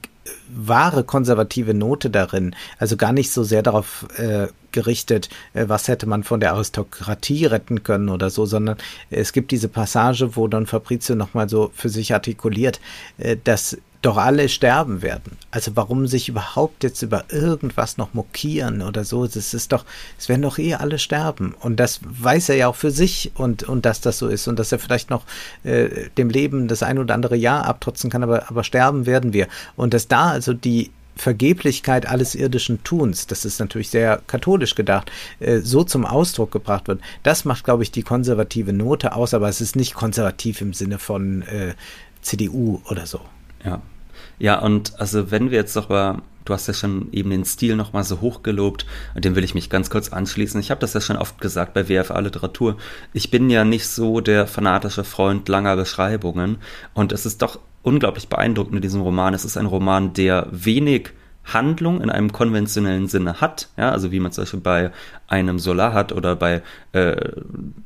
wahre 0.53 1.03
konservative 1.03 1.73
Note 1.73 2.09
darin. 2.09 2.55
Also 2.77 2.97
gar 2.97 3.13
nicht 3.13 3.31
so 3.31 3.43
sehr 3.43 3.63
darauf 3.63 4.05
äh, 4.17 4.47
gerichtet, 4.71 5.29
äh, 5.53 5.65
was 5.67 5.87
hätte 5.87 6.07
man 6.07 6.23
von 6.23 6.39
der 6.39 6.53
Aristokratie 6.53 7.45
retten 7.45 7.83
können 7.83 8.09
oder 8.09 8.29
so, 8.29 8.45
sondern 8.45 8.77
es 9.09 9.33
gibt 9.33 9.51
diese 9.51 9.67
Passage, 9.67 10.35
wo 10.35 10.47
Don 10.47 10.67
Fabrizio 10.67 11.15
nochmal 11.15 11.49
so 11.49 11.71
für 11.73 11.89
sich 11.89 12.13
artikuliert, 12.13 12.79
äh, 13.17 13.37
dass 13.43 13.77
doch 14.01 14.17
alle 14.17 14.49
sterben 14.49 15.01
werden. 15.01 15.37
Also 15.51 15.75
warum 15.75 16.07
sich 16.07 16.27
überhaupt 16.27 16.83
jetzt 16.83 17.01
über 17.03 17.25
irgendwas 17.29 17.97
noch 17.97 18.13
mokieren 18.13 18.81
oder 18.81 19.03
so? 19.03 19.27
Das 19.27 19.53
ist 19.53 19.71
doch, 19.71 19.85
es 20.17 20.27
werden 20.27 20.41
doch 20.41 20.57
eh 20.57 20.73
alle 20.73 20.97
sterben. 20.97 21.53
Und 21.59 21.79
das 21.79 21.99
weiß 22.03 22.49
er 22.49 22.55
ja 22.55 22.67
auch 22.67 22.75
für 22.75 22.89
sich 22.89 23.31
und, 23.35 23.63
und 23.63 23.85
dass 23.85 24.01
das 24.01 24.17
so 24.17 24.27
ist 24.27 24.47
und 24.47 24.57
dass 24.57 24.71
er 24.71 24.79
vielleicht 24.79 25.11
noch 25.11 25.23
äh, 25.63 26.09
dem 26.17 26.29
Leben 26.29 26.67
das 26.67 26.81
ein 26.81 26.97
oder 26.97 27.13
andere 27.13 27.35
Jahr 27.35 27.65
abtrotzen 27.65 28.09
kann, 28.09 28.23
aber, 28.23 28.49
aber 28.49 28.63
sterben 28.63 29.05
werden 29.05 29.33
wir. 29.33 29.47
Und 29.75 29.93
dass 29.93 30.07
da 30.07 30.40
also 30.41 30.53
die 30.53 30.89
Vergeblichkeit 31.15 32.07
alles 32.07 32.33
irdischen 32.33 32.83
Tuns, 32.83 33.27
das 33.27 33.45
ist 33.45 33.59
natürlich 33.59 33.89
sehr 33.89 34.21
katholisch 34.25 34.73
gedacht, 34.73 35.11
äh, 35.39 35.59
so 35.59 35.83
zum 35.83 36.03
Ausdruck 36.03 36.51
gebracht 36.51 36.87
wird. 36.87 36.99
Das 37.21 37.45
macht, 37.45 37.63
glaube 37.63 37.83
ich, 37.83 37.91
die 37.91 38.01
konservative 38.01 38.73
Note 38.73 39.13
aus, 39.13 39.35
aber 39.35 39.47
es 39.47 39.61
ist 39.61 39.75
nicht 39.75 39.93
konservativ 39.93 40.61
im 40.61 40.73
Sinne 40.73 40.97
von 40.97 41.43
äh, 41.43 41.75
CDU 42.21 42.81
oder 42.89 43.05
so. 43.05 43.19
Ja, 43.63 43.81
ja, 44.39 44.59
und 44.59 44.99
also 44.99 45.29
wenn 45.29 45.51
wir 45.51 45.59
jetzt 45.59 45.75
doch 45.75 45.89
mal, 45.89 46.23
du 46.45 46.53
hast 46.55 46.65
ja 46.65 46.73
schon 46.73 47.09
eben 47.11 47.29
den 47.29 47.45
Stil 47.45 47.75
nochmal 47.75 48.03
so 48.03 48.21
hochgelobt, 48.21 48.87
dem 49.15 49.35
will 49.35 49.43
ich 49.43 49.53
mich 49.53 49.69
ganz 49.69 49.91
kurz 49.91 50.09
anschließen. 50.09 50.59
Ich 50.59 50.71
habe 50.71 50.81
das 50.81 50.95
ja 50.95 51.01
schon 51.01 51.17
oft 51.17 51.39
gesagt 51.39 51.75
bei 51.75 51.87
WFA 51.87 52.19
Literatur. 52.19 52.77
Ich 53.13 53.29
bin 53.29 53.51
ja 53.51 53.63
nicht 53.63 53.87
so 53.87 54.21
der 54.21 54.47
fanatische 54.47 55.03
Freund 55.03 55.47
langer 55.47 55.75
Beschreibungen 55.75 56.57
und 56.95 57.11
es 57.11 57.27
ist 57.27 57.43
doch 57.43 57.59
unglaublich 57.83 58.27
beeindruckend 58.27 58.75
in 58.75 58.81
diesem 58.81 59.01
Roman. 59.01 59.33
Es 59.33 59.45
ist 59.45 59.57
ein 59.57 59.65
Roman, 59.65 60.13
der 60.13 60.47
wenig 60.51 61.11
Handlung 61.53 62.01
in 62.01 62.09
einem 62.09 62.31
konventionellen 62.31 63.07
Sinne 63.07 63.41
hat, 63.41 63.69
ja, 63.77 63.91
also 63.91 64.11
wie 64.11 64.19
man 64.19 64.31
zum 64.31 64.43
Beispiel 64.43 64.59
bei 64.59 64.91
einem 65.27 65.59
Solar 65.59 65.93
hat 65.93 66.11
oder 66.11 66.35
bei 66.35 66.61
äh, 66.91 67.31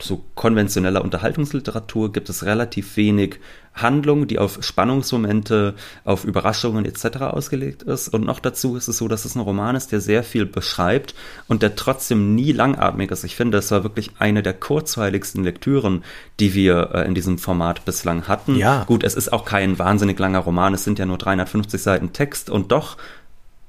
so 0.02 0.24
konventioneller 0.36 1.04
Unterhaltungsliteratur 1.04 2.12
gibt 2.12 2.30
es 2.30 2.46
relativ 2.46 2.98
wenig 2.98 3.40
Handlung, 3.76 4.26
die 4.26 4.40
auf 4.40 4.60
Spannungsmomente, 4.62 5.76
auf 6.06 6.24
Überraschungen 6.24 6.86
etc. 6.86 7.18
ausgelegt 7.22 7.84
ist. 7.84 8.08
Und 8.08 8.26
noch 8.26 8.40
dazu 8.40 8.78
ist 8.78 8.88
es 8.88 8.98
so, 8.98 9.08
dass 9.08 9.26
es 9.26 9.36
ein 9.36 9.42
Roman 9.42 9.76
ist, 9.76 9.92
der 9.92 10.00
sehr 10.00 10.24
viel 10.24 10.46
beschreibt 10.46 11.14
und 11.48 11.62
der 11.62 11.76
trotzdem 11.76 12.36
nie 12.36 12.52
langatmig 12.52 13.12
ist. 13.12 13.26
Ich 13.26 13.36
finde, 13.36 13.58
es 13.58 13.72
war 13.72 13.84
wirklich 13.84 14.12
eine 14.18 14.42
der 14.42 14.54
kurzweiligsten 14.54 15.44
Lektüren, 15.44 16.04
die 16.40 16.54
wir 16.54 16.92
äh, 16.94 17.06
in 17.06 17.16
diesem 17.16 17.38
Format 17.38 17.84
bislang 17.86 18.28
hatten. 18.28 18.56
Ja. 18.56 18.86
Gut, 18.86 19.04
es 19.04 19.16
ist 19.16 19.34
auch 19.34 19.46
kein 19.46 19.78
wahnsinnig 19.78 20.18
langer 20.18 20.40
Roman, 20.40 20.74
es 20.74 20.84
sind 20.84 20.98
ja 20.98 21.06
nur 21.06 21.18
350 21.18 21.82
Seiten 21.82 22.14
Text 22.14 22.50
und 22.50 22.72
doch 22.72 22.98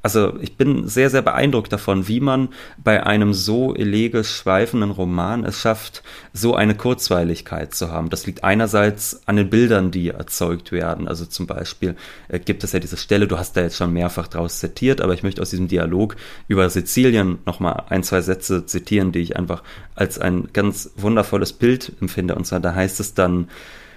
also 0.07 0.34
ich 0.40 0.57
bin 0.57 0.86
sehr, 0.86 1.11
sehr 1.11 1.22
beeindruckt 1.22 1.72
davon, 1.72 2.07
wie 2.07 2.20
man 2.20 2.50
bei 2.78 3.04
einem 3.04 3.34
so 3.34 3.74
elegisch 3.74 4.36
schweifenden 4.36 4.92
Roman 4.92 5.44
es 5.44 5.59
schafft, 5.59 6.04
so 6.32 6.54
eine 6.54 6.76
Kurzweiligkeit 6.76 7.74
zu 7.74 7.90
haben. 7.90 8.09
Das 8.09 8.24
liegt 8.24 8.44
einerseits 8.44 9.22
an 9.26 9.34
den 9.34 9.50
Bildern, 9.50 9.90
die 9.90 10.11
erzeugt 10.11 10.70
werden. 10.70 11.09
Also 11.09 11.24
zum 11.24 11.48
Beispiel 11.48 11.96
äh, 12.28 12.38
gibt 12.38 12.62
es 12.62 12.70
ja 12.70 12.78
diese 12.78 12.96
Stelle, 12.96 13.26
du 13.26 13.36
hast 13.36 13.57
da 13.57 13.62
jetzt 13.62 13.78
schon 13.78 13.92
mehrfach 13.92 14.28
draus 14.28 14.61
zitiert, 14.61 15.00
aber 15.00 15.12
ich 15.12 15.24
möchte 15.24 15.42
aus 15.42 15.50
diesem 15.50 15.66
Dialog 15.66 16.14
über 16.46 16.70
Sizilien 16.70 17.40
nochmal 17.44 17.82
ein, 17.88 18.04
zwei 18.04 18.20
Sätze 18.20 18.64
zitieren, 18.64 19.11
die 19.11 19.18
ich 19.18 19.36
einfach 19.36 19.64
als 19.96 20.20
ein 20.20 20.50
ganz 20.52 20.92
wundervolles 20.94 21.52
Bild 21.52 21.94
empfinde. 22.00 22.36
Und 22.36 22.46
zwar, 22.46 22.61
da 22.61 22.76
heißt 22.76 23.00
es 23.00 23.14
dann, 23.14 23.48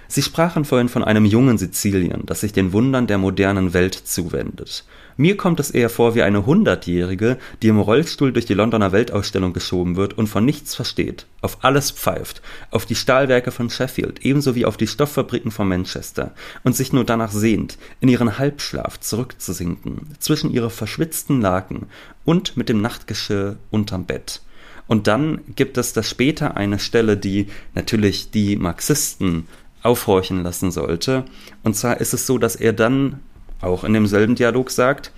Sie 0.08 0.22
sprachen 0.22 0.64
vorhin 0.64 0.88
von 0.88 1.04
einem 1.04 1.24
jungen 1.24 1.56
Sizilien, 1.56 2.26
das 2.26 2.40
sich 2.40 2.52
den 2.52 2.72
Wundern 2.72 3.06
der 3.06 3.18
modernen 3.18 3.74
Welt 3.74 3.94
zuwendet. 3.94 4.84
Mir 5.16 5.36
kommt 5.36 5.60
es 5.60 5.70
eher 5.70 5.90
vor 5.90 6.14
wie 6.14 6.22
eine 6.22 6.46
Hundertjährige, 6.46 7.38
die 7.62 7.68
im 7.68 7.78
Rollstuhl 7.78 8.32
durch 8.32 8.46
die 8.46 8.54
Londoner 8.54 8.92
Weltausstellung 8.92 9.52
geschoben 9.52 9.96
wird 9.96 10.16
und 10.16 10.26
von 10.26 10.44
nichts 10.44 10.74
versteht, 10.74 11.26
auf 11.40 11.58
alles 11.64 11.90
pfeift, 11.90 12.42
auf 12.70 12.86
die 12.86 12.94
Stahlwerke 12.94 13.50
von 13.50 13.70
Sheffield 13.70 14.24
ebenso 14.24 14.54
wie 14.54 14.66
auf 14.66 14.76
die 14.76 14.86
Stofffabriken 14.86 15.50
von 15.50 15.68
Manchester 15.68 16.32
und 16.64 16.74
sich 16.74 16.92
nur 16.92 17.04
danach 17.04 17.32
sehnt, 17.32 17.78
in 18.00 18.08
ihren 18.08 18.38
Halbschlaf 18.38 18.98
zurückzusinken, 19.00 20.14
zwischen 20.18 20.50
ihre 20.50 20.70
verschwitzten 20.70 21.40
Laken 21.40 21.86
und 22.24 22.56
mit 22.56 22.68
dem 22.68 22.80
Nachtgeschirr 22.80 23.56
unterm 23.70 24.04
Bett. 24.06 24.42
Und 24.86 25.06
dann 25.06 25.42
gibt 25.54 25.78
es 25.78 25.92
da 25.92 26.02
später 26.02 26.56
eine 26.56 26.80
Stelle, 26.80 27.16
die 27.16 27.46
natürlich 27.74 28.32
die 28.32 28.56
Marxisten 28.56 29.46
aufhorchen 29.82 30.42
lassen 30.42 30.70
sollte. 30.70 31.24
Und 31.62 31.76
zwar 31.76 32.00
ist 32.00 32.12
es 32.12 32.26
so, 32.26 32.38
dass 32.38 32.56
er 32.56 32.72
dann 32.72 33.20
auch 33.60 33.84
in 33.84 33.92
demselben 33.92 34.34
Dialog 34.34 34.70
sagt, 34.70 35.12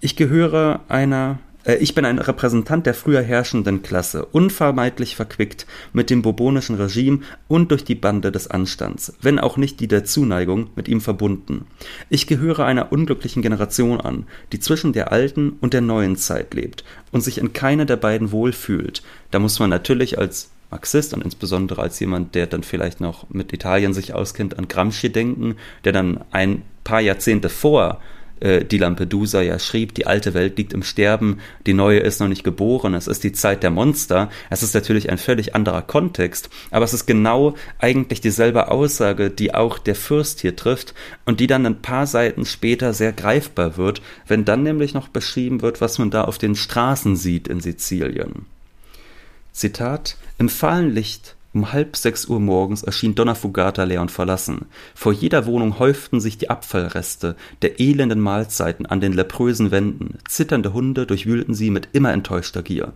ich 0.00 0.16
gehöre 0.16 0.80
einer, 0.88 1.38
äh, 1.64 1.76
ich 1.76 1.94
bin 1.94 2.04
ein 2.04 2.18
Repräsentant 2.18 2.86
der 2.86 2.94
früher 2.94 3.22
herrschenden 3.22 3.82
Klasse, 3.82 4.24
unvermeidlich 4.26 5.16
verquickt 5.16 5.66
mit 5.92 6.10
dem 6.10 6.22
bourbonischen 6.22 6.76
Regime 6.76 7.20
und 7.48 7.70
durch 7.70 7.84
die 7.84 7.94
Bande 7.94 8.30
des 8.30 8.48
Anstands, 8.48 9.14
wenn 9.20 9.38
auch 9.38 9.56
nicht 9.56 9.80
die 9.80 9.88
der 9.88 10.04
Zuneigung 10.04 10.70
mit 10.76 10.88
ihm 10.88 11.00
verbunden. 11.00 11.66
Ich 12.08 12.26
gehöre 12.26 12.64
einer 12.64 12.92
unglücklichen 12.92 13.42
Generation 13.42 14.00
an, 14.00 14.26
die 14.52 14.60
zwischen 14.60 14.92
der 14.92 15.10
alten 15.10 15.56
und 15.60 15.72
der 15.72 15.80
neuen 15.80 16.16
Zeit 16.16 16.54
lebt 16.54 16.84
und 17.10 17.22
sich 17.22 17.38
in 17.38 17.52
keiner 17.52 17.86
der 17.86 17.96
beiden 17.96 18.30
wohlfühlt. 18.30 19.02
Da 19.30 19.38
muss 19.38 19.58
man 19.58 19.70
natürlich 19.70 20.18
als 20.18 20.50
Marxist 20.70 21.14
und 21.14 21.22
insbesondere 21.22 21.82
als 21.82 21.98
jemand, 22.00 22.34
der 22.34 22.46
dann 22.46 22.62
vielleicht 22.62 23.00
noch 23.00 23.30
mit 23.30 23.52
Italien 23.52 23.94
sich 23.94 24.14
auskennt, 24.14 24.58
an 24.58 24.68
Gramsci 24.68 25.10
denken, 25.10 25.56
der 25.84 25.92
dann 25.92 26.24
ein 26.30 26.62
paar 26.84 27.00
Jahrzehnte 27.00 27.48
vor 27.48 28.00
äh, 28.40 28.64
die 28.64 28.78
Lampedusa 28.78 29.42
ja 29.42 29.58
schrieb, 29.58 29.94
die 29.94 30.06
alte 30.06 30.34
Welt 30.34 30.58
liegt 30.58 30.72
im 30.72 30.82
Sterben, 30.82 31.38
die 31.66 31.74
neue 31.74 32.00
ist 32.00 32.20
noch 32.20 32.28
nicht 32.28 32.44
geboren, 32.44 32.94
es 32.94 33.06
ist 33.06 33.24
die 33.24 33.32
Zeit 33.32 33.62
der 33.62 33.70
Monster. 33.70 34.30
Es 34.50 34.62
ist 34.62 34.74
natürlich 34.74 35.10
ein 35.10 35.18
völlig 35.18 35.54
anderer 35.54 35.82
Kontext, 35.82 36.50
aber 36.70 36.84
es 36.84 36.94
ist 36.94 37.06
genau 37.06 37.54
eigentlich 37.78 38.20
dieselbe 38.20 38.70
Aussage, 38.70 39.30
die 39.30 39.54
auch 39.54 39.78
der 39.78 39.94
Fürst 39.94 40.40
hier 40.40 40.56
trifft 40.56 40.94
und 41.24 41.40
die 41.40 41.46
dann 41.46 41.66
ein 41.66 41.82
paar 41.82 42.06
Seiten 42.06 42.44
später 42.44 42.92
sehr 42.92 43.12
greifbar 43.12 43.76
wird, 43.76 44.02
wenn 44.26 44.44
dann 44.44 44.62
nämlich 44.62 44.94
noch 44.94 45.08
beschrieben 45.08 45.62
wird, 45.62 45.80
was 45.80 45.98
man 45.98 46.10
da 46.10 46.24
auf 46.24 46.38
den 46.38 46.54
Straßen 46.54 47.16
sieht 47.16 47.48
in 47.48 47.60
Sizilien. 47.60 48.46
Zitat: 49.52 50.16
Im 50.38 50.48
fahlen 50.48 50.90
Licht 50.90 51.36
um 51.54 51.72
halb 51.72 51.96
sechs 51.96 52.26
Uhr 52.26 52.40
morgens 52.40 52.82
erschien 52.82 53.14
Donna 53.14 53.34
Fugata 53.34 53.84
leer 53.84 54.02
und 54.02 54.10
verlassen. 54.10 54.66
Vor 54.94 55.12
jeder 55.12 55.46
Wohnung 55.46 55.78
häuften 55.78 56.20
sich 56.20 56.38
die 56.38 56.50
Abfallreste 56.50 57.36
der 57.62 57.80
elenden 57.80 58.20
Mahlzeiten 58.20 58.86
an 58.86 59.00
den 59.00 59.12
leprösen 59.12 59.70
Wänden. 59.70 60.18
Zitternde 60.28 60.72
Hunde 60.72 61.06
durchwühlten 61.06 61.54
sie 61.54 61.70
mit 61.70 61.88
immer 61.92 62.12
enttäuschter 62.12 62.62
Gier. 62.62 62.92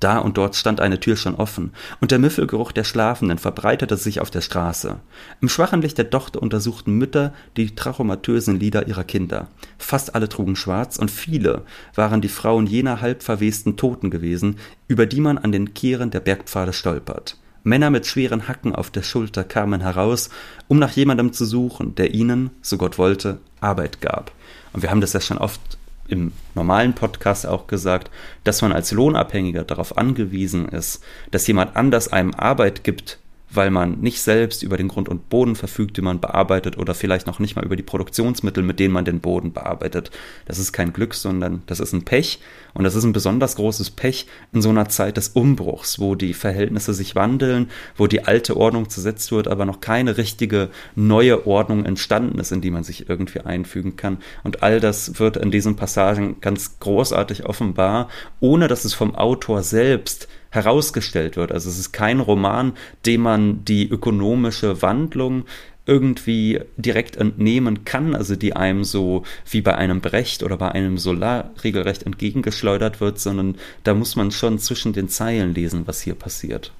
Da 0.00 0.18
und 0.18 0.36
dort 0.36 0.56
stand 0.56 0.80
eine 0.80 1.00
Tür 1.00 1.16
schon 1.16 1.34
offen, 1.34 1.72
und 2.00 2.10
der 2.10 2.18
Müffelgeruch 2.18 2.72
der 2.72 2.84
Schlafenden 2.84 3.38
verbreitete 3.38 3.96
sich 3.96 4.20
auf 4.20 4.30
der 4.30 4.42
Straße. 4.42 5.00
Im 5.40 5.48
schwachen 5.48 5.80
Licht 5.80 5.96
der 5.96 6.10
Tochter 6.10 6.42
untersuchten 6.42 6.92
Mütter 6.92 7.32
die 7.56 7.74
trachomatösen 7.74 8.60
Lieder 8.60 8.88
ihrer 8.88 9.04
Kinder. 9.04 9.48
Fast 9.78 10.14
alle 10.14 10.28
trugen 10.28 10.56
schwarz, 10.56 10.98
und 10.98 11.10
viele 11.10 11.62
waren 11.94 12.20
die 12.20 12.28
Frauen 12.28 12.66
jener 12.66 13.00
halbverwesten 13.00 13.76
Toten 13.76 14.10
gewesen, 14.10 14.56
über 14.86 15.06
die 15.06 15.20
man 15.20 15.38
an 15.38 15.52
den 15.52 15.72
Kehren 15.72 16.10
der 16.10 16.20
Bergpfade 16.20 16.72
stolpert. 16.72 17.38
Männer 17.66 17.90
mit 17.90 18.06
schweren 18.06 18.46
Hacken 18.46 18.76
auf 18.76 18.90
der 18.90 19.02
Schulter 19.02 19.42
kamen 19.42 19.80
heraus, 19.80 20.30
um 20.68 20.78
nach 20.78 20.92
jemandem 20.92 21.32
zu 21.32 21.44
suchen, 21.44 21.96
der 21.96 22.14
ihnen, 22.14 22.50
so 22.62 22.76
Gott 22.76 22.96
wollte, 22.96 23.38
Arbeit 23.60 24.00
gab. 24.00 24.30
Und 24.72 24.82
wir 24.82 24.90
haben 24.90 25.00
das 25.00 25.14
ja 25.14 25.20
schon 25.20 25.38
oft 25.38 25.60
im 26.08 26.32
normalen 26.54 26.94
Podcast 26.94 27.46
auch 27.46 27.66
gesagt, 27.66 28.10
dass 28.44 28.62
man 28.62 28.72
als 28.72 28.92
Lohnabhängiger 28.92 29.64
darauf 29.64 29.96
angewiesen 29.96 30.68
ist, 30.68 31.02
dass 31.30 31.46
jemand 31.46 31.76
anders 31.76 32.12
einem 32.12 32.34
Arbeit 32.34 32.84
gibt, 32.84 33.18
weil 33.50 33.70
man 33.70 34.00
nicht 34.00 34.20
selbst 34.20 34.62
über 34.62 34.76
den 34.76 34.88
Grund 34.88 35.08
und 35.08 35.28
Boden 35.28 35.54
verfügt, 35.54 35.96
den 35.96 36.04
man 36.04 36.20
bearbeitet 36.20 36.78
oder 36.78 36.94
vielleicht 36.94 37.26
noch 37.26 37.38
nicht 37.38 37.56
mal 37.56 37.64
über 37.64 37.76
die 37.76 37.82
Produktionsmittel, 37.82 38.62
mit 38.62 38.80
denen 38.80 38.92
man 38.92 39.04
den 39.04 39.20
Boden 39.20 39.52
bearbeitet. 39.52 40.10
Das 40.46 40.58
ist 40.58 40.72
kein 40.72 40.92
Glück, 40.92 41.14
sondern 41.14 41.62
das 41.66 41.80
ist 41.80 41.92
ein 41.92 42.04
Pech 42.04 42.40
und 42.74 42.84
das 42.84 42.94
ist 42.94 43.04
ein 43.04 43.12
besonders 43.12 43.56
großes 43.56 43.90
Pech 43.90 44.26
in 44.52 44.62
so 44.62 44.68
einer 44.68 44.88
Zeit 44.88 45.16
des 45.16 45.28
Umbruchs, 45.28 45.98
wo 45.98 46.14
die 46.14 46.34
Verhältnisse 46.34 46.92
sich 46.92 47.14
wandeln, 47.14 47.70
wo 47.96 48.06
die 48.06 48.24
alte 48.24 48.56
Ordnung 48.56 48.88
zersetzt 48.88 49.32
wird, 49.32 49.48
aber 49.48 49.64
noch 49.64 49.80
keine 49.80 50.16
richtige 50.16 50.70
neue 50.94 51.46
Ordnung 51.46 51.84
entstanden 51.84 52.38
ist, 52.38 52.52
in 52.52 52.60
die 52.60 52.70
man 52.70 52.84
sich 52.84 53.08
irgendwie 53.08 53.40
einfügen 53.40 53.96
kann. 53.96 54.18
Und 54.42 54.62
all 54.62 54.80
das 54.80 55.18
wird 55.18 55.36
in 55.36 55.50
diesen 55.50 55.76
Passagen 55.76 56.40
ganz 56.40 56.78
großartig 56.80 57.46
offenbar, 57.46 58.08
ohne 58.40 58.68
dass 58.68 58.84
es 58.84 58.94
vom 58.94 59.14
Autor 59.14 59.62
selbst 59.62 60.28
herausgestellt 60.50 61.36
wird. 61.36 61.52
Also 61.52 61.68
es 61.68 61.78
ist 61.78 61.92
kein 61.92 62.20
Roman, 62.20 62.72
dem 63.04 63.22
man 63.22 63.64
die 63.64 63.88
ökonomische 63.88 64.82
Wandlung 64.82 65.44
irgendwie 65.86 66.60
direkt 66.76 67.16
entnehmen 67.16 67.84
kann, 67.84 68.14
also 68.14 68.34
die 68.34 68.56
einem 68.56 68.82
so 68.84 69.22
wie 69.48 69.60
bei 69.60 69.76
einem 69.76 70.00
Brecht 70.00 70.42
oder 70.42 70.56
bei 70.56 70.72
einem 70.72 70.98
Solar 70.98 71.50
regelrecht 71.62 72.02
entgegengeschleudert 72.02 73.00
wird, 73.00 73.20
sondern 73.20 73.54
da 73.84 73.94
muss 73.94 74.16
man 74.16 74.32
schon 74.32 74.58
zwischen 74.58 74.92
den 74.92 75.08
Zeilen 75.08 75.54
lesen, 75.54 75.86
was 75.86 76.00
hier 76.00 76.16
passiert. 76.16 76.72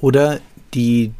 Oder 0.00 0.40
die 0.74 1.12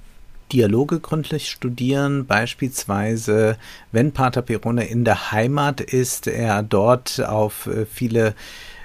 Dialoge 0.53 1.01
gründlich 1.01 1.51
studieren, 1.51 2.27
beispielsweise 2.27 3.59
wenn 3.93 4.13
Pater 4.13 4.41
Pirone 4.41 4.87
in 4.87 5.05
der 5.05 5.31
Heimat 5.31 5.83
ist, 5.83 6.27
er 6.27 6.63
dort 6.63 7.21
auf 7.21 7.67
äh, 7.67 7.85
viele 7.85 8.35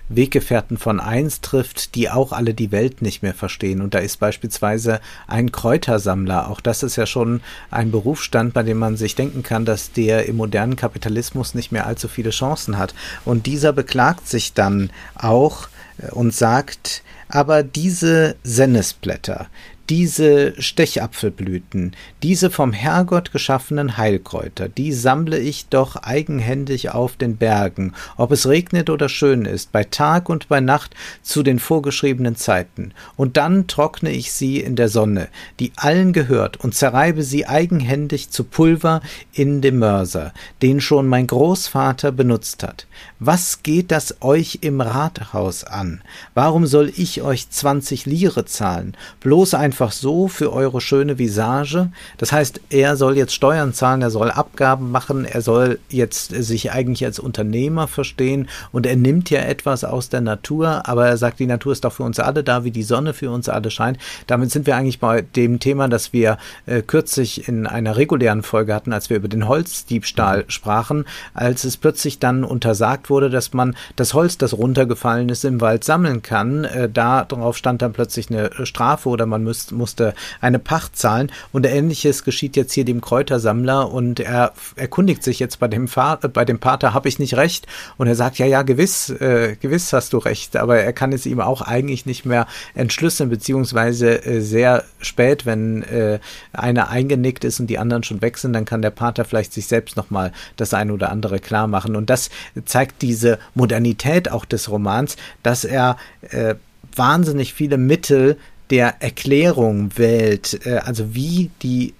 Weggefährten 0.09 0.77
von 0.77 0.99
einst 0.99 1.43
trifft, 1.43 1.95
die 1.95 2.09
auch 2.09 2.31
alle 2.31 2.53
die 2.53 2.71
Welt 2.71 3.01
nicht 3.01 3.23
mehr 3.23 3.33
verstehen. 3.33 3.81
Und 3.81 3.93
da 3.93 3.99
ist 3.99 4.17
beispielsweise 4.17 4.99
ein 5.27 5.51
Kräutersammler. 5.51 6.49
Auch 6.49 6.61
das 6.61 6.83
ist 6.83 6.95
ja 6.95 7.05
schon 7.05 7.41
ein 7.71 7.91
Berufsstand, 7.91 8.53
bei 8.53 8.63
dem 8.63 8.77
man 8.77 8.97
sich 8.97 9.15
denken 9.15 9.43
kann, 9.43 9.65
dass 9.65 9.91
der 9.91 10.25
im 10.25 10.37
modernen 10.37 10.75
Kapitalismus 10.75 11.55
nicht 11.55 11.71
mehr 11.71 11.87
allzu 11.87 12.07
viele 12.07 12.31
Chancen 12.31 12.77
hat. 12.77 12.93
Und 13.25 13.45
dieser 13.45 13.73
beklagt 13.73 14.27
sich 14.27 14.53
dann 14.53 14.89
auch 15.15 15.67
äh, 15.97 16.11
und 16.11 16.33
sagt, 16.33 17.03
aber 17.29 17.63
diese 17.63 18.35
Sennesblätter, 18.43 19.47
diese 19.89 20.59
Stechapfelblüten, 20.61 21.93
diese 22.21 22.49
vom 22.49 22.71
Herrgott 22.71 23.31
geschaffenen 23.31 23.97
Heilkräuter, 23.97 24.69
die 24.69 24.93
sammle 24.93 25.37
ich 25.39 25.67
doch 25.67 25.97
eigenhändig 25.97 26.91
auf 26.91 27.17
den 27.17 27.35
Bergen, 27.35 27.93
ob 28.15 28.31
es 28.31 28.47
regnet 28.47 28.89
oder 28.89 29.09
schön 29.09 29.45
ist, 29.45 29.71
bei 29.71 29.83
Tag 29.83 30.29
und 30.29 30.47
bei 30.47 30.61
Nacht 30.61 30.95
zu 31.21 31.43
den 31.43 31.59
vorgeschriebenen 31.59 32.35
Zeiten, 32.35 32.93
und 33.17 33.35
dann 33.35 33.67
trockne 33.67 34.11
ich 34.11 34.31
sie 34.31 34.59
in 34.59 34.75
der 34.75 34.87
Sonne, 34.89 35.27
die 35.59 35.73
allen 35.75 36.13
gehört, 36.13 36.57
und 36.57 36.73
zerreibe 36.73 37.23
sie 37.23 37.45
eigenhändig 37.45 38.29
zu 38.29 38.45
Pulver 38.45 39.01
in 39.33 39.61
dem 39.61 39.79
Mörser, 39.79 40.33
den 40.61 40.79
schon 40.79 41.07
mein 41.07 41.27
Großvater 41.27 42.11
benutzt 42.11 42.63
hat. 42.63 42.87
Was 43.19 43.63
geht 43.63 43.91
das 43.91 44.21
euch 44.21 44.59
im 44.61 44.79
Rathaus 44.81 45.63
an? 45.63 46.01
Warum 46.33 46.65
soll 46.65 46.91
ich 46.95 47.21
euch 47.21 47.49
zwanzig 47.49 48.05
Lire 48.05 48.45
zahlen? 48.45 48.95
Bloß 49.19 49.53
einfach 49.73 49.91
so 49.91 50.27
für 50.27 50.53
eure 50.53 50.81
schöne 50.81 51.17
Visage? 51.17 51.89
Das 52.19 52.31
heißt, 52.31 52.61
er 52.69 52.95
soll 52.95 53.17
jetzt 53.17 53.33
Steuern 53.33 53.73
zahlen, 53.73 54.03
er 54.03 54.11
soll 54.11 54.29
Abgaben 54.29 54.91
machen, 54.91 55.25
er 55.25 55.41
soll 55.41 55.79
jetzt 55.89 56.29
sich 56.29 56.71
eigentlich 56.71 57.03
als 57.05 57.17
Unternehmer 57.17 57.87
verstehen 57.87 58.49
und 58.71 58.85
er 58.85 58.95
nimmt 58.95 59.31
ja 59.31 59.39
etwas 59.39 59.83
aus 59.83 60.09
der 60.09 60.21
Natur, 60.21 60.87
aber 60.87 61.07
er 61.07 61.17
sagt, 61.17 61.39
die 61.39 61.47
Natur 61.47 61.71
ist 61.73 61.85
doch 61.85 61.93
für 61.93 62.03
uns 62.03 62.19
alle 62.19 62.43
da, 62.43 62.63
wie 62.63 62.69
die 62.69 62.83
Sonne 62.83 63.15
für 63.15 63.31
uns 63.31 63.49
alle 63.49 63.71
scheint. 63.71 63.97
Damit 64.27 64.51
sind 64.51 64.67
wir 64.67 64.75
eigentlich 64.75 64.99
bei 64.99 65.23
dem 65.23 65.59
Thema, 65.59 65.87
das 65.87 66.13
wir 66.13 66.37
äh, 66.67 66.83
kürzlich 66.83 67.47
in 67.47 67.65
einer 67.65 67.97
regulären 67.97 68.43
Folge 68.43 68.75
hatten, 68.75 68.93
als 68.93 69.09
wir 69.09 69.17
über 69.17 69.27
den 69.27 69.47
Holzdiebstahl 69.47 70.45
sprachen, 70.49 71.05
als 71.33 71.63
es 71.63 71.77
plötzlich 71.77 72.19
dann 72.19 72.43
untersagt 72.43 73.09
wurde, 73.09 73.31
dass 73.31 73.53
man 73.53 73.75
das 73.95 74.13
Holz, 74.13 74.37
das 74.37 74.55
runtergefallen 74.55 75.29
ist, 75.29 75.45
im 75.45 75.61
Wald 75.61 75.83
sammeln 75.83 76.21
kann. 76.21 76.63
Äh, 76.63 76.89
darauf 76.89 77.57
stand 77.57 77.81
dann 77.81 77.93
plötzlich 77.93 78.29
eine 78.29 78.51
Strafe 78.67 79.09
oder 79.09 79.25
man 79.25 79.43
müsst, 79.63 79.71
musste 79.71 80.13
eine 80.41 80.59
Pacht 80.59 80.97
zahlen. 80.97 81.31
Und 81.51 81.65
ähnliches 81.65 82.23
geschieht 82.23 82.55
jetzt 82.55 82.73
hier 82.73 82.85
dem 82.85 83.01
Kräutersammler 83.01 83.91
und 83.91 84.19
er 84.19 84.53
erkundigt 84.75 85.23
sich 85.23 85.39
jetzt 85.39 85.59
bei 85.59 85.67
dem, 85.67 85.87
Fa 85.87 86.15
bei 86.15 86.45
dem 86.45 86.59
Pater, 86.59 86.93
habe 86.93 87.07
ich 87.07 87.19
nicht 87.19 87.35
recht? 87.35 87.67
Und 87.97 88.07
er 88.07 88.15
sagt, 88.15 88.37
ja, 88.37 88.45
ja, 88.45 88.63
gewiss, 88.63 89.09
äh, 89.09 89.55
gewiss 89.59 89.93
hast 89.93 90.13
du 90.13 90.17
recht, 90.17 90.55
aber 90.57 90.79
er 90.79 90.93
kann 90.93 91.13
es 91.13 91.25
ihm 91.25 91.39
auch 91.39 91.61
eigentlich 91.61 92.05
nicht 92.05 92.25
mehr 92.25 92.47
entschlüsseln, 92.75 93.29
beziehungsweise 93.29 94.25
äh, 94.25 94.41
sehr 94.41 94.83
spät, 94.99 95.45
wenn 95.45 95.83
äh, 95.83 96.19
einer 96.51 96.89
eingenickt 96.89 97.43
ist 97.43 97.59
und 97.59 97.67
die 97.67 97.77
anderen 97.77 98.03
schon 98.03 98.21
weg 98.21 98.37
sind, 98.37 98.53
dann 98.53 98.65
kann 98.65 98.81
der 98.81 98.91
Pater 98.91 99.25
vielleicht 99.25 99.53
sich 99.53 99.67
selbst 99.67 99.95
nochmal 99.97 100.31
das 100.57 100.73
eine 100.73 100.93
oder 100.93 101.11
andere 101.11 101.39
klar 101.39 101.67
machen. 101.67 101.95
Und 101.95 102.09
das 102.09 102.29
zeigt 102.65 103.01
diese 103.01 103.39
Modernität 103.53 104.31
auch 104.31 104.45
des 104.45 104.69
Romans, 104.69 105.17
dass 105.43 105.65
er 105.65 105.97
äh, 106.21 106.55
wahnsinnig 106.95 107.53
viele 107.53 107.77
Mittel 107.77 108.37
der 108.69 109.01
Erklärung 109.01 109.91
wählt, 109.97 110.65
äh, 110.65 110.77
also 110.77 111.13
wie 111.15 111.51
die 111.61 111.93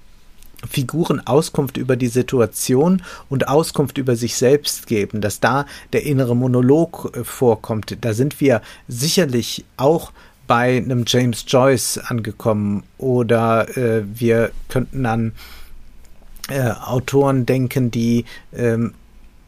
Figuren 0.70 1.20
Auskunft 1.26 1.78
über 1.78 1.96
die 1.96 2.08
Situation 2.08 3.02
und 3.30 3.48
Auskunft 3.48 3.98
über 3.98 4.16
sich 4.16 4.36
selbst 4.36 4.88
geben, 4.88 5.22
dass 5.22 5.40
da 5.40 5.66
der 5.92 6.04
innere 6.04 6.36
Monolog 6.36 7.12
äh, 7.16 7.24
vorkommt. 7.24 7.98
Da 8.02 8.14
sind 8.14 8.40
wir 8.40 8.62
sicherlich 8.88 9.66
auch 9.78 10.12
bei 10.48 10.78
einem 10.78 11.06
James 11.08 11.46
Joyce 11.48 12.00
angekommen 12.00 12.84
oder 12.98 13.78
äh, 13.78 14.04
wir 14.14 14.52
könnten 14.70 15.06
an 15.06 15.34
äh, 16.50 16.72
Autoren 16.72 17.46
denken, 17.46 17.92
die 17.92 18.26
ähm, 18.54 18.94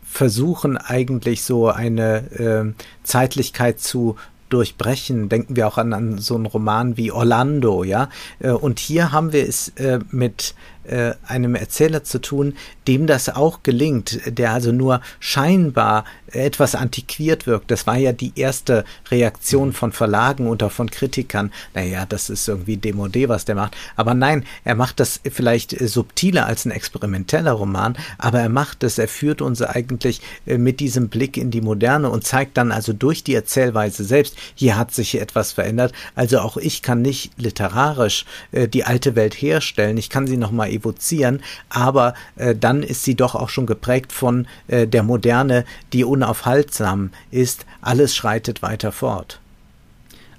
versuchen 0.03 0.78
eigentlich 0.78 1.43
so 1.43 1.68
eine 1.68 2.32
äh, 2.32 2.84
Zeitlichkeit 3.03 3.82
zu 3.82 4.16
durchbrechen. 4.50 5.30
Denken 5.30 5.56
wir 5.56 5.68
auch 5.68 5.78
an, 5.78 5.93
an 5.93 6.18
so 6.18 6.36
einen 6.36 6.46
Roman 6.46 6.98
wie 6.98 7.12
Orlando, 7.12 7.84
ja. 7.84 8.10
Äh, 8.39 8.52
und 8.52 8.80
hier 8.80 9.12
haben 9.12 9.34
wir 9.34 9.48
es 9.48 9.70
äh, 9.70 10.00
mit 10.12 10.56
äh, 10.88 11.14
einem 11.28 11.56
Erzähler 11.56 12.04
zu 12.04 12.20
tun, 12.20 12.56
dem 12.88 13.08
das 13.08 13.30
auch 13.30 13.64
gelingt, 13.64 14.20
der 14.26 14.52
also 14.52 14.72
nur 14.72 15.02
scheinbar 15.20 16.06
etwas 16.28 16.76
antiquiert 16.76 17.48
wirkt. 17.48 17.72
Das 17.72 17.88
war 17.88 17.98
ja 17.98 18.12
die 18.12 18.34
erste 18.36 18.84
Reaktion 19.10 19.74
von 19.74 19.92
Verlagen 19.92 20.48
und 20.48 20.62
auch 20.64 20.72
von 20.72 20.90
Kritikern. 20.90 21.52
Naja, 21.74 22.06
das 22.06 22.30
ist 22.30 22.48
irgendwie 22.48 22.78
Demodé, 22.78 23.30
was 23.30 23.46
der 23.46 23.56
macht. 23.56 23.76
Aber 23.96 24.14
nein, 24.14 24.44
er 24.64 24.76
macht 24.76 25.00
das 25.00 25.22
vielleicht 25.32 25.76
subtiler 25.80 26.46
als 26.46 26.66
ein 26.66 26.72
experimenteller 26.72 27.54
Roman, 27.54 27.98
aber 28.18 28.40
er 28.40 28.50
macht 28.50 28.84
es, 28.84 28.98
er 28.98 29.08
führt 29.08 29.42
uns 29.42 29.62
eigentlich 29.62 30.22
äh, 30.46 30.58
mit 30.58 30.80
diesem 30.80 31.10
Blick 31.10 31.38
in 31.38 31.52
die 31.52 31.62
Moderne 31.62 32.10
und 32.10 32.26
zeigt 32.26 32.58
dann 32.58 32.72
also 32.72 32.94
durch 32.94 33.24
die 33.24 33.36
Erzählweise 33.36 34.04
selbst, 34.04 34.36
hier 34.56 34.78
hat 34.78 34.94
sich 34.94 35.20
etwas 35.20 35.54
verändert. 35.54 35.94
Also 36.16 36.40
auch 36.40 36.58
ich 36.58 36.82
kann 36.82 37.02
nicht 37.02 37.32
literarisch 37.38 38.26
äh, 38.52 38.68
die 38.68 38.84
alte 38.84 39.16
Welt 39.16 39.34
herstellen. 39.34 39.98
Ich 39.98 40.10
kann 40.10 40.28
sie 40.28 40.38
nochmal 40.38 40.72
evozieren, 40.76 41.42
aber 41.70 42.14
äh, 42.36 42.56
dann 42.56 42.84
ist 42.84 43.04
sie 43.04 43.16
doch 43.16 43.36
auch 43.36 43.50
schon 43.50 43.66
geprägt 43.66 44.12
von 44.12 44.48
äh, 44.68 44.88
der 44.88 45.04
Moderne, 45.04 45.66
die 45.94 46.04
unaufhaltsam 46.04 47.12
ist. 47.32 47.66
Alles 47.82 48.16
schreitet 48.16 48.62
weiter 48.62 48.92
fort. 48.92 49.40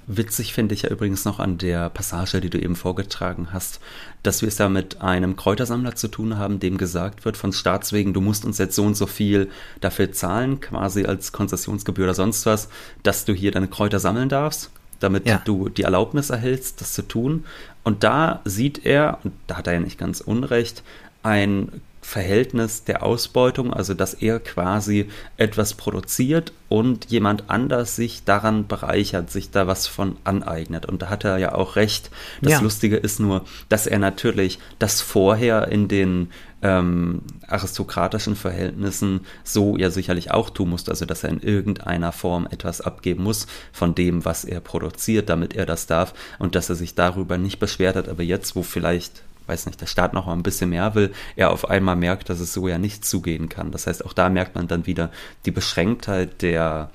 Witzig 0.09 0.53
finde 0.53 0.73
ich 0.75 0.83
ja 0.83 0.91
übrigens 0.91 1.25
noch 1.25 1.41
an 1.41 1.59
der 1.59 1.91
Passage, 1.91 2.41
die 2.41 2.51
du 2.51 2.61
eben 2.61 2.77
vorgetragen 2.77 3.49
hast, 3.53 3.81
dass 4.23 4.41
wir 4.41 4.49
es 4.49 4.55
da 4.55 4.69
mit 4.69 5.01
einem 5.01 5.35
Kräutersammler 5.35 5.97
zu 5.97 6.07
tun 6.07 6.39
haben, 6.39 6.61
dem 6.61 6.79
gesagt 6.79 7.25
wird 7.25 7.37
von 7.37 7.53
Staatswegen, 7.53 8.15
du 8.15 8.21
musst 8.21 8.45
uns 8.45 8.59
jetzt 8.59 8.77
so 8.77 8.85
und 8.85 8.97
so 8.97 9.07
viel 9.07 9.51
dafür 9.81 10.13
zahlen, 10.13 10.61
quasi 10.61 11.07
als 11.07 11.33
Konzessionsgebühr 11.33 12.05
oder 12.05 12.15
sonst 12.15 12.47
was, 12.47 12.69
dass 13.03 13.25
du 13.25 13.33
hier 13.33 13.51
deine 13.51 13.67
Kräuter 13.67 13.99
sammeln 13.99 14.29
darfst 14.29 14.71
damit 15.01 15.27
ja. 15.27 15.43
du 15.45 15.69
die 15.69 15.83
Erlaubnis 15.83 16.31
erhältst, 16.31 16.81
das 16.81 16.93
zu 16.95 17.03
tun. 17.03 17.45
Und 17.87 18.03
da 18.03 18.41
sieht 18.45 18.85
er, 18.85 19.21
und 19.23 19.33
da 19.47 19.59
hat 19.59 19.69
er 19.69 19.75
ja 19.75 19.79
nicht 19.79 19.97
ganz 19.97 20.21
unrecht, 20.21 20.83
ein 21.23 21.69
Verhältnis 22.07 22.85
der 22.85 23.03
Ausbeutung, 23.03 23.75
also 23.75 23.93
dass 23.93 24.15
er 24.15 24.39
quasi 24.39 25.09
etwas 25.37 25.75
produziert 25.75 26.53
und 26.69 27.07
jemand 27.07 27.51
anders 27.51 27.97
sich 27.97 28.23
daran 28.23 28.69
bereichert, 28.69 29.33
sich 29.33 29.51
da 29.51 29.67
was 29.67 29.89
von 29.89 30.17
aneignet. 30.23 30.87
Und 30.87 31.03
da 31.03 31.11
hat 31.11 31.25
er 31.25 31.39
ja 31.39 31.57
auch 31.57 31.75
recht. 31.75 32.13
Das 32.41 32.53
ja. 32.53 32.61
Lustige 32.61 32.97
ist 32.97 33.19
nur, 33.19 33.45
dass 33.69 33.89
er 33.89 33.99
natürlich 33.99 34.61
das 34.79 35.01
vorher 35.01 35.67
in 35.67 35.89
den 35.89 36.31
ähm, 36.63 37.23
aristokratischen 37.49 38.37
Verhältnissen 38.37 39.23
so 39.43 39.77
ja 39.77 39.91
sicherlich 39.91 40.31
auch 40.31 40.51
tun 40.51 40.71
musste, 40.71 40.93
also 40.93 41.07
dass 41.07 41.25
er 41.25 41.31
in 41.31 41.41
irgendeiner 41.41 42.13
Form 42.13 42.47
etwas 42.49 42.81
abgeben 42.81 43.25
muss 43.25 43.49
von 43.73 43.97
dem, 43.97 44.25
was 44.25 44.45
er 44.45 44.61
produziert, 44.61 45.29
damit 45.29 45.57
er 45.57 45.67
das 45.67 45.89
darf 45.89 46.15
und 46.39 46.55
dass 46.55 46.69
er 46.71 46.77
sich 46.77 46.95
darüber 46.95 47.37
nicht 47.37 47.59
beschwert 47.59 47.97
hat, 47.97 48.09
aber 48.09 48.23
jetzt, 48.23 48.55
wo 48.55 48.63
vielleicht 48.63 49.23
weiß 49.47 49.67
nicht, 49.67 49.81
der 49.81 49.87
Staat 49.87 50.13
noch 50.13 50.27
mal 50.27 50.33
ein 50.33 50.43
bisschen 50.43 50.71
mehr 50.71 50.95
will, 50.95 51.13
er 51.37 51.51
auf 51.51 51.69
einmal 51.69 51.97
merkt, 51.97 52.29
dass 52.29 52.41
es 52.41 52.53
so 52.53 52.69
ja 52.69 52.79
nicht 52.79 53.05
zugehen 53.05 53.49
kann. 53.49 53.71
Das 53.71 53.87
heißt, 53.87 54.05
auch 54.05 54.13
da 54.13 54.29
merkt 54.29 54.55
man 54.55 54.69
dann 54.69 54.87
wieder 54.87 55.11
die 55.45 55.51
Beschränktheit 55.51 56.43
der, 56.43 56.91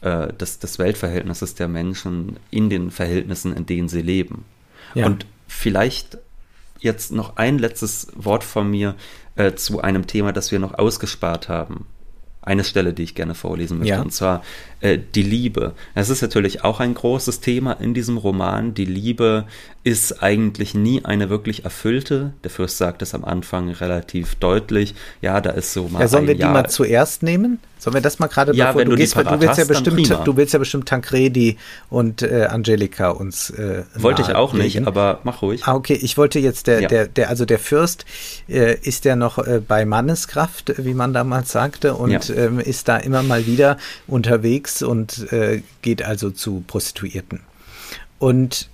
äh, 0.00 0.32
des, 0.32 0.58
des 0.58 0.78
Weltverhältnisses 0.78 1.54
der 1.54 1.68
Menschen 1.68 2.38
in 2.50 2.70
den 2.70 2.90
Verhältnissen, 2.90 3.54
in 3.54 3.66
denen 3.66 3.88
sie 3.88 4.02
leben. 4.02 4.44
Ja. 4.94 5.06
Und 5.06 5.26
vielleicht 5.48 6.18
jetzt 6.78 7.12
noch 7.12 7.36
ein 7.36 7.58
letztes 7.58 8.08
Wort 8.14 8.44
von 8.44 8.70
mir 8.70 8.94
äh, 9.34 9.54
zu 9.54 9.80
einem 9.80 10.06
Thema, 10.06 10.32
das 10.32 10.52
wir 10.52 10.58
noch 10.58 10.74
ausgespart 10.74 11.48
haben 11.48 11.86
eine 12.46 12.62
Stelle, 12.62 12.94
die 12.94 13.02
ich 13.02 13.14
gerne 13.16 13.34
vorlesen 13.34 13.78
möchte, 13.78 13.94
ja. 13.94 14.00
und 14.00 14.12
zwar 14.12 14.42
äh, 14.86 14.98
die 15.14 15.22
Liebe. 15.22 15.72
Es 15.94 16.08
ist 16.08 16.22
natürlich 16.22 16.64
auch 16.64 16.80
ein 16.80 16.94
großes 16.94 17.40
Thema 17.40 17.72
in 17.72 17.92
diesem 17.92 18.18
Roman. 18.18 18.74
Die 18.74 18.84
Liebe 18.84 19.44
ist 19.82 20.22
eigentlich 20.22 20.74
nie 20.74 21.04
eine 21.04 21.30
wirklich 21.30 21.64
erfüllte. 21.64 22.32
Der 22.44 22.50
Fürst 22.50 22.78
sagt 22.78 23.02
es 23.02 23.14
am 23.14 23.24
Anfang 23.24 23.70
relativ 23.70 24.34
deutlich. 24.36 24.94
Ja, 25.22 25.40
da 25.40 25.50
ist 25.50 25.72
so 25.72 25.88
mal. 25.88 26.00
Ja, 26.00 26.08
sollen 26.08 26.26
wir 26.26 26.34
Jahr. 26.34 26.50
die 26.50 26.54
mal 26.54 26.68
zuerst 26.68 27.22
nehmen? 27.22 27.58
Sollen 27.78 27.94
wir 27.94 28.00
das 28.00 28.18
mal 28.18 28.26
gerade 28.26 28.54
ja, 28.54 28.66
bevor 28.66 28.80
wenn 28.80 28.88
du, 28.88 28.96
du 28.96 29.02
gehst, 29.02 29.14
du 29.14 29.24
willst 29.24 29.48
hast, 29.48 29.58
ja 29.58 29.64
bestimmt, 29.64 30.10
du 30.24 30.36
willst 30.36 30.52
ja 30.54 30.58
bestimmt 30.58 30.88
Tancredi 30.88 31.58
und 31.90 32.22
äh, 32.22 32.46
Angelika 32.50 33.10
uns 33.10 33.50
äh, 33.50 33.84
Wollte 33.94 34.22
ich 34.22 34.34
auch 34.34 34.54
nicht, 34.54 34.86
aber 34.86 35.20
mach 35.24 35.42
ruhig. 35.42 35.62
Ah, 35.66 35.74
okay, 35.74 35.98
ich 36.00 36.16
wollte 36.16 36.40
jetzt 36.40 36.68
der 36.68 36.80
ja. 36.80 36.88
der 36.88 37.06
der 37.06 37.28
also 37.28 37.44
der 37.44 37.58
Fürst 37.58 38.06
äh, 38.48 38.76
ist 38.80 39.04
ja 39.04 39.14
noch 39.14 39.38
äh, 39.38 39.60
bei 39.60 39.84
Manneskraft, 39.84 40.72
wie 40.78 40.94
man 40.94 41.12
damals 41.12 41.52
sagte 41.52 41.94
und 41.94 42.28
ja. 42.28 42.34
ähm, 42.34 42.60
ist 42.60 42.88
da 42.88 42.96
immer 42.96 43.22
mal 43.22 43.46
wieder 43.46 43.76
unterwegs 44.06 44.75
und 44.82 45.32
äh, 45.32 45.62
geht 45.82 46.02
also 46.02 46.30
zu 46.30 46.64
Prostituierten. 46.66 47.40
Und 48.18 48.68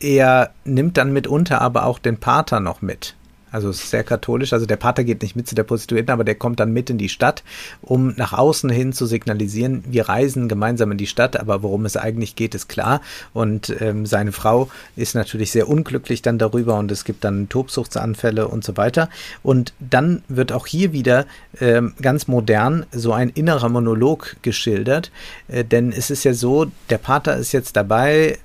er 0.00 0.50
nimmt 0.64 0.96
dann 0.96 1.12
mitunter 1.12 1.60
aber 1.60 1.86
auch 1.86 1.98
den 1.98 2.18
Pater 2.18 2.60
noch 2.60 2.82
mit. 2.82 3.14
Also 3.56 3.70
es 3.70 3.82
ist 3.82 3.90
sehr 3.90 4.04
katholisch. 4.04 4.52
Also 4.52 4.66
der 4.66 4.76
Pater 4.76 5.02
geht 5.02 5.22
nicht 5.22 5.34
mit 5.34 5.48
zu 5.48 5.54
der 5.54 5.62
Prostituierten, 5.62 6.12
aber 6.12 6.24
der 6.24 6.34
kommt 6.34 6.60
dann 6.60 6.74
mit 6.74 6.90
in 6.90 6.98
die 6.98 7.08
Stadt, 7.08 7.42
um 7.80 8.12
nach 8.16 8.34
außen 8.34 8.68
hin 8.68 8.92
zu 8.92 9.06
signalisieren, 9.06 9.82
wir 9.88 10.10
reisen 10.10 10.46
gemeinsam 10.46 10.92
in 10.92 10.98
die 10.98 11.06
Stadt, 11.06 11.40
aber 11.40 11.62
worum 11.62 11.86
es 11.86 11.96
eigentlich 11.96 12.36
geht, 12.36 12.54
ist 12.54 12.68
klar. 12.68 13.00
Und 13.32 13.74
ähm, 13.80 14.04
seine 14.04 14.32
Frau 14.32 14.68
ist 14.94 15.14
natürlich 15.14 15.52
sehr 15.52 15.70
unglücklich 15.70 16.20
dann 16.20 16.36
darüber 16.36 16.78
und 16.78 16.92
es 16.92 17.04
gibt 17.04 17.24
dann 17.24 17.48
Tobsuchtsanfälle 17.48 18.46
und 18.46 18.62
so 18.62 18.76
weiter. 18.76 19.08
Und 19.42 19.72
dann 19.80 20.22
wird 20.28 20.52
auch 20.52 20.66
hier 20.66 20.92
wieder 20.92 21.24
ähm, 21.58 21.94
ganz 22.02 22.28
modern 22.28 22.84
so 22.92 23.14
ein 23.14 23.30
innerer 23.30 23.70
Monolog 23.70 24.36
geschildert, 24.42 25.10
äh, 25.48 25.64
denn 25.64 25.92
es 25.92 26.10
ist 26.10 26.24
ja 26.24 26.34
so, 26.34 26.66
der 26.90 26.98
Pater 26.98 27.38
ist 27.38 27.52
jetzt 27.52 27.74
dabei, 27.74 28.38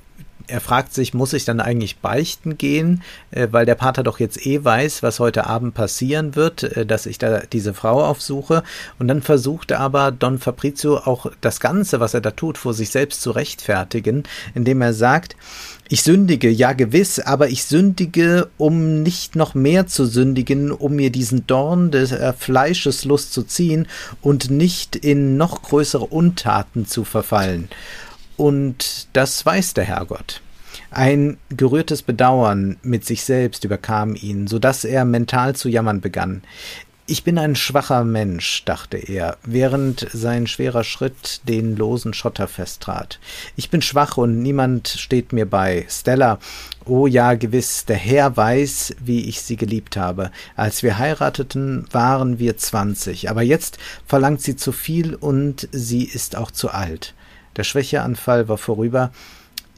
er 0.51 0.61
fragt 0.61 0.93
sich, 0.93 1.13
muss 1.13 1.33
ich 1.33 1.45
dann 1.45 1.59
eigentlich 1.59 1.97
beichten 1.97 2.57
gehen, 2.57 3.01
äh, 3.31 3.47
weil 3.51 3.65
der 3.65 3.75
Pater 3.75 4.03
doch 4.03 4.19
jetzt 4.19 4.45
eh 4.45 4.63
weiß, 4.63 5.01
was 5.01 5.19
heute 5.19 5.47
Abend 5.47 5.73
passieren 5.73 6.35
wird, 6.35 6.63
äh, 6.63 6.85
dass 6.85 7.05
ich 7.05 7.17
da 7.17 7.39
diese 7.51 7.73
Frau 7.73 8.03
aufsuche. 8.03 8.63
Und 8.99 9.07
dann 9.07 9.21
versucht 9.21 9.71
aber 9.71 10.11
Don 10.11 10.39
Fabrizio 10.39 10.97
auch 10.97 11.31
das 11.41 11.59
Ganze, 11.59 11.99
was 11.99 12.13
er 12.13 12.21
da 12.21 12.31
tut, 12.31 12.57
vor 12.57 12.73
sich 12.73 12.89
selbst 12.89 13.21
zu 13.21 13.31
rechtfertigen, 13.31 14.23
indem 14.53 14.81
er 14.81 14.93
sagt, 14.93 15.35
ich 15.87 16.03
sündige, 16.03 16.49
ja 16.49 16.71
gewiss, 16.73 17.19
aber 17.19 17.49
ich 17.49 17.65
sündige, 17.65 18.49
um 18.57 19.03
nicht 19.03 19.35
noch 19.35 19.55
mehr 19.55 19.87
zu 19.87 20.05
sündigen, 20.05 20.71
um 20.71 20.95
mir 20.95 21.11
diesen 21.11 21.47
Dorn 21.47 21.91
des 21.91 22.11
äh, 22.11 22.33
Fleischeslust 22.33 23.33
zu 23.33 23.43
ziehen 23.43 23.87
und 24.21 24.49
nicht 24.49 24.95
in 24.95 25.37
noch 25.37 25.61
größere 25.61 26.05
Untaten 26.05 26.85
zu 26.85 27.03
verfallen. 27.03 27.67
Und 28.41 29.07
das 29.13 29.45
weiß 29.45 29.75
der 29.75 29.83
Herrgott. 29.83 30.41
Ein 30.89 31.37
gerührtes 31.55 32.01
Bedauern 32.01 32.77
mit 32.81 33.05
sich 33.05 33.23
selbst 33.23 33.65
überkam 33.65 34.15
ihn, 34.15 34.47
so 34.47 34.57
dass 34.57 34.83
er 34.83 35.05
mental 35.05 35.55
zu 35.55 35.69
jammern 35.69 36.01
begann. 36.01 36.41
Ich 37.05 37.23
bin 37.23 37.37
ein 37.37 37.55
schwacher 37.55 38.03
Mensch, 38.03 38.65
dachte 38.65 38.97
er, 38.97 39.37
während 39.43 40.07
sein 40.11 40.47
schwerer 40.47 40.83
Schritt 40.83 41.41
den 41.47 41.75
losen 41.75 42.15
Schotter 42.15 42.47
festtrat. 42.47 43.19
Ich 43.57 43.69
bin 43.69 43.83
schwach 43.83 44.17
und 44.17 44.41
niemand 44.41 44.87
steht 44.87 45.33
mir 45.33 45.47
bei. 45.47 45.85
Stella, 45.87 46.39
oh 46.85 47.05
ja, 47.05 47.35
gewiss, 47.35 47.85
der 47.85 47.97
Herr 47.97 48.35
weiß, 48.37 48.95
wie 49.05 49.29
ich 49.29 49.43
sie 49.43 49.55
geliebt 49.55 49.97
habe. 49.97 50.31
Als 50.55 50.81
wir 50.81 50.97
heirateten, 50.97 51.85
waren 51.91 52.39
wir 52.39 52.57
zwanzig, 52.57 53.29
aber 53.29 53.43
jetzt 53.43 53.77
verlangt 54.07 54.41
sie 54.41 54.55
zu 54.55 54.71
viel 54.71 55.13
und 55.13 55.69
sie 55.71 56.05
ist 56.05 56.35
auch 56.35 56.49
zu 56.49 56.71
alt. 56.71 57.13
Der 57.57 57.63
Schwächeanfall 57.63 58.47
war 58.47 58.57
vorüber. 58.57 59.11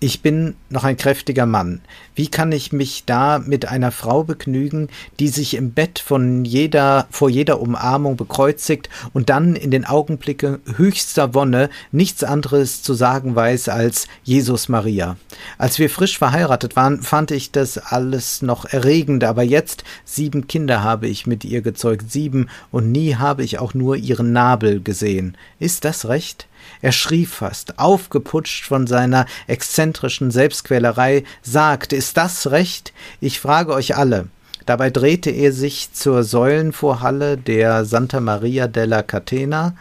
Ich 0.04 0.22
bin 0.22 0.56
noch 0.70 0.84
ein 0.84 0.98
kräftiger 0.98 1.46
Mann. 1.46 1.80
Wie 2.14 2.28
kann 2.28 2.52
ich 2.52 2.74
mich 2.74 3.06
da 3.06 3.40
mit 3.40 3.70
einer 3.70 3.90
Frau 3.90 4.26
begnügen, 4.26 4.90
die 5.22 5.30
sich 5.30 5.54
im 5.54 5.72
Bett 5.72 5.98
von 5.98 6.44
jeder, 6.44 7.08
vor 7.10 7.30
jeder 7.30 7.62
Umarmung 7.62 8.18
bekreuzigt 8.18 8.90
und 9.14 9.30
dann 9.30 9.56
in 9.56 9.72
den 9.72 9.86
Augenblicken 9.86 10.60
höchster 10.76 11.34
Wonne 11.34 11.70
nichts 11.94 12.22
anderes 12.26 12.84
zu 12.84 12.94
sagen 12.94 13.34
weiß 13.38 13.70
als 13.70 14.10
Jesus 14.26 14.68
Maria? 14.68 15.16
Als 15.58 15.80
wir 15.80 15.90
frisch 15.90 16.18
verheiratet 16.18 16.76
waren, 16.76 17.02
fand 17.02 17.32
ich 17.32 17.52
das 17.54 17.78
alles 17.78 18.42
noch 18.42 18.66
erregend, 18.66 19.24
aber 19.24 19.44
jetzt 19.44 19.86
sieben 20.04 20.48
Kinder 20.48 20.84
habe 20.84 21.08
ich 21.08 21.28
mit 21.28 21.46
ihr 21.46 21.62
gezeugt, 21.62 22.12
sieben, 22.12 22.50
und 22.72 22.92
nie 22.92 23.16
habe 23.16 23.46
ich 23.46 23.58
auch 23.58 23.74
nur 23.74 23.96
ihren 23.96 24.34
Nabel 24.34 24.82
gesehen. 24.82 25.38
Ist 25.60 25.86
das 25.86 26.10
recht? 26.10 26.46
Er 26.82 26.92
schrie 26.92 27.26
fast, 27.26 27.80
aufgeputscht 27.80 28.66
von 28.66 28.88
seiner 28.88 29.26
exzentrischen 29.48 30.32
Selbstquälerei, 30.32 31.24
sagt, 31.42 31.94
ist 31.94 32.18
das 32.18 32.52
recht? 32.52 32.94
Ich 33.22 33.40
frage 33.40 33.74
euch 33.74 33.96
alle. 33.96 34.28
Dabei 34.66 34.90
drehte 34.90 35.30
er 35.30 35.52
sich 35.52 35.92
zur 35.94 36.24
Säulenvorhalle 36.24 37.38
der 37.38 37.86
Santa 37.86 38.20
Maria 38.20 38.68
della 38.68 39.04
Catena. 39.04 39.76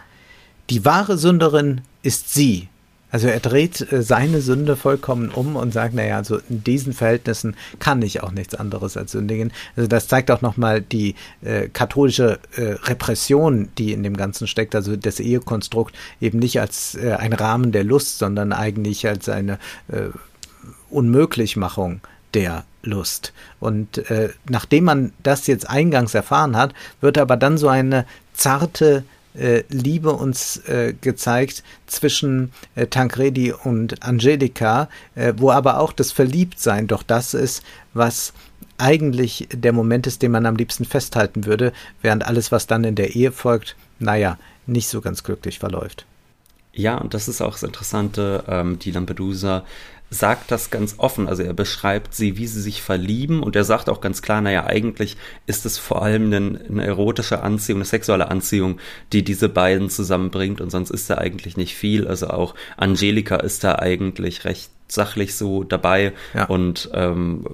Die 0.71 0.85
wahre 0.85 1.19
Sünderin 1.19 1.83
ist 2.03 2.35
sie, 2.35 2.69
also 3.13 3.29
er 3.29 3.39
dreht 3.39 3.93
äh, 3.93 4.03
seine 4.03 4.41
Sünde 4.41 4.75
vollkommen 4.75 5.29
um 5.29 5.55
und 5.55 5.73
sagt, 5.73 5.95
naja, 5.95 6.17
also 6.17 6.41
in 6.49 6.65
diesen 6.65 6.95
Verhältnissen 6.95 7.55
kann 7.79 8.03
ich 8.03 8.23
auch 8.23 8.33
nichts 8.33 8.55
anderes 8.55 8.97
als 8.97 9.13
sündigen. 9.13 9.53
Also 9.77 9.87
das 9.87 10.09
zeigt 10.09 10.31
auch 10.31 10.41
nochmal 10.41 10.81
die 10.81 11.15
äh, 11.43 11.69
katholische 11.69 12.41
äh, 12.57 12.73
Repression, 12.85 13.69
die 13.79 13.93
in 13.93 14.03
dem 14.03 14.17
Ganzen 14.17 14.49
steckt, 14.49 14.75
also 14.75 14.97
das 14.97 15.21
Ehekonstrukt 15.21 15.95
eben 16.21 16.39
nicht 16.39 16.59
als 16.59 16.95
äh, 16.95 17.13
ein 17.13 17.35
Rahmen 17.35 17.71
der 17.71 17.85
Lust, 17.85 18.19
sondern 18.19 18.53
eigentlich 18.53 19.07
als 19.07 19.29
eine 19.29 19.59
äh, 19.89 20.09
Unmöglichmachung 20.91 22.01
der 22.35 22.65
Lust. 22.83 23.33
Und 23.61 24.11
äh, 24.11 24.31
nachdem 24.49 24.85
man 24.85 25.13
das 25.23 25.47
jetzt 25.47 25.69
eingangs 25.69 26.15
erfahren 26.15 26.57
hat, 26.57 26.73
wird 27.01 27.19
aber 27.19 27.37
dann 27.37 27.59
so 27.59 27.69
eine 27.69 28.07
zarte 28.33 29.05
äh, 29.35 29.65
Liebe 29.69 30.13
uns 30.13 30.59
äh, 30.69 30.95
gezeigt 31.01 31.63
zwischen 31.87 32.53
äh, 32.75 32.87
Tancredi 32.87 33.53
und 33.53 34.03
Angelika, 34.03 34.89
äh, 35.15 35.33
wo 35.37 35.51
aber 35.51 35.79
auch 35.79 35.93
das 35.93 36.13
Verliebtsein 36.13 36.87
doch 36.87 37.03
das 37.03 37.35
ist, 37.35 37.63
was 37.95 38.33
eigentlich 38.79 39.49
der 39.53 39.73
Moment 39.73 40.07
ist, 40.07 40.23
den 40.23 40.33
man 40.33 40.47
am 40.47 40.57
liebsten 40.57 40.85
festhalten 40.85 41.47
würde, 41.47 41.73
während 42.01 42.27
alles, 42.27 42.51
was 42.51 42.67
dann 42.67 42.85
in 42.85 42.95
der 42.95 43.15
Ehe 43.15 43.33
folgt, 43.33 43.77
naja, 43.99 44.39
nicht 44.67 44.89
so 44.89 45.01
ganz 45.01 45.23
glücklich 45.23 45.59
verläuft. 45.59 46.07
Ja, 46.75 46.97
und 46.97 47.13
das 47.15 47.29
ist 47.29 47.43
auch 47.43 47.53
das 47.53 47.63
Interessante, 47.65 48.45
ähm, 48.49 48.79
die 48.79 48.93
Lampedusa 48.93 49.65
sagt 50.13 50.51
das 50.51 50.71
ganz 50.71 50.97
offen. 50.99 51.27
Also 51.27 51.43
er 51.43 51.55
beschreibt 51.55 52.15
sie, 52.15 52.37
wie 52.37 52.47
sie 52.47 52.61
sich 52.61 52.83
verlieben 52.83 53.43
und 53.43 53.57
er 53.57 53.65
sagt 53.65 53.89
auch 53.89 54.01
ganz 54.01 54.21
klar, 54.21 54.43
naja, 54.43 54.67
eigentlich 54.67 55.17
ist 55.47 55.65
es 55.65 55.79
vor 55.79 56.03
allem 56.03 56.27
eine, 56.27 56.61
eine 56.69 56.87
erotische 56.87 57.43
Anziehung, 57.43 57.79
eine 57.79 57.87
sexuelle 57.87 58.31
Anziehung, 58.31 58.79
die 59.13 59.25
diese 59.25 59.49
beiden 59.49 59.89
zusammenbringt 59.89 60.61
und 60.61 60.71
sonst 60.71 60.91
ist 60.91 61.09
da 61.09 61.17
eigentlich 61.17 61.57
nicht 61.57 61.75
viel. 61.75 62.07
Also 62.07 62.29
auch 62.29 62.55
Angelika 62.77 63.37
ist 63.37 63.65
da 63.65 63.77
eigentlich 63.77 64.45
recht 64.45 64.71
sachlich 64.93 65.35
so 65.35 65.65
dabei 65.65 66.13
ja. 66.35 66.45
und 66.45 66.91
ähm, 66.93 67.47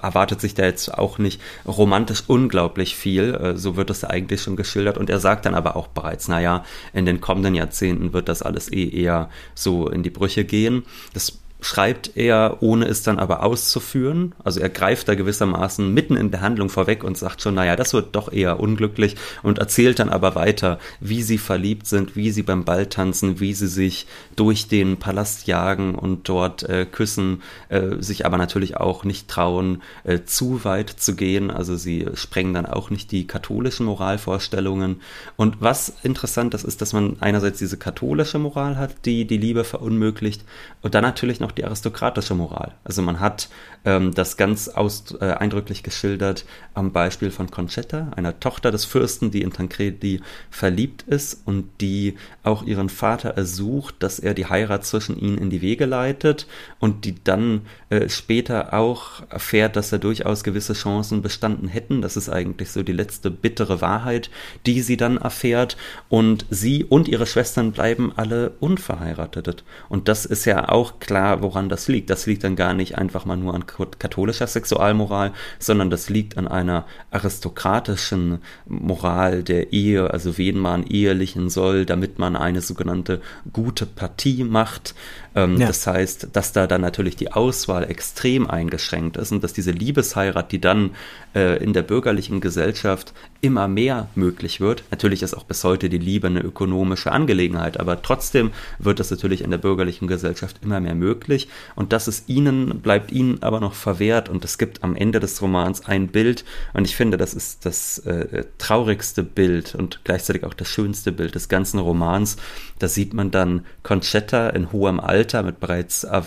erwartet 0.00 0.40
sich 0.40 0.54
da 0.54 0.64
jetzt 0.64 0.92
auch 0.92 1.18
nicht 1.18 1.40
romantisch 1.66 2.24
unglaublich 2.26 2.96
viel. 2.96 3.34
Äh, 3.34 3.56
so 3.56 3.76
wird 3.76 3.90
das 3.90 4.04
eigentlich 4.04 4.42
schon 4.42 4.56
geschildert. 4.56 4.96
Und 4.96 5.10
er 5.10 5.20
sagt 5.20 5.46
dann 5.46 5.54
aber 5.54 5.76
auch 5.76 5.88
bereits, 5.88 6.28
naja, 6.28 6.64
in 6.92 7.06
den 7.06 7.20
kommenden 7.20 7.54
Jahrzehnten 7.54 8.12
wird 8.12 8.28
das 8.28 8.42
alles 8.42 8.72
eh 8.72 8.88
eher 8.88 9.28
so 9.54 9.88
in 9.88 10.02
die 10.02 10.10
Brüche 10.10 10.44
gehen. 10.44 10.84
Das 11.12 11.39
schreibt 11.60 12.16
er, 12.16 12.58
ohne 12.60 12.86
es 12.86 13.02
dann 13.02 13.18
aber 13.18 13.42
auszuführen. 13.42 14.34
Also 14.42 14.60
er 14.60 14.68
greift 14.68 15.08
da 15.08 15.14
gewissermaßen 15.14 15.92
mitten 15.92 16.16
in 16.16 16.30
der 16.30 16.40
Handlung 16.40 16.68
vorweg 16.68 17.04
und 17.04 17.18
sagt 17.18 17.42
schon, 17.42 17.54
naja, 17.54 17.76
das 17.76 17.92
wird 17.92 18.14
doch 18.16 18.32
eher 18.32 18.60
unglücklich 18.60 19.16
und 19.42 19.58
erzählt 19.58 19.98
dann 19.98 20.08
aber 20.08 20.34
weiter, 20.34 20.78
wie 21.00 21.22
sie 21.22 21.38
verliebt 21.38 21.86
sind, 21.86 22.16
wie 22.16 22.30
sie 22.30 22.42
beim 22.42 22.64
Ball 22.64 22.86
tanzen, 22.86 23.40
wie 23.40 23.54
sie 23.54 23.68
sich 23.68 24.06
durch 24.36 24.68
den 24.68 24.98
Palast 24.98 25.46
jagen 25.46 25.94
und 25.94 26.28
dort 26.28 26.62
äh, 26.62 26.86
küssen, 26.90 27.42
äh, 27.68 27.96
sich 28.00 28.26
aber 28.26 28.38
natürlich 28.38 28.76
auch 28.76 29.04
nicht 29.04 29.28
trauen, 29.28 29.82
äh, 30.04 30.20
zu 30.24 30.64
weit 30.64 30.90
zu 30.90 31.14
gehen. 31.14 31.50
Also 31.50 31.76
sie 31.76 32.06
sprengen 32.14 32.54
dann 32.54 32.66
auch 32.66 32.90
nicht 32.90 33.12
die 33.12 33.26
katholischen 33.26 33.86
Moralvorstellungen. 33.86 35.00
Und 35.36 35.60
was 35.60 35.94
interessant 36.02 36.54
ist, 36.54 36.64
ist, 36.64 36.80
dass 36.80 36.92
man 36.92 37.16
einerseits 37.20 37.58
diese 37.58 37.76
katholische 37.76 38.38
Moral 38.38 38.76
hat, 38.76 39.04
die 39.04 39.26
die 39.26 39.38
Liebe 39.38 39.64
verunmöglicht 39.64 40.44
und 40.82 40.94
dann 40.94 41.02
natürlich 41.02 41.40
noch 41.40 41.49
noch 41.50 41.54
die 41.56 41.64
aristokratische 41.64 42.34
Moral. 42.34 42.74
Also 42.84 43.02
man 43.02 43.18
hat 43.18 43.48
ähm, 43.84 44.14
das 44.14 44.36
ganz 44.36 44.68
aus, 44.68 45.14
äh, 45.20 45.24
eindrücklich 45.24 45.82
geschildert 45.82 46.44
am 46.74 46.92
Beispiel 46.92 47.30
von 47.30 47.50
Concetta, 47.50 48.10
einer 48.14 48.38
Tochter 48.38 48.70
des 48.70 48.84
Fürsten, 48.84 49.30
die 49.30 49.42
in 49.42 49.52
Tancredi 49.52 50.20
verliebt 50.50 51.02
ist 51.02 51.42
und 51.44 51.68
die 51.80 52.14
auch 52.44 52.62
ihren 52.62 52.88
Vater 52.88 53.30
ersucht, 53.30 53.96
dass 53.98 54.18
er 54.18 54.34
die 54.34 54.46
Heirat 54.46 54.84
zwischen 54.84 55.18
ihnen 55.18 55.38
in 55.38 55.50
die 55.50 55.62
Wege 55.62 55.86
leitet 55.86 56.46
und 56.78 57.04
die 57.04 57.16
dann 57.22 57.62
äh, 57.88 58.08
später 58.08 58.72
auch 58.72 59.22
erfährt, 59.30 59.76
dass 59.76 59.92
er 59.92 59.98
durchaus 59.98 60.44
gewisse 60.44 60.74
Chancen 60.74 61.22
bestanden 61.22 61.68
hätten. 61.68 62.02
Das 62.02 62.16
ist 62.16 62.28
eigentlich 62.28 62.70
so 62.70 62.82
die 62.82 62.92
letzte 62.92 63.30
bittere 63.30 63.80
Wahrheit, 63.80 64.30
die 64.66 64.82
sie 64.82 64.96
dann 64.96 65.16
erfährt 65.16 65.76
und 66.08 66.46
sie 66.50 66.84
und 66.84 67.08
ihre 67.08 67.26
Schwestern 67.26 67.72
bleiben 67.72 68.12
alle 68.14 68.52
unverheiratet. 68.60 69.64
Und 69.88 70.08
das 70.08 70.26
ist 70.26 70.44
ja 70.44 70.68
auch 70.68 71.00
klar, 71.00 71.39
woran 71.42 71.68
das 71.68 71.88
liegt. 71.88 72.10
Das 72.10 72.26
liegt 72.26 72.44
dann 72.44 72.56
gar 72.56 72.74
nicht 72.74 72.98
einfach 72.98 73.24
mal 73.24 73.36
nur 73.36 73.54
an 73.54 73.64
katholischer 73.66 74.46
Sexualmoral, 74.46 75.32
sondern 75.58 75.90
das 75.90 76.08
liegt 76.08 76.36
an 76.38 76.48
einer 76.48 76.86
aristokratischen 77.10 78.38
Moral 78.66 79.42
der 79.42 79.72
Ehe, 79.72 80.10
also 80.10 80.38
wen 80.38 80.58
man 80.58 80.84
ehelichen 80.84 81.50
soll, 81.50 81.86
damit 81.86 82.18
man 82.18 82.36
eine 82.36 82.60
sogenannte 82.60 83.20
gute 83.52 83.86
Partie 83.86 84.44
macht. 84.44 84.94
Ähm, 85.34 85.58
ja. 85.58 85.68
Das 85.68 85.86
heißt, 85.86 86.28
dass 86.32 86.52
da 86.52 86.66
dann 86.66 86.80
natürlich 86.80 87.16
die 87.16 87.32
Auswahl 87.32 87.88
extrem 87.88 88.48
eingeschränkt 88.48 89.16
ist 89.16 89.30
und 89.32 89.44
dass 89.44 89.52
diese 89.52 89.70
Liebesheirat, 89.70 90.50
die 90.50 90.60
dann 90.60 90.90
äh, 91.34 91.62
in 91.62 91.72
der 91.72 91.82
bürgerlichen 91.82 92.40
Gesellschaft 92.40 93.12
immer 93.40 93.68
mehr 93.68 94.08
möglich 94.14 94.60
wird. 94.60 94.82
Natürlich 94.90 95.22
ist 95.22 95.34
auch 95.34 95.44
bis 95.44 95.62
heute 95.64 95.88
die 95.88 95.98
Liebe 95.98 96.26
eine 96.26 96.40
ökonomische 96.40 97.12
Angelegenheit, 97.12 97.78
aber 97.78 98.02
trotzdem 98.02 98.50
wird 98.78 98.98
das 98.98 99.10
natürlich 99.10 99.42
in 99.42 99.50
der 99.50 99.58
bürgerlichen 99.58 100.08
Gesellschaft 100.08 100.56
immer 100.62 100.80
mehr 100.80 100.94
möglich 100.94 101.48
und 101.76 101.92
das 101.92 102.08
ist 102.08 102.28
ihnen, 102.28 102.80
bleibt 102.80 103.12
ihnen 103.12 103.42
aber 103.42 103.60
noch 103.60 103.74
verwehrt 103.74 104.28
und 104.28 104.44
es 104.44 104.58
gibt 104.58 104.82
am 104.82 104.96
Ende 104.96 105.20
des 105.20 105.40
Romans 105.40 105.86
ein 105.86 106.08
Bild 106.08 106.44
und 106.74 106.86
ich 106.86 106.96
finde, 106.96 107.16
das 107.16 107.34
ist 107.34 107.64
das 107.64 107.98
äh, 108.00 108.44
traurigste 108.58 109.22
Bild 109.22 109.74
und 109.74 110.00
gleichzeitig 110.04 110.44
auch 110.44 110.54
das 110.54 110.68
schönste 110.68 111.12
Bild 111.12 111.34
des 111.34 111.48
ganzen 111.48 111.78
Romans. 111.78 112.36
Da 112.80 112.88
sieht 112.88 113.14
man 113.14 113.30
dann 113.30 113.64
Concetta 113.82 114.48
in 114.50 114.72
hohem 114.72 114.98
Alter 114.98 115.42
mit 115.42 115.60
bereits 115.60 116.04
äh, 116.04 116.22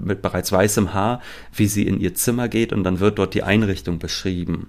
mit 0.00 0.22
bereits 0.22 0.50
weißem 0.50 0.94
Haar, 0.94 1.20
wie 1.54 1.66
sie 1.66 1.86
in 1.86 2.00
ihr 2.00 2.14
Zimmer 2.14 2.48
geht 2.48 2.72
und 2.72 2.82
dann 2.82 2.98
wird 2.98 3.18
dort 3.18 3.34
die 3.34 3.42
Einrichtung 3.42 3.98
beschrieben. 3.98 4.68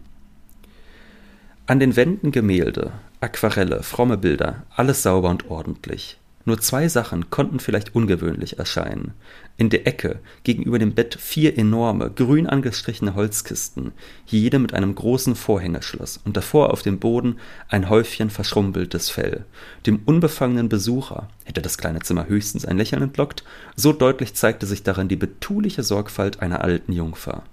An 1.65 1.79
den 1.79 1.95
Wänden 1.95 2.31
Gemälde, 2.31 2.91
Aquarelle, 3.21 3.83
fromme 3.83 4.17
Bilder, 4.17 4.63
alles 4.75 5.03
sauber 5.03 5.29
und 5.29 5.49
ordentlich. 5.49 6.19
Nur 6.43 6.59
zwei 6.59 6.89
Sachen 6.89 7.29
konnten 7.29 7.59
vielleicht 7.59 7.95
ungewöhnlich 7.95 8.59
erscheinen. 8.59 9.13
In 9.57 9.69
der 9.69 9.85
Ecke 9.85 10.19
gegenüber 10.43 10.79
dem 10.79 10.93
Bett 10.93 11.15
vier 11.19 11.57
enorme, 11.57 12.09
grün 12.09 12.47
angestrichene 12.47 13.13
Holzkisten, 13.13 13.91
jede 14.25 14.57
mit 14.57 14.73
einem 14.73 14.95
großen 14.95 15.35
Vorhängeschloss, 15.35 16.19
und 16.25 16.35
davor 16.35 16.71
auf 16.71 16.81
dem 16.81 16.99
Boden 16.99 17.37
ein 17.69 17.89
Häufchen 17.89 18.29
verschrumpeltes 18.29 19.09
Fell. 19.09 19.45
Dem 19.85 20.01
unbefangenen 20.05 20.69
Besucher 20.69 21.29
hätte 21.43 21.61
das 21.61 21.77
kleine 21.77 21.99
Zimmer 21.99 22.27
höchstens 22.27 22.65
ein 22.65 22.77
Lächeln 22.77 23.03
entlockt, 23.03 23.43
so 23.75 23.93
deutlich 23.93 24.33
zeigte 24.33 24.65
sich 24.65 24.83
darin 24.83 25.09
die 25.09 25.15
betuliche 25.15 25.83
Sorgfalt 25.83 26.41
einer 26.41 26.63
alten 26.63 26.93
Jungfer. 26.93 27.43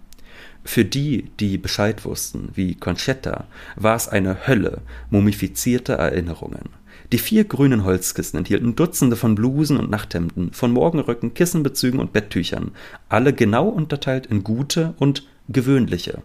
Für 0.65 0.85
die, 0.85 1.31
die 1.41 1.59
Bescheid 1.59 2.05
wussten, 2.05 2.51
wie 2.55 2.75
Concetta, 2.75 3.47
war 3.77 3.97
es 3.97 4.09
eine 4.09 4.47
Hölle 4.47 4.83
mumifizierter 5.11 5.95
Erinnerungen. 5.95 6.78
Die 7.11 7.19
vier 7.19 7.45
grünen 7.45 7.85
Holzkissen 7.85 8.39
enthielten 8.39 8.77
Dutzende 8.77 9.17
von 9.17 9.35
Blusen 9.35 9.79
und 9.79 9.91
Nachthemden, 9.91 10.53
von 10.53 10.73
Morgenröcken, 10.73 11.33
Kissenbezügen 11.33 12.01
und 12.01 12.13
Betttüchern, 12.13 12.73
alle 13.09 13.33
genau 13.33 13.69
unterteilt 13.69 14.27
in 14.27 14.45
gute 14.45 14.95
und 14.99 15.27
gewöhnliche. 15.49 16.23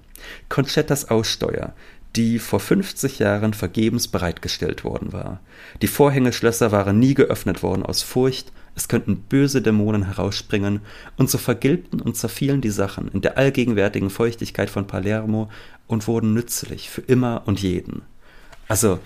Concettas 0.49 1.09
Aussteuer, 1.09 1.73
die 2.17 2.37
vor 2.37 2.59
50 2.59 3.19
Jahren 3.19 3.53
vergebens 3.53 4.09
bereitgestellt 4.09 4.83
worden 4.83 5.13
war. 5.13 5.39
Die 5.81 5.87
Vorhängeschlösser 5.87 6.73
waren 6.73 6.99
nie 6.99 7.13
geöffnet 7.13 7.63
worden 7.63 7.83
aus 7.83 8.03
Furcht, 8.03 8.51
es 8.75 8.87
könnten 8.87 9.17
böse 9.17 9.61
Dämonen 9.61 10.03
herausspringen, 10.03 10.81
und 11.15 11.29
so 11.29 11.37
vergilbten 11.37 12.01
und 12.01 12.17
zerfielen 12.17 12.59
die 12.59 12.71
Sachen 12.71 13.07
in 13.07 13.21
der 13.21 13.37
allgegenwärtigen 13.37 14.09
Feuchtigkeit 14.09 14.69
von 14.69 14.85
Palermo 14.85 15.49
und 15.87 16.07
wurden 16.07 16.33
nützlich 16.33 16.89
für 16.89 17.01
immer 17.01 17.43
und 17.45 17.61
jeden. 17.61 18.01
Also 18.67 18.99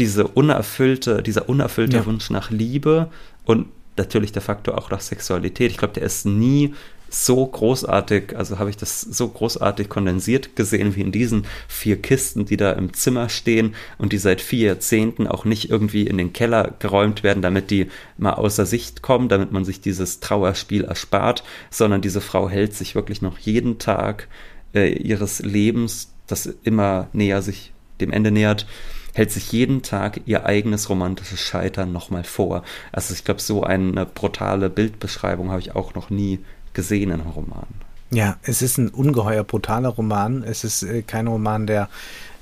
diese 0.00 0.26
unerfüllte, 0.26 1.22
dieser 1.22 1.48
unerfüllte 1.48 1.98
ja. 1.98 2.06
Wunsch 2.06 2.30
nach 2.30 2.50
Liebe 2.50 3.10
und 3.44 3.66
natürlich 3.96 4.32
der 4.32 4.42
Faktor 4.42 4.78
auch 4.78 4.90
nach 4.90 5.00
Sexualität. 5.00 5.70
Ich 5.70 5.76
glaube, 5.76 5.92
der 5.92 6.02
ist 6.02 6.24
nie 6.24 6.74
so 7.10 7.44
großartig, 7.44 8.36
also 8.36 8.58
habe 8.58 8.70
ich 8.70 8.76
das 8.76 9.00
so 9.00 9.28
großartig 9.28 9.88
kondensiert 9.88 10.56
gesehen 10.56 10.94
wie 10.94 11.00
in 11.02 11.12
diesen 11.12 11.44
vier 11.68 12.00
Kisten, 12.00 12.46
die 12.46 12.56
da 12.56 12.72
im 12.72 12.94
Zimmer 12.94 13.28
stehen 13.28 13.74
und 13.98 14.12
die 14.12 14.18
seit 14.18 14.40
vier 14.40 14.68
Jahrzehnten 14.68 15.26
auch 15.26 15.44
nicht 15.44 15.70
irgendwie 15.70 16.06
in 16.06 16.16
den 16.16 16.32
Keller 16.32 16.72
geräumt 16.78 17.22
werden, 17.22 17.42
damit 17.42 17.70
die 17.70 17.88
mal 18.16 18.34
außer 18.34 18.64
Sicht 18.64 19.02
kommen, 19.02 19.28
damit 19.28 19.52
man 19.52 19.64
sich 19.64 19.80
dieses 19.80 20.20
Trauerspiel 20.20 20.84
erspart, 20.84 21.42
sondern 21.68 22.00
diese 22.00 22.20
Frau 22.20 22.48
hält 22.48 22.74
sich 22.74 22.94
wirklich 22.94 23.22
noch 23.22 23.38
jeden 23.38 23.78
Tag 23.78 24.28
äh, 24.72 24.92
ihres 24.92 25.40
Lebens, 25.40 26.12
das 26.28 26.46
immer 26.62 27.08
näher 27.12 27.42
sich 27.42 27.72
dem 28.00 28.12
Ende 28.12 28.30
nähert, 28.30 28.66
hält 29.14 29.30
sich 29.30 29.52
jeden 29.52 29.82
Tag 29.82 30.20
ihr 30.26 30.46
eigenes 30.46 30.88
romantisches 30.88 31.40
Scheitern 31.40 31.92
nochmal 31.92 32.24
vor. 32.24 32.62
Also 32.92 33.14
ich 33.14 33.24
glaube, 33.24 33.40
so 33.40 33.62
eine 33.62 34.06
brutale 34.06 34.70
Bildbeschreibung 34.70 35.50
habe 35.50 35.60
ich 35.60 35.74
auch 35.74 35.94
noch 35.94 36.10
nie 36.10 36.40
gesehen 36.72 37.10
in 37.10 37.20
einem 37.20 37.30
Roman. 37.30 37.66
Ja, 38.10 38.36
es 38.42 38.62
ist 38.62 38.78
ein 38.78 38.88
ungeheuer 38.88 39.44
brutaler 39.44 39.90
Roman. 39.90 40.42
Es 40.42 40.64
ist 40.64 40.82
äh, 40.82 41.02
kein 41.02 41.28
Roman, 41.28 41.66
der 41.66 41.88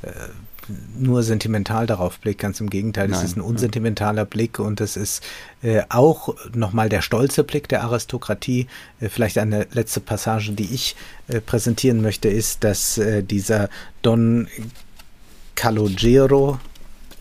äh, 0.03 0.11
nur 0.99 1.23
sentimental 1.23 1.87
darauf 1.87 2.19
blickt. 2.19 2.41
Ganz 2.41 2.61
im 2.61 2.71
Gegenteil, 2.71 3.09
Nein, 3.09 3.19
es 3.19 3.25
ist 3.25 3.37
ein 3.37 3.43
unsentimentaler 3.43 4.23
ja. 4.23 4.25
Blick 4.25 4.59
und 4.59 4.81
es 4.81 4.97
ist 4.97 5.23
äh, 5.63 5.83
auch 5.89 6.35
nochmal 6.55 6.89
der 6.89 7.03
stolze 7.03 7.45
Blick 7.45 7.69
der 7.69 7.83
Aristokratie. 7.83 8.67
Äh, 9.01 9.09
vielleicht 9.09 9.39
eine 9.39 9.67
letzte 9.73 10.01
Passage, 10.01 10.53
die 10.53 10.75
ich 10.75 10.97
äh, 11.29 11.41
präsentieren 11.41 12.01
möchte, 12.01 12.29
ist, 12.29 12.65
dass 12.65 12.99
äh, 12.99 13.23
dieser 13.23 13.69
Don 14.03 14.49
Calogero, 15.59 16.61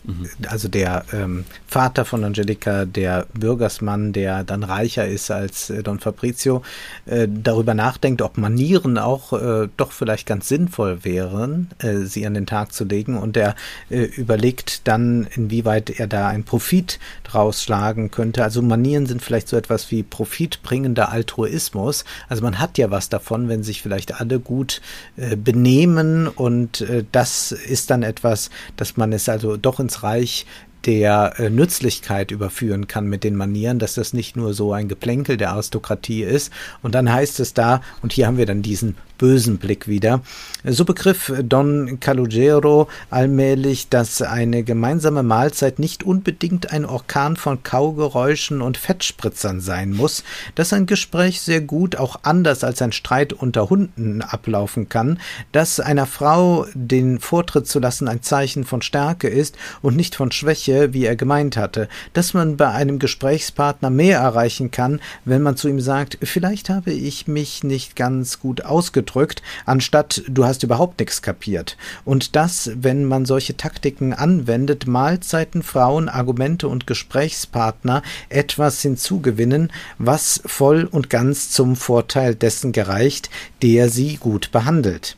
Mhm. 0.08 0.26
Also 0.48 0.68
der 0.68 1.04
ähm, 1.12 1.44
Vater 1.66 2.06
von 2.06 2.24
Angelica, 2.24 2.86
der 2.86 3.26
Bürgersmann, 3.34 4.14
der 4.14 4.42
dann 4.42 4.62
reicher 4.62 5.06
ist 5.06 5.30
als 5.30 5.68
äh, 5.68 5.82
Don 5.82 6.00
Fabrizio, 6.00 6.62
äh, 7.04 7.28
darüber 7.30 7.74
nachdenkt, 7.74 8.22
ob 8.22 8.38
Manieren 8.38 8.96
auch 8.96 9.34
äh, 9.34 9.68
doch 9.76 9.92
vielleicht 9.92 10.26
ganz 10.26 10.48
sinnvoll 10.48 11.04
wären, 11.04 11.68
äh, 11.78 11.98
sie 12.06 12.26
an 12.26 12.32
den 12.32 12.46
Tag 12.46 12.72
zu 12.72 12.84
legen. 12.84 13.18
Und 13.18 13.36
er 13.36 13.54
äh, 13.90 14.04
überlegt 14.04 14.88
dann, 14.88 15.28
inwieweit 15.34 15.90
er 15.90 16.06
da 16.06 16.28
einen 16.28 16.44
Profit 16.44 16.98
draus 17.22 17.62
schlagen 17.62 18.10
könnte. 18.10 18.42
Also 18.42 18.62
Manieren 18.62 19.04
sind 19.04 19.20
vielleicht 19.20 19.48
so 19.48 19.58
etwas 19.58 19.90
wie 19.90 20.02
profitbringender 20.02 21.12
Altruismus. 21.12 22.06
Also 22.30 22.42
man 22.42 22.58
hat 22.58 22.78
ja 22.78 22.90
was 22.90 23.10
davon, 23.10 23.50
wenn 23.50 23.62
sich 23.62 23.82
vielleicht 23.82 24.18
alle 24.22 24.40
gut 24.40 24.80
äh, 25.18 25.36
benehmen 25.36 26.28
und 26.28 26.84
das 27.12 27.52
ist 27.52 27.90
dann 27.90 28.02
etwas, 28.02 28.50
dass 28.76 28.96
man 28.96 29.12
es 29.12 29.28
also 29.28 29.56
doch 29.56 29.80
ins 29.80 29.97
Reich 30.02 30.46
der 30.84 31.34
äh, 31.38 31.50
Nützlichkeit 31.50 32.30
überführen 32.30 32.86
kann 32.86 33.06
mit 33.06 33.24
den 33.24 33.36
Manieren, 33.36 33.78
dass 33.78 33.94
das 33.94 34.12
nicht 34.12 34.36
nur 34.36 34.54
so 34.54 34.72
ein 34.72 34.88
Geplänkel 34.88 35.36
der 35.36 35.50
Aristokratie 35.50 36.22
ist. 36.22 36.52
Und 36.82 36.94
dann 36.94 37.12
heißt 37.12 37.40
es 37.40 37.54
da, 37.54 37.80
und 38.02 38.12
hier 38.12 38.26
haben 38.26 38.38
wir 38.38 38.46
dann 38.46 38.62
diesen 38.62 38.96
bösen 39.18 39.58
Blick 39.58 39.88
wieder. 39.88 40.20
So 40.64 40.84
begriff 40.84 41.32
Don 41.42 41.98
Calogero 42.00 42.88
allmählich, 43.10 43.88
dass 43.88 44.22
eine 44.22 44.62
gemeinsame 44.62 45.22
Mahlzeit 45.22 45.78
nicht 45.78 46.04
unbedingt 46.04 46.72
ein 46.72 46.86
Orkan 46.86 47.36
von 47.36 47.62
Kaugeräuschen 47.62 48.62
und 48.62 48.78
Fettspritzern 48.78 49.60
sein 49.60 49.90
muss, 49.90 50.22
dass 50.54 50.72
ein 50.72 50.86
Gespräch 50.86 51.40
sehr 51.40 51.60
gut 51.60 51.96
auch 51.96 52.20
anders 52.22 52.64
als 52.64 52.80
ein 52.80 52.92
Streit 52.92 53.32
unter 53.32 53.68
Hunden 53.68 54.22
ablaufen 54.22 54.88
kann, 54.88 55.18
dass 55.52 55.80
einer 55.80 56.06
Frau 56.06 56.66
den 56.74 57.18
Vortritt 57.18 57.66
zu 57.66 57.80
lassen 57.80 58.08
ein 58.08 58.22
Zeichen 58.22 58.64
von 58.64 58.82
Stärke 58.82 59.28
ist 59.28 59.56
und 59.82 59.96
nicht 59.96 60.14
von 60.14 60.30
Schwäche, 60.30 60.67
wie 60.68 61.04
er 61.04 61.16
gemeint 61.16 61.56
hatte, 61.56 61.88
dass 62.12 62.34
man 62.34 62.56
bei 62.56 62.68
einem 62.70 62.98
Gesprächspartner 62.98 63.90
mehr 63.90 64.18
erreichen 64.18 64.70
kann, 64.70 65.00
wenn 65.24 65.42
man 65.42 65.56
zu 65.56 65.68
ihm 65.68 65.80
sagt, 65.80 66.18
vielleicht 66.22 66.68
habe 66.68 66.92
ich 66.92 67.26
mich 67.26 67.64
nicht 67.64 67.96
ganz 67.96 68.40
gut 68.40 68.64
ausgedrückt, 68.64 69.42
anstatt 69.66 70.22
du 70.28 70.44
hast 70.44 70.62
überhaupt 70.62 71.00
nichts 71.00 71.22
kapiert. 71.22 71.76
Und 72.04 72.36
das, 72.36 72.70
wenn 72.74 73.04
man 73.04 73.24
solche 73.24 73.56
Taktiken 73.56 74.12
anwendet, 74.12 74.86
Mahlzeiten, 74.86 75.62
Frauen, 75.62 76.08
Argumente 76.08 76.68
und 76.68 76.86
Gesprächspartner 76.86 78.02
etwas 78.28 78.82
hinzugewinnen, 78.82 79.72
was 79.98 80.40
voll 80.44 80.84
und 80.84 81.10
ganz 81.10 81.50
zum 81.50 81.76
Vorteil 81.76 82.34
dessen 82.34 82.72
gereicht, 82.72 83.30
der 83.62 83.88
sie 83.88 84.16
gut 84.16 84.52
behandelt. 84.52 85.16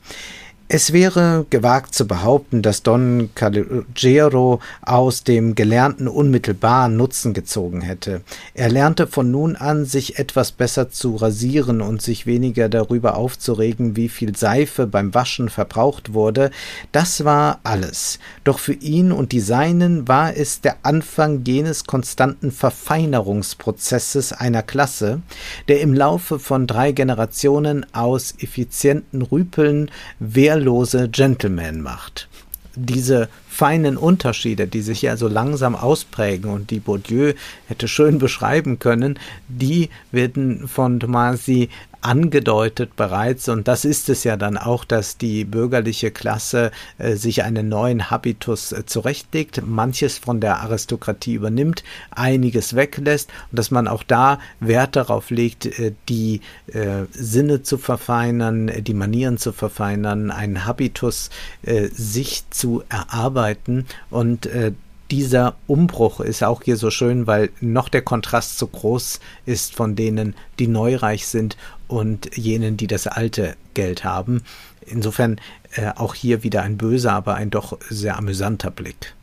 Es 0.73 0.93
wäre 0.93 1.47
gewagt 1.51 1.97
zu 1.97 2.07
behaupten, 2.07 2.63
dass 2.63 2.85
Don 2.85 3.31
Calogero 3.35 4.61
aus 4.83 5.25
dem 5.25 5.57
Gelernten 5.57 6.07
unmittelbar 6.07 6.89
Nutzen 6.89 7.35
gezogen 7.35 7.81
hätte. 7.81 8.21
Er 8.55 8.69
lernte 8.69 9.09
von 9.09 9.33
nun 9.33 9.57
an, 9.57 9.85
sich 9.85 10.21
etwas 10.21 10.53
besser 10.53 10.89
zu 10.89 11.17
rasieren 11.17 11.81
und 11.81 12.03
sich 12.03 12.25
weniger 12.25 12.69
darüber 12.69 13.17
aufzuregen, 13.17 13.97
wie 13.97 14.09
viel 14.09 14.37
Seife 14.37 14.87
beim 14.87 15.13
Waschen 15.13 15.49
verbraucht 15.49 16.15
wurde. 16.15 16.53
Das 16.93 17.25
war 17.25 17.59
alles. 17.65 18.21
Doch 18.45 18.61
für 18.61 18.75
ihn 18.75 19.11
und 19.11 19.33
die 19.33 19.41
Seinen 19.41 20.07
war 20.07 20.37
es 20.37 20.61
der 20.61 20.77
Anfang 20.85 21.43
jenes 21.45 21.83
konstanten 21.83 22.53
Verfeinerungsprozesses 22.53 24.33
einer 24.33 24.63
Klasse, 24.63 25.21
der 25.67 25.81
im 25.81 25.95
Laufe 25.95 26.39
von 26.39 26.69
drei 26.69 26.93
Generationen 26.93 27.93
aus 27.93 28.35
effizienten 28.39 29.23
Rüpeln 29.23 29.91
wehrlos 30.21 30.60
wehrlose 30.61 31.09
Gentleman 31.09 31.81
macht. 31.81 32.29
Diese 32.77 33.29
feinen 33.49 33.97
Unterschiede, 33.97 34.67
die 34.67 34.83
sich 34.83 35.03
ja 35.03 35.17
so 35.17 35.27
langsam 35.27 35.75
ausprägen 35.75 36.51
und 36.51 36.71
die 36.71 36.81
Bourdieu 36.81 37.33
hätte 37.67 37.89
schön 37.89 38.19
beschreiben 38.19 38.79
können, 38.79 39.19
die 39.49 39.89
werden 40.13 40.69
von 40.69 41.01
Tomasi 41.01 41.69
angedeutet 42.03 42.97
bereits, 42.97 43.49
und 43.49 43.69
das 43.69 43.85
ist 43.85 44.09
es 44.09 44.25
ja 44.25 44.37
dann 44.37 44.57
auch, 44.57 44.85
dass 44.85 45.17
die 45.17 45.45
bürgerliche 45.45 46.11
Klasse 46.11 46.71
äh, 46.99 47.15
sich 47.15 47.43
einen 47.43 47.69
neuen 47.69 48.11
Habitus 48.11 48.73
äh, 48.73 48.87
zurechtlegt, 48.87 49.63
manches 49.67 50.19
von 50.19 50.41
der 50.41 50.61
Aristokratie 50.61 51.35
übernimmt, 51.35 51.85
einiges 52.11 52.75
weglässt 52.75 53.31
und 53.51 53.59
dass 53.59 53.71
man 53.71 53.89
auch 53.89 54.03
da 54.03 54.39
Wert 54.61 54.97
darauf 54.97 55.31
legt, 55.31 55.67
äh, 55.67 55.93
die 56.09 56.41
äh, 56.73 57.05
Sinne 57.13 57.63
zu 57.63 57.79
verfeinern, 57.79 58.71
die 58.83 58.95
Manieren 58.95 59.39
zu 59.39 59.53
verfeinern, 59.53 60.31
einen 60.31 60.65
Habitus 60.67 61.31
äh, 61.63 61.89
sich 61.89 62.45
zu 62.51 62.83
erarbeiten 62.89 63.87
und 64.11 64.47
äh, 64.47 64.73
dieser 65.11 65.57
Umbruch 65.67 66.21
ist 66.21 66.43
auch 66.45 66.63
hier 66.63 66.77
so 66.77 66.91
schön, 66.91 67.27
weil 67.27 67.51
noch 67.61 67.89
der 67.89 68.03
Kontrast 68.03 68.59
so 68.59 68.67
groß 68.67 69.21
ist 69.47 69.75
von 69.75 69.97
denen, 69.97 70.35
die 70.59 70.69
neureich 70.69 71.27
sind 71.27 71.57
und 71.89 72.37
jenen, 72.37 72.77
die 72.77 72.87
das 72.87 73.07
alte 73.07 73.57
Geld 73.75 74.05
haben. 74.05 74.43
Insofern 74.87 75.41
äh, 75.75 75.91
auch 75.97 76.15
hier 76.15 76.43
wieder 76.43 76.63
ein 76.63 76.77
böser, 76.77 77.13
aber 77.13 77.35
ein 77.35 77.51
doch 77.51 77.79
sehr 77.89 78.17
amüsanter 78.17 78.71
Blick. 78.71 79.15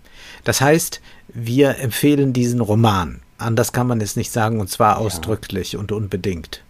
Das 0.43 0.61
heißt, 0.61 1.01
wir 1.27 1.79
empfehlen 1.79 2.33
diesen 2.33 2.61
Roman. 2.61 3.21
Anders 3.38 3.71
kann 3.71 3.88
man 3.88 4.01
es 4.01 4.15
nicht 4.15 4.31
sagen, 4.31 4.59
und 4.59 4.69
zwar 4.69 4.95
ja. 4.95 4.97
ausdrücklich 5.05 5.77
und 5.77 5.91
unbedingt. 5.91 6.61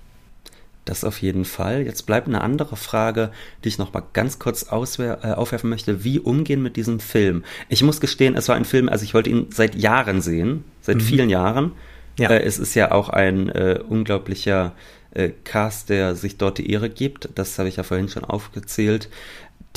Das 0.87 1.03
auf 1.03 1.21
jeden 1.21 1.43
Fall. 1.43 1.81
Jetzt 1.81 2.05
bleibt 2.05 2.27
eine 2.27 2.39
andere 2.39 2.77
Frage, 2.77 3.31
die 3.63 3.67
ich 3.67 3.77
noch 3.77 3.91
mal 3.91 4.03
ganz 4.13 4.39
kurz 4.39 4.63
äh, 4.63 5.33
aufwerfen 5.33 5.69
möchte. 5.69 6.05
Wie 6.05 6.17
umgehen 6.17 6.63
mit 6.63 6.77
diesem 6.77 7.01
Film? 7.01 7.43
Ich 7.67 7.83
muss 7.83 7.99
gestehen, 7.99 8.37
es 8.37 8.47
war 8.47 8.55
ein 8.55 8.63
Film, 8.63 8.87
also 8.87 9.03
ich 9.03 9.13
wollte 9.13 9.29
ihn 9.29 9.47
seit 9.49 9.75
Jahren 9.75 10.21
sehen, 10.21 10.63
seit 10.79 10.97
mhm. 10.97 11.01
vielen 11.01 11.29
Jahren. 11.29 11.73
Ja. 12.17 12.29
Äh, 12.29 12.43
es 12.43 12.57
ist 12.57 12.73
ja 12.73 12.93
auch 12.93 13.09
ein 13.09 13.49
äh, 13.49 13.81
unglaublicher 13.85 14.75
äh, 15.11 15.31
Cast, 15.43 15.89
der 15.89 16.15
sich 16.15 16.37
dort 16.37 16.57
die 16.57 16.71
Ehre 16.71 16.89
gibt. 16.89 17.29
Das 17.35 17.59
habe 17.59 17.67
ich 17.67 17.75
ja 17.75 17.83
vorhin 17.83 18.07
schon 18.07 18.23
aufgezählt. 18.23 19.09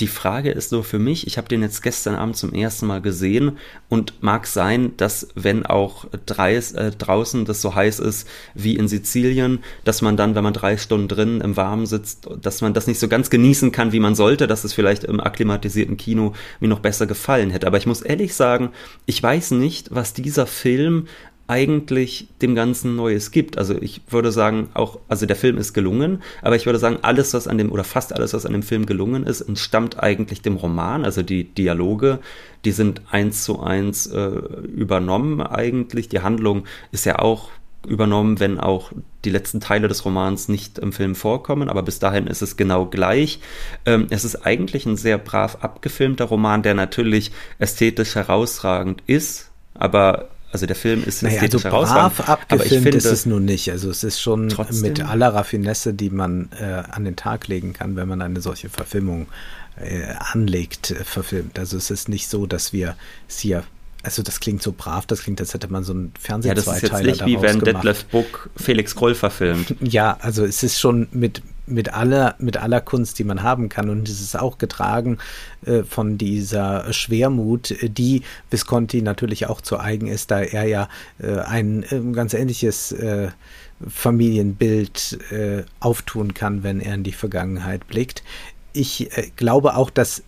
Die 0.00 0.06
Frage 0.06 0.50
ist 0.50 0.70
so 0.70 0.82
für 0.82 0.98
mich, 0.98 1.26
ich 1.26 1.36
habe 1.36 1.48
den 1.48 1.60
jetzt 1.60 1.82
gestern 1.82 2.14
Abend 2.14 2.34
zum 2.34 2.54
ersten 2.54 2.86
Mal 2.86 3.02
gesehen 3.02 3.58
und 3.90 4.22
mag 4.22 4.46
sein, 4.46 4.96
dass 4.96 5.28
wenn 5.34 5.66
auch 5.66 6.06
drei, 6.24 6.56
äh, 6.56 6.90
draußen 6.90 7.44
das 7.44 7.60
so 7.60 7.74
heiß 7.74 7.98
ist 7.98 8.26
wie 8.54 8.76
in 8.76 8.88
Sizilien, 8.88 9.58
dass 9.84 10.00
man 10.00 10.16
dann, 10.16 10.34
wenn 10.34 10.42
man 10.42 10.54
drei 10.54 10.78
Stunden 10.78 11.06
drin 11.06 11.42
im 11.42 11.58
Warmen 11.58 11.84
sitzt, 11.84 12.26
dass 12.40 12.62
man 12.62 12.72
das 12.72 12.86
nicht 12.86 12.98
so 12.98 13.08
ganz 13.08 13.28
genießen 13.28 13.72
kann, 13.72 13.92
wie 13.92 14.00
man 14.00 14.14
sollte, 14.14 14.46
dass 14.46 14.64
es 14.64 14.72
vielleicht 14.72 15.04
im 15.04 15.20
akklimatisierten 15.20 15.98
Kino 15.98 16.32
mir 16.60 16.68
noch 16.68 16.80
besser 16.80 17.06
gefallen 17.06 17.50
hätte. 17.50 17.66
Aber 17.66 17.76
ich 17.76 17.86
muss 17.86 18.00
ehrlich 18.00 18.34
sagen, 18.34 18.70
ich 19.04 19.22
weiß 19.22 19.50
nicht, 19.50 19.94
was 19.94 20.14
dieser 20.14 20.46
Film 20.46 21.08
eigentlich 21.50 22.28
dem 22.42 22.54
Ganzen 22.54 22.94
Neues 22.94 23.32
gibt. 23.32 23.58
Also 23.58 23.74
ich 23.80 24.02
würde 24.08 24.30
sagen, 24.30 24.68
auch, 24.72 25.00
also 25.08 25.26
der 25.26 25.34
Film 25.34 25.58
ist 25.58 25.72
gelungen, 25.74 26.22
aber 26.42 26.54
ich 26.54 26.64
würde 26.64 26.78
sagen, 26.78 26.98
alles, 27.02 27.34
was 27.34 27.48
an 27.48 27.58
dem, 27.58 27.72
oder 27.72 27.82
fast 27.82 28.12
alles, 28.12 28.32
was 28.32 28.46
an 28.46 28.52
dem 28.52 28.62
Film 28.62 28.86
gelungen 28.86 29.26
ist, 29.26 29.40
entstammt 29.40 30.00
eigentlich 30.00 30.42
dem 30.42 30.54
Roman. 30.54 31.04
Also 31.04 31.22
die 31.22 31.42
Dialoge, 31.42 32.20
die 32.64 32.70
sind 32.70 33.02
eins 33.10 33.42
zu 33.42 33.60
eins 33.60 34.06
äh, 34.06 34.28
übernommen 34.28 35.40
eigentlich. 35.40 36.08
Die 36.08 36.20
Handlung 36.20 36.66
ist 36.92 37.04
ja 37.04 37.18
auch 37.18 37.50
übernommen, 37.84 38.38
wenn 38.38 38.60
auch 38.60 38.92
die 39.24 39.30
letzten 39.30 39.60
Teile 39.60 39.88
des 39.88 40.04
Romans 40.04 40.48
nicht 40.48 40.78
im 40.78 40.92
Film 40.92 41.16
vorkommen, 41.16 41.68
aber 41.68 41.82
bis 41.82 41.98
dahin 41.98 42.28
ist 42.28 42.42
es 42.42 42.56
genau 42.56 42.86
gleich. 42.86 43.40
Ähm, 43.86 44.06
es 44.10 44.24
ist 44.24 44.46
eigentlich 44.46 44.86
ein 44.86 44.96
sehr 44.96 45.18
brav 45.18 45.58
abgefilmter 45.62 46.26
Roman, 46.26 46.62
der 46.62 46.74
natürlich 46.74 47.32
ästhetisch 47.58 48.14
herausragend 48.14 49.02
ist, 49.08 49.50
aber 49.74 50.28
also 50.52 50.66
der 50.66 50.76
Film 50.76 51.04
ist 51.04 51.22
naja, 51.22 51.42
also 51.42 51.60
brav 51.60 52.28
abgefilmt 52.28 52.82
finde, 52.82 52.98
ist 52.98 53.04
es 53.04 53.24
nun 53.24 53.44
nicht. 53.44 53.70
Also 53.70 53.88
es 53.90 54.02
ist 54.02 54.20
schon 54.20 54.48
trotzdem, 54.48 54.80
mit 54.80 55.00
aller 55.00 55.32
Raffinesse, 55.32 55.94
die 55.94 56.10
man 56.10 56.48
äh, 56.58 56.64
an 56.64 57.04
den 57.04 57.14
Tag 57.16 57.46
legen 57.46 57.72
kann, 57.72 57.94
wenn 57.94 58.08
man 58.08 58.20
eine 58.20 58.40
solche 58.40 58.68
Verfilmung 58.68 59.28
äh, 59.76 60.14
anlegt, 60.18 60.90
äh, 60.90 61.04
verfilmt. 61.04 61.58
Also 61.58 61.76
es 61.76 61.90
ist 61.90 62.08
nicht 62.08 62.28
so, 62.28 62.46
dass 62.46 62.72
wir 62.72 62.96
es 63.28 63.38
hier 63.38 63.62
also 64.02 64.22
das 64.22 64.40
klingt 64.40 64.62
so 64.62 64.72
brav, 64.72 65.06
das 65.06 65.22
klingt, 65.22 65.40
als 65.40 65.52
hätte 65.52 65.68
man 65.68 65.84
so 65.84 65.92
einen 65.92 66.12
Fernsehzweiteiler 66.18 66.74
Ja, 66.74 66.80
das 66.80 66.82
ist 66.82 66.92
jetzt 66.92 67.06
nicht 67.06 67.26
wie 67.26 67.42
wenn 67.42 67.60
Detlef 67.60 68.04
Book 68.06 68.50
Felix 68.56 68.94
Kroll 68.94 69.14
verfilmt. 69.14 69.74
Ja, 69.80 70.16
also 70.20 70.44
es 70.44 70.62
ist 70.62 70.78
schon 70.78 71.08
mit 71.12 71.42
mit 71.70 71.94
aller, 71.94 72.34
mit 72.38 72.56
aller 72.56 72.80
Kunst, 72.80 73.18
die 73.18 73.24
man 73.24 73.42
haben 73.42 73.68
kann. 73.68 73.88
Und 73.88 74.08
es 74.08 74.20
ist 74.20 74.38
auch 74.38 74.58
getragen 74.58 75.18
äh, 75.64 75.84
von 75.84 76.18
dieser 76.18 76.92
Schwermut, 76.92 77.74
die 77.82 78.22
Visconti 78.50 79.02
natürlich 79.02 79.46
auch 79.46 79.60
zu 79.60 79.78
eigen 79.78 80.08
ist, 80.08 80.30
da 80.30 80.40
er 80.40 80.64
ja 80.64 80.88
äh, 81.20 81.38
ein 81.38 81.84
äh, 81.84 82.00
ganz 82.12 82.34
ähnliches 82.34 82.92
äh, 82.92 83.28
Familienbild 83.88 85.18
äh, 85.30 85.62
auftun 85.78 86.34
kann, 86.34 86.62
wenn 86.62 86.80
er 86.80 86.94
in 86.94 87.04
die 87.04 87.12
Vergangenheit 87.12 87.86
blickt. 87.86 88.22
Ich 88.72 89.16
äh, 89.16 89.30
glaube 89.36 89.76
auch, 89.76 89.90
dass 89.90 90.22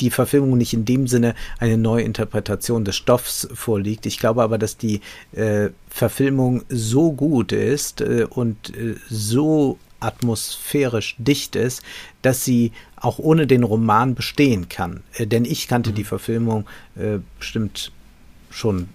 die 0.00 0.10
Verfilmung 0.10 0.58
nicht 0.58 0.74
in 0.74 0.84
dem 0.84 1.06
Sinne 1.06 1.34
eine 1.58 1.78
neue 1.78 2.02
Interpretation 2.02 2.84
des 2.84 2.96
Stoffs 2.96 3.48
vorliegt. 3.54 4.06
Ich 4.06 4.18
glaube 4.18 4.42
aber, 4.42 4.58
dass 4.58 4.76
die 4.76 5.00
äh, 5.32 5.70
Verfilmung 5.88 6.62
so 6.68 7.12
gut 7.12 7.52
ist 7.52 8.00
äh, 8.00 8.26
und 8.28 8.76
äh, 8.76 8.96
so 9.08 9.78
atmosphärisch 10.00 11.16
dicht 11.18 11.56
ist, 11.56 11.82
dass 12.22 12.44
sie 12.44 12.72
auch 12.96 13.18
ohne 13.18 13.46
den 13.46 13.62
Roman 13.62 14.14
bestehen 14.14 14.68
kann. 14.68 15.02
Äh, 15.14 15.26
denn 15.26 15.44
ich 15.44 15.68
kannte 15.68 15.90
mhm. 15.90 15.94
die 15.94 16.04
Verfilmung 16.04 16.66
äh, 16.96 17.18
bestimmt 17.38 17.92
schon 18.50 18.88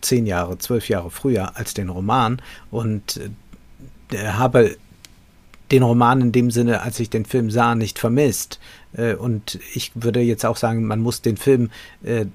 zehn 0.00 0.26
Jahre, 0.26 0.58
zwölf 0.58 0.88
Jahre 0.88 1.10
früher 1.10 1.56
als 1.56 1.74
den 1.74 1.88
Roman 1.88 2.40
und 2.70 3.20
äh, 4.12 4.28
habe 4.28 4.76
den 5.72 5.82
Roman 5.82 6.20
in 6.20 6.32
dem 6.32 6.50
Sinne, 6.50 6.82
als 6.82 7.00
ich 7.00 7.10
den 7.10 7.24
Film 7.24 7.50
sah, 7.50 7.74
nicht 7.74 7.98
vermisst. 7.98 8.60
Äh, 8.96 9.14
und 9.14 9.58
ich 9.74 9.92
würde 9.94 10.20
jetzt 10.20 10.44
auch 10.44 10.56
sagen, 10.56 10.86
man 10.86 11.00
muss 11.00 11.22
den 11.22 11.36
Film 11.36 11.70
äh, 12.02 12.26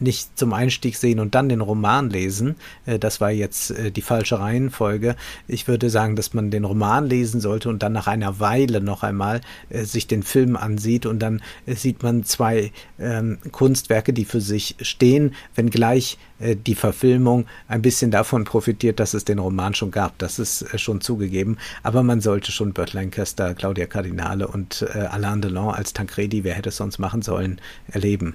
nicht 0.00 0.38
zum 0.38 0.52
Einstieg 0.52 0.96
sehen 0.96 1.20
und 1.20 1.34
dann 1.34 1.48
den 1.48 1.60
Roman 1.60 2.10
lesen. 2.10 2.56
Äh, 2.86 2.98
das 2.98 3.20
war 3.20 3.30
jetzt 3.30 3.74
die 3.96 4.02
falsche 4.02 4.40
Reihenfolge. 4.40 5.16
Ich 5.46 5.68
würde 5.68 5.90
sagen, 5.90 6.16
dass 6.16 6.34
man 6.34 6.50
den 6.50 6.64
Roman 6.64 7.06
lesen 7.06 7.40
sollte 7.40 7.68
und 7.68 7.82
dann 7.82 7.92
nach 7.92 8.06
einer 8.06 8.40
Weile 8.40 8.80
noch 8.80 9.02
einmal 9.02 9.40
sich 9.70 10.06
den 10.06 10.22
Film 10.22 10.56
ansieht 10.56 11.06
und 11.06 11.20
dann 11.20 11.42
sieht 11.66 12.02
man 12.02 12.24
zwei 12.24 12.72
ähm, 12.98 13.38
Kunstwerke, 13.52 14.12
die 14.12 14.24
für 14.24 14.40
sich 14.40 14.76
stehen, 14.80 15.34
wenngleich 15.54 16.18
die 16.40 16.76
Verfilmung 16.76 17.46
ein 17.66 17.82
bisschen 17.82 18.12
davon 18.12 18.44
profitiert, 18.44 19.00
dass 19.00 19.12
es 19.12 19.24
den 19.24 19.40
Roman 19.40 19.74
schon 19.74 19.90
gab. 19.90 20.16
Das 20.18 20.38
ist 20.38 20.78
schon 20.78 21.00
zugegeben. 21.00 21.58
Aber 21.82 22.04
man 22.04 22.20
sollte 22.20 22.52
schon 22.52 22.72
Burt 22.72 22.92
Lancaster, 22.92 23.54
Claudia 23.54 23.86
Cardinale 23.86 24.46
und 24.46 24.84
Alain 24.94 25.42
Delon 25.42 25.74
als 25.74 25.92
Tancredi, 26.08 26.44
wer 26.44 26.54
hätte 26.54 26.70
es 26.70 26.76
sonst 26.76 26.98
machen 26.98 27.22
sollen, 27.22 27.60
erleben. 27.88 28.34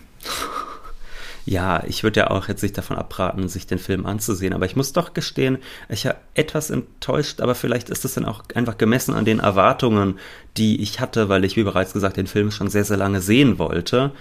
Ja, 1.45 1.83
ich 1.85 2.03
würde 2.03 2.21
ja 2.21 2.29
auch 2.29 2.47
jetzt 2.47 2.63
nicht 2.63 2.77
davon 2.77 2.95
abraten, 2.95 3.49
sich 3.49 3.67
den 3.67 3.77
Film 3.77 4.05
anzusehen, 4.05 4.53
aber 4.53 4.65
ich 4.65 4.77
muss 4.77 4.93
doch 4.93 5.13
gestehen, 5.13 5.57
ich 5.89 6.05
war 6.05 6.15
etwas 6.35 6.69
enttäuscht, 6.69 7.41
aber 7.41 7.53
vielleicht 7.53 7.89
ist 7.89 8.05
es 8.05 8.13
dann 8.13 8.23
auch 8.23 8.43
einfach 8.55 8.77
gemessen 8.77 9.13
an 9.13 9.25
den 9.25 9.39
Erwartungen, 9.39 10.19
die 10.55 10.81
ich 10.81 11.01
hatte, 11.01 11.27
weil 11.27 11.43
ich, 11.43 11.57
wie 11.57 11.63
bereits 11.63 11.91
gesagt, 11.91 12.15
den 12.15 12.27
Film 12.27 12.49
schon 12.49 12.69
sehr, 12.69 12.85
sehr 12.85 12.95
lange 12.95 13.19
sehen 13.19 13.59
wollte 13.59 14.13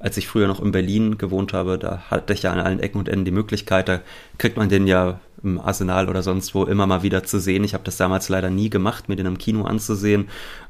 als 0.00 0.16
ich 0.16 0.28
früher 0.28 0.46
noch 0.46 0.60
in 0.60 0.70
Berlin 0.70 1.18
gewohnt 1.18 1.52
habe, 1.52 1.78
da 1.78 2.02
hatte 2.10 2.32
ich 2.32 2.42
ja 2.42 2.52
an 2.52 2.60
allen 2.60 2.80
Ecken 2.80 2.98
und 2.98 3.08
Enden 3.08 3.24
die 3.24 3.30
Möglichkeit, 3.30 3.88
da 3.88 4.00
kriegt 4.38 4.56
man 4.56 4.68
den 4.68 4.86
ja 4.86 5.20
im 5.42 5.60
Arsenal 5.60 6.08
oder 6.08 6.22
sonst 6.22 6.54
wo 6.54 6.64
immer 6.64 6.86
mal 6.86 7.02
wieder 7.02 7.22
zu 7.22 7.38
sehen. 7.38 7.62
Ich 7.62 7.74
habe 7.74 7.84
das 7.84 7.96
damals 7.96 8.28
leider 8.28 8.50
nie 8.50 8.70
gemacht, 8.70 9.08
mir 9.08 9.16
den 9.16 9.26
im 9.26 9.38
Kino 9.38 9.64
anzusehen 9.64 10.28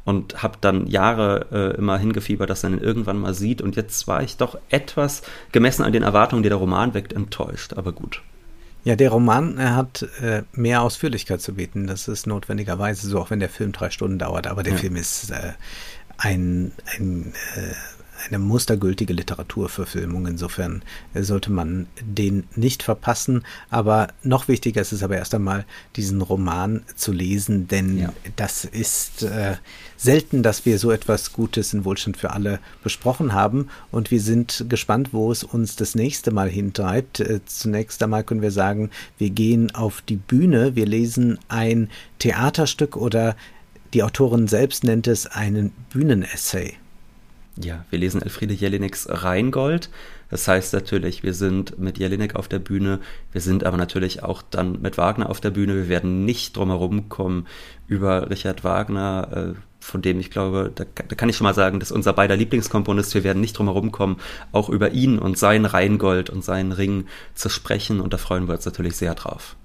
und 0.09 0.43
habe 0.43 0.57
dann 0.63 0.87
Jahre 0.87 1.49
äh, 1.53 1.77
immer 1.77 1.99
hingefiebert, 1.99 2.49
dass 2.49 2.63
man 2.63 2.73
ihn 2.73 2.79
irgendwann 2.79 3.19
mal 3.19 3.35
sieht. 3.35 3.61
Und 3.61 3.77
jetzt 3.77 4.09
war 4.09 4.23
ich 4.23 4.39
doch 4.39 4.59
etwas 4.71 5.21
gemessen 5.53 5.83
an 5.83 5.93
den 5.93 6.03
Erwartungen, 6.03 6.43
die 6.43 6.49
der 6.49 6.57
Roman 6.57 6.95
weckt, 6.95 7.13
enttäuscht. 7.13 7.75
Aber 7.75 7.93
gut. 7.93 8.23
Ja, 8.85 8.97
der 8.97 9.11
Roman 9.11 9.59
er 9.59 9.77
hat 9.77 10.09
äh, 10.23 10.45
mehr 10.55 10.81
Ausführlichkeit 10.81 11.43
zu 11.43 11.57
bieten. 11.57 11.87
Das 11.87 12.09
ist 12.09 12.27
notwendigerweise 12.27 13.07
so, 13.07 13.21
auch 13.21 13.29
wenn 13.29 13.39
der 13.39 13.51
Film 13.51 13.73
drei 13.73 13.91
Stunden 13.91 14.19
dauert. 14.19 14.47
Aber 14.47 14.63
der 14.63 14.73
ja. 14.73 14.79
Film 14.79 14.97
ist 14.97 15.31
äh, 15.31 15.53
ein, 16.17 16.73
ein 16.97 17.35
äh, 17.57 17.75
eine 18.27 18.39
mustergültige 18.39 19.13
Literaturverfilmung. 19.13 20.27
Insofern 20.27 20.83
sollte 21.15 21.51
man 21.51 21.87
den 22.01 22.45
nicht 22.57 22.83
verpassen. 22.83 23.45
Aber 23.71 24.09
noch 24.23 24.49
wichtiger 24.49 24.81
ist 24.81 24.93
es 24.93 25.03
aber 25.03 25.17
erst 25.17 25.35
einmal, 25.35 25.65
diesen 25.97 26.21
Roman 26.21 26.83
zu 26.97 27.13
lesen, 27.13 27.69
denn 27.69 27.99
ja. 27.99 28.13
das 28.37 28.65
ist 28.65 29.23
äh, 29.23 29.57
selten, 29.97 30.43
dass 30.43 30.67
wir 30.67 30.79
so 30.79 30.91
etwas 30.91 31.33
Gutes 31.33 31.73
in 31.73 31.85
Wohlstand 31.85 32.17
für 32.17 32.31
alle 32.31 32.61
besprochen 32.83 33.33
haben. 33.33 33.69
Und 33.91 34.11
wir 34.11 34.21
sind 34.21 34.67
gespannt, 34.69 35.13
wo 35.13 35.31
es 35.31 35.45
uns 35.45 35.77
das 35.77 35.95
nächste 35.95 36.31
Mal 36.31 36.49
hintreibt. 36.49 37.21
Äh, 37.21 37.41
zunächst 37.47 38.03
einmal 38.03 38.25
können 38.25 38.43
wir 38.43 38.53
sagen, 38.53 38.91
wir 39.19 39.31
gehen 39.31 39.75
auf 39.75 40.03
die 40.03 40.17
Bühne, 40.17 40.77
wir 40.77 40.87
lesen 40.87 41.39
ein 41.49 41.91
Theaterstück 42.19 42.97
oder 42.97 43.37
die 43.95 44.03
Autorin 44.03 44.49
selbst 44.49 44.85
nennt 44.85 45.07
es 45.07 45.27
einen 45.27 45.73
Bühnenessay. 45.91 46.77
Ja, 47.61 47.85
wir 47.91 47.99
lesen 47.99 48.23
Elfriede 48.23 48.55
Jelineks 48.55 49.09
Rheingold. 49.11 49.91
Das 50.31 50.47
heißt 50.47 50.73
natürlich, 50.75 51.23
wir 51.23 51.35
sind 51.35 51.79
mit 51.79 51.99
Jelinek 51.99 52.37
auf 52.37 52.47
der 52.47 52.59
Bühne, 52.59 53.01
wir 53.33 53.41
sind 53.41 53.65
aber 53.65 53.77
natürlich 53.77 54.23
auch 54.23 54.43
dann 54.43 54.81
mit 54.81 54.99
Wagner 54.99 55.29
auf 55.29 55.41
der 55.41 55.51
Bühne. 55.51 55.75
Wir 55.75 55.89
werden 55.89 56.25
nicht 56.25 56.57
drumherum 56.57 57.09
kommen 57.09 57.47
über 57.87 58.31
Richard 58.31 58.63
Wagner, 58.63 59.55
äh, 59.57 59.61
von 59.81 60.03
dem 60.03 60.21
ich 60.21 60.31
glaube, 60.31 60.71
da, 60.75 60.85
da, 60.85 61.15
kann 61.17 61.29
ich 61.29 61.37
schon 61.37 61.47
mal 61.47 61.55
sagen, 61.55 61.81
dass 61.81 61.91
unser 61.91 62.13
beider 62.13 62.37
Lieblingskomponist, 62.37 63.15
wir 63.15 63.25
werden 63.25 63.41
nicht 63.41 63.59
drumherum 63.59 63.91
kommen, 63.91 64.19
auch 64.53 64.69
über 64.69 64.91
ihn 64.91 65.19
und 65.19 65.39
sein 65.39 65.65
Rheingold 65.65 66.31
und 66.31 66.45
seinen 66.45 66.73
Ring 66.73 67.07
zu 67.35 67.49
sprechen. 67.49 68.01
Und 68.01 68.13
da 68.13 68.19
freuen 68.19 68.47
wir 68.47 68.55
uns 68.55 68.67
natürlich 68.67 68.97
sehr 68.97 69.15
drauf. 69.15 69.57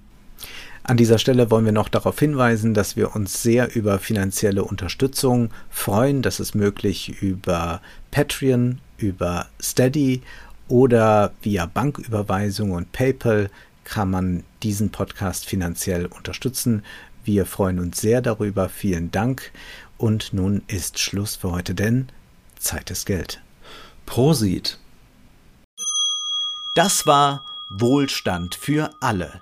An 0.86 0.98
dieser 0.98 1.18
Stelle 1.18 1.50
wollen 1.50 1.64
wir 1.64 1.72
noch 1.72 1.88
darauf 1.88 2.20
hinweisen, 2.20 2.74
dass 2.74 2.98
wir 2.98 3.16
uns 3.16 3.42
sehr 3.42 3.74
über 3.74 4.00
finanzielle 4.00 4.66
Unterstützung 4.66 5.50
freuen. 5.70 6.22
Das 6.22 6.42
ist 6.42 6.56
möglich 6.56 7.22
über 7.22 7.82
Patreon, 8.12 8.80
über 8.98 9.48
Steady 9.62 10.22
oder 10.68 11.32
via 11.42 11.68
Banküberweisung 11.68 12.72
und 12.72 12.92
PayPal 12.92 13.50
kann 13.86 14.12
man 14.12 14.44
diesen 14.62 14.92
Podcast 14.92 15.46
finanziell 15.46 16.06
unterstützen. 16.06 16.84
Wir 17.24 17.46
freuen 17.46 17.80
uns 17.80 18.02
sehr 18.02 18.22
darüber. 18.22 18.68
Vielen 18.68 19.10
Dank. 19.10 19.52
Und 19.98 20.34
nun 20.34 20.64
ist 20.68 21.00
Schluss 21.00 21.38
für 21.38 21.52
heute, 21.52 21.76
denn 21.76 22.10
Zeit 22.60 22.92
ist 22.92 23.06
Geld. 23.06 23.42
Prosit. 24.06 24.80
Das 26.76 27.08
war 27.08 27.46
Wohlstand 27.70 28.56
für 28.56 28.90
alle 29.00 29.42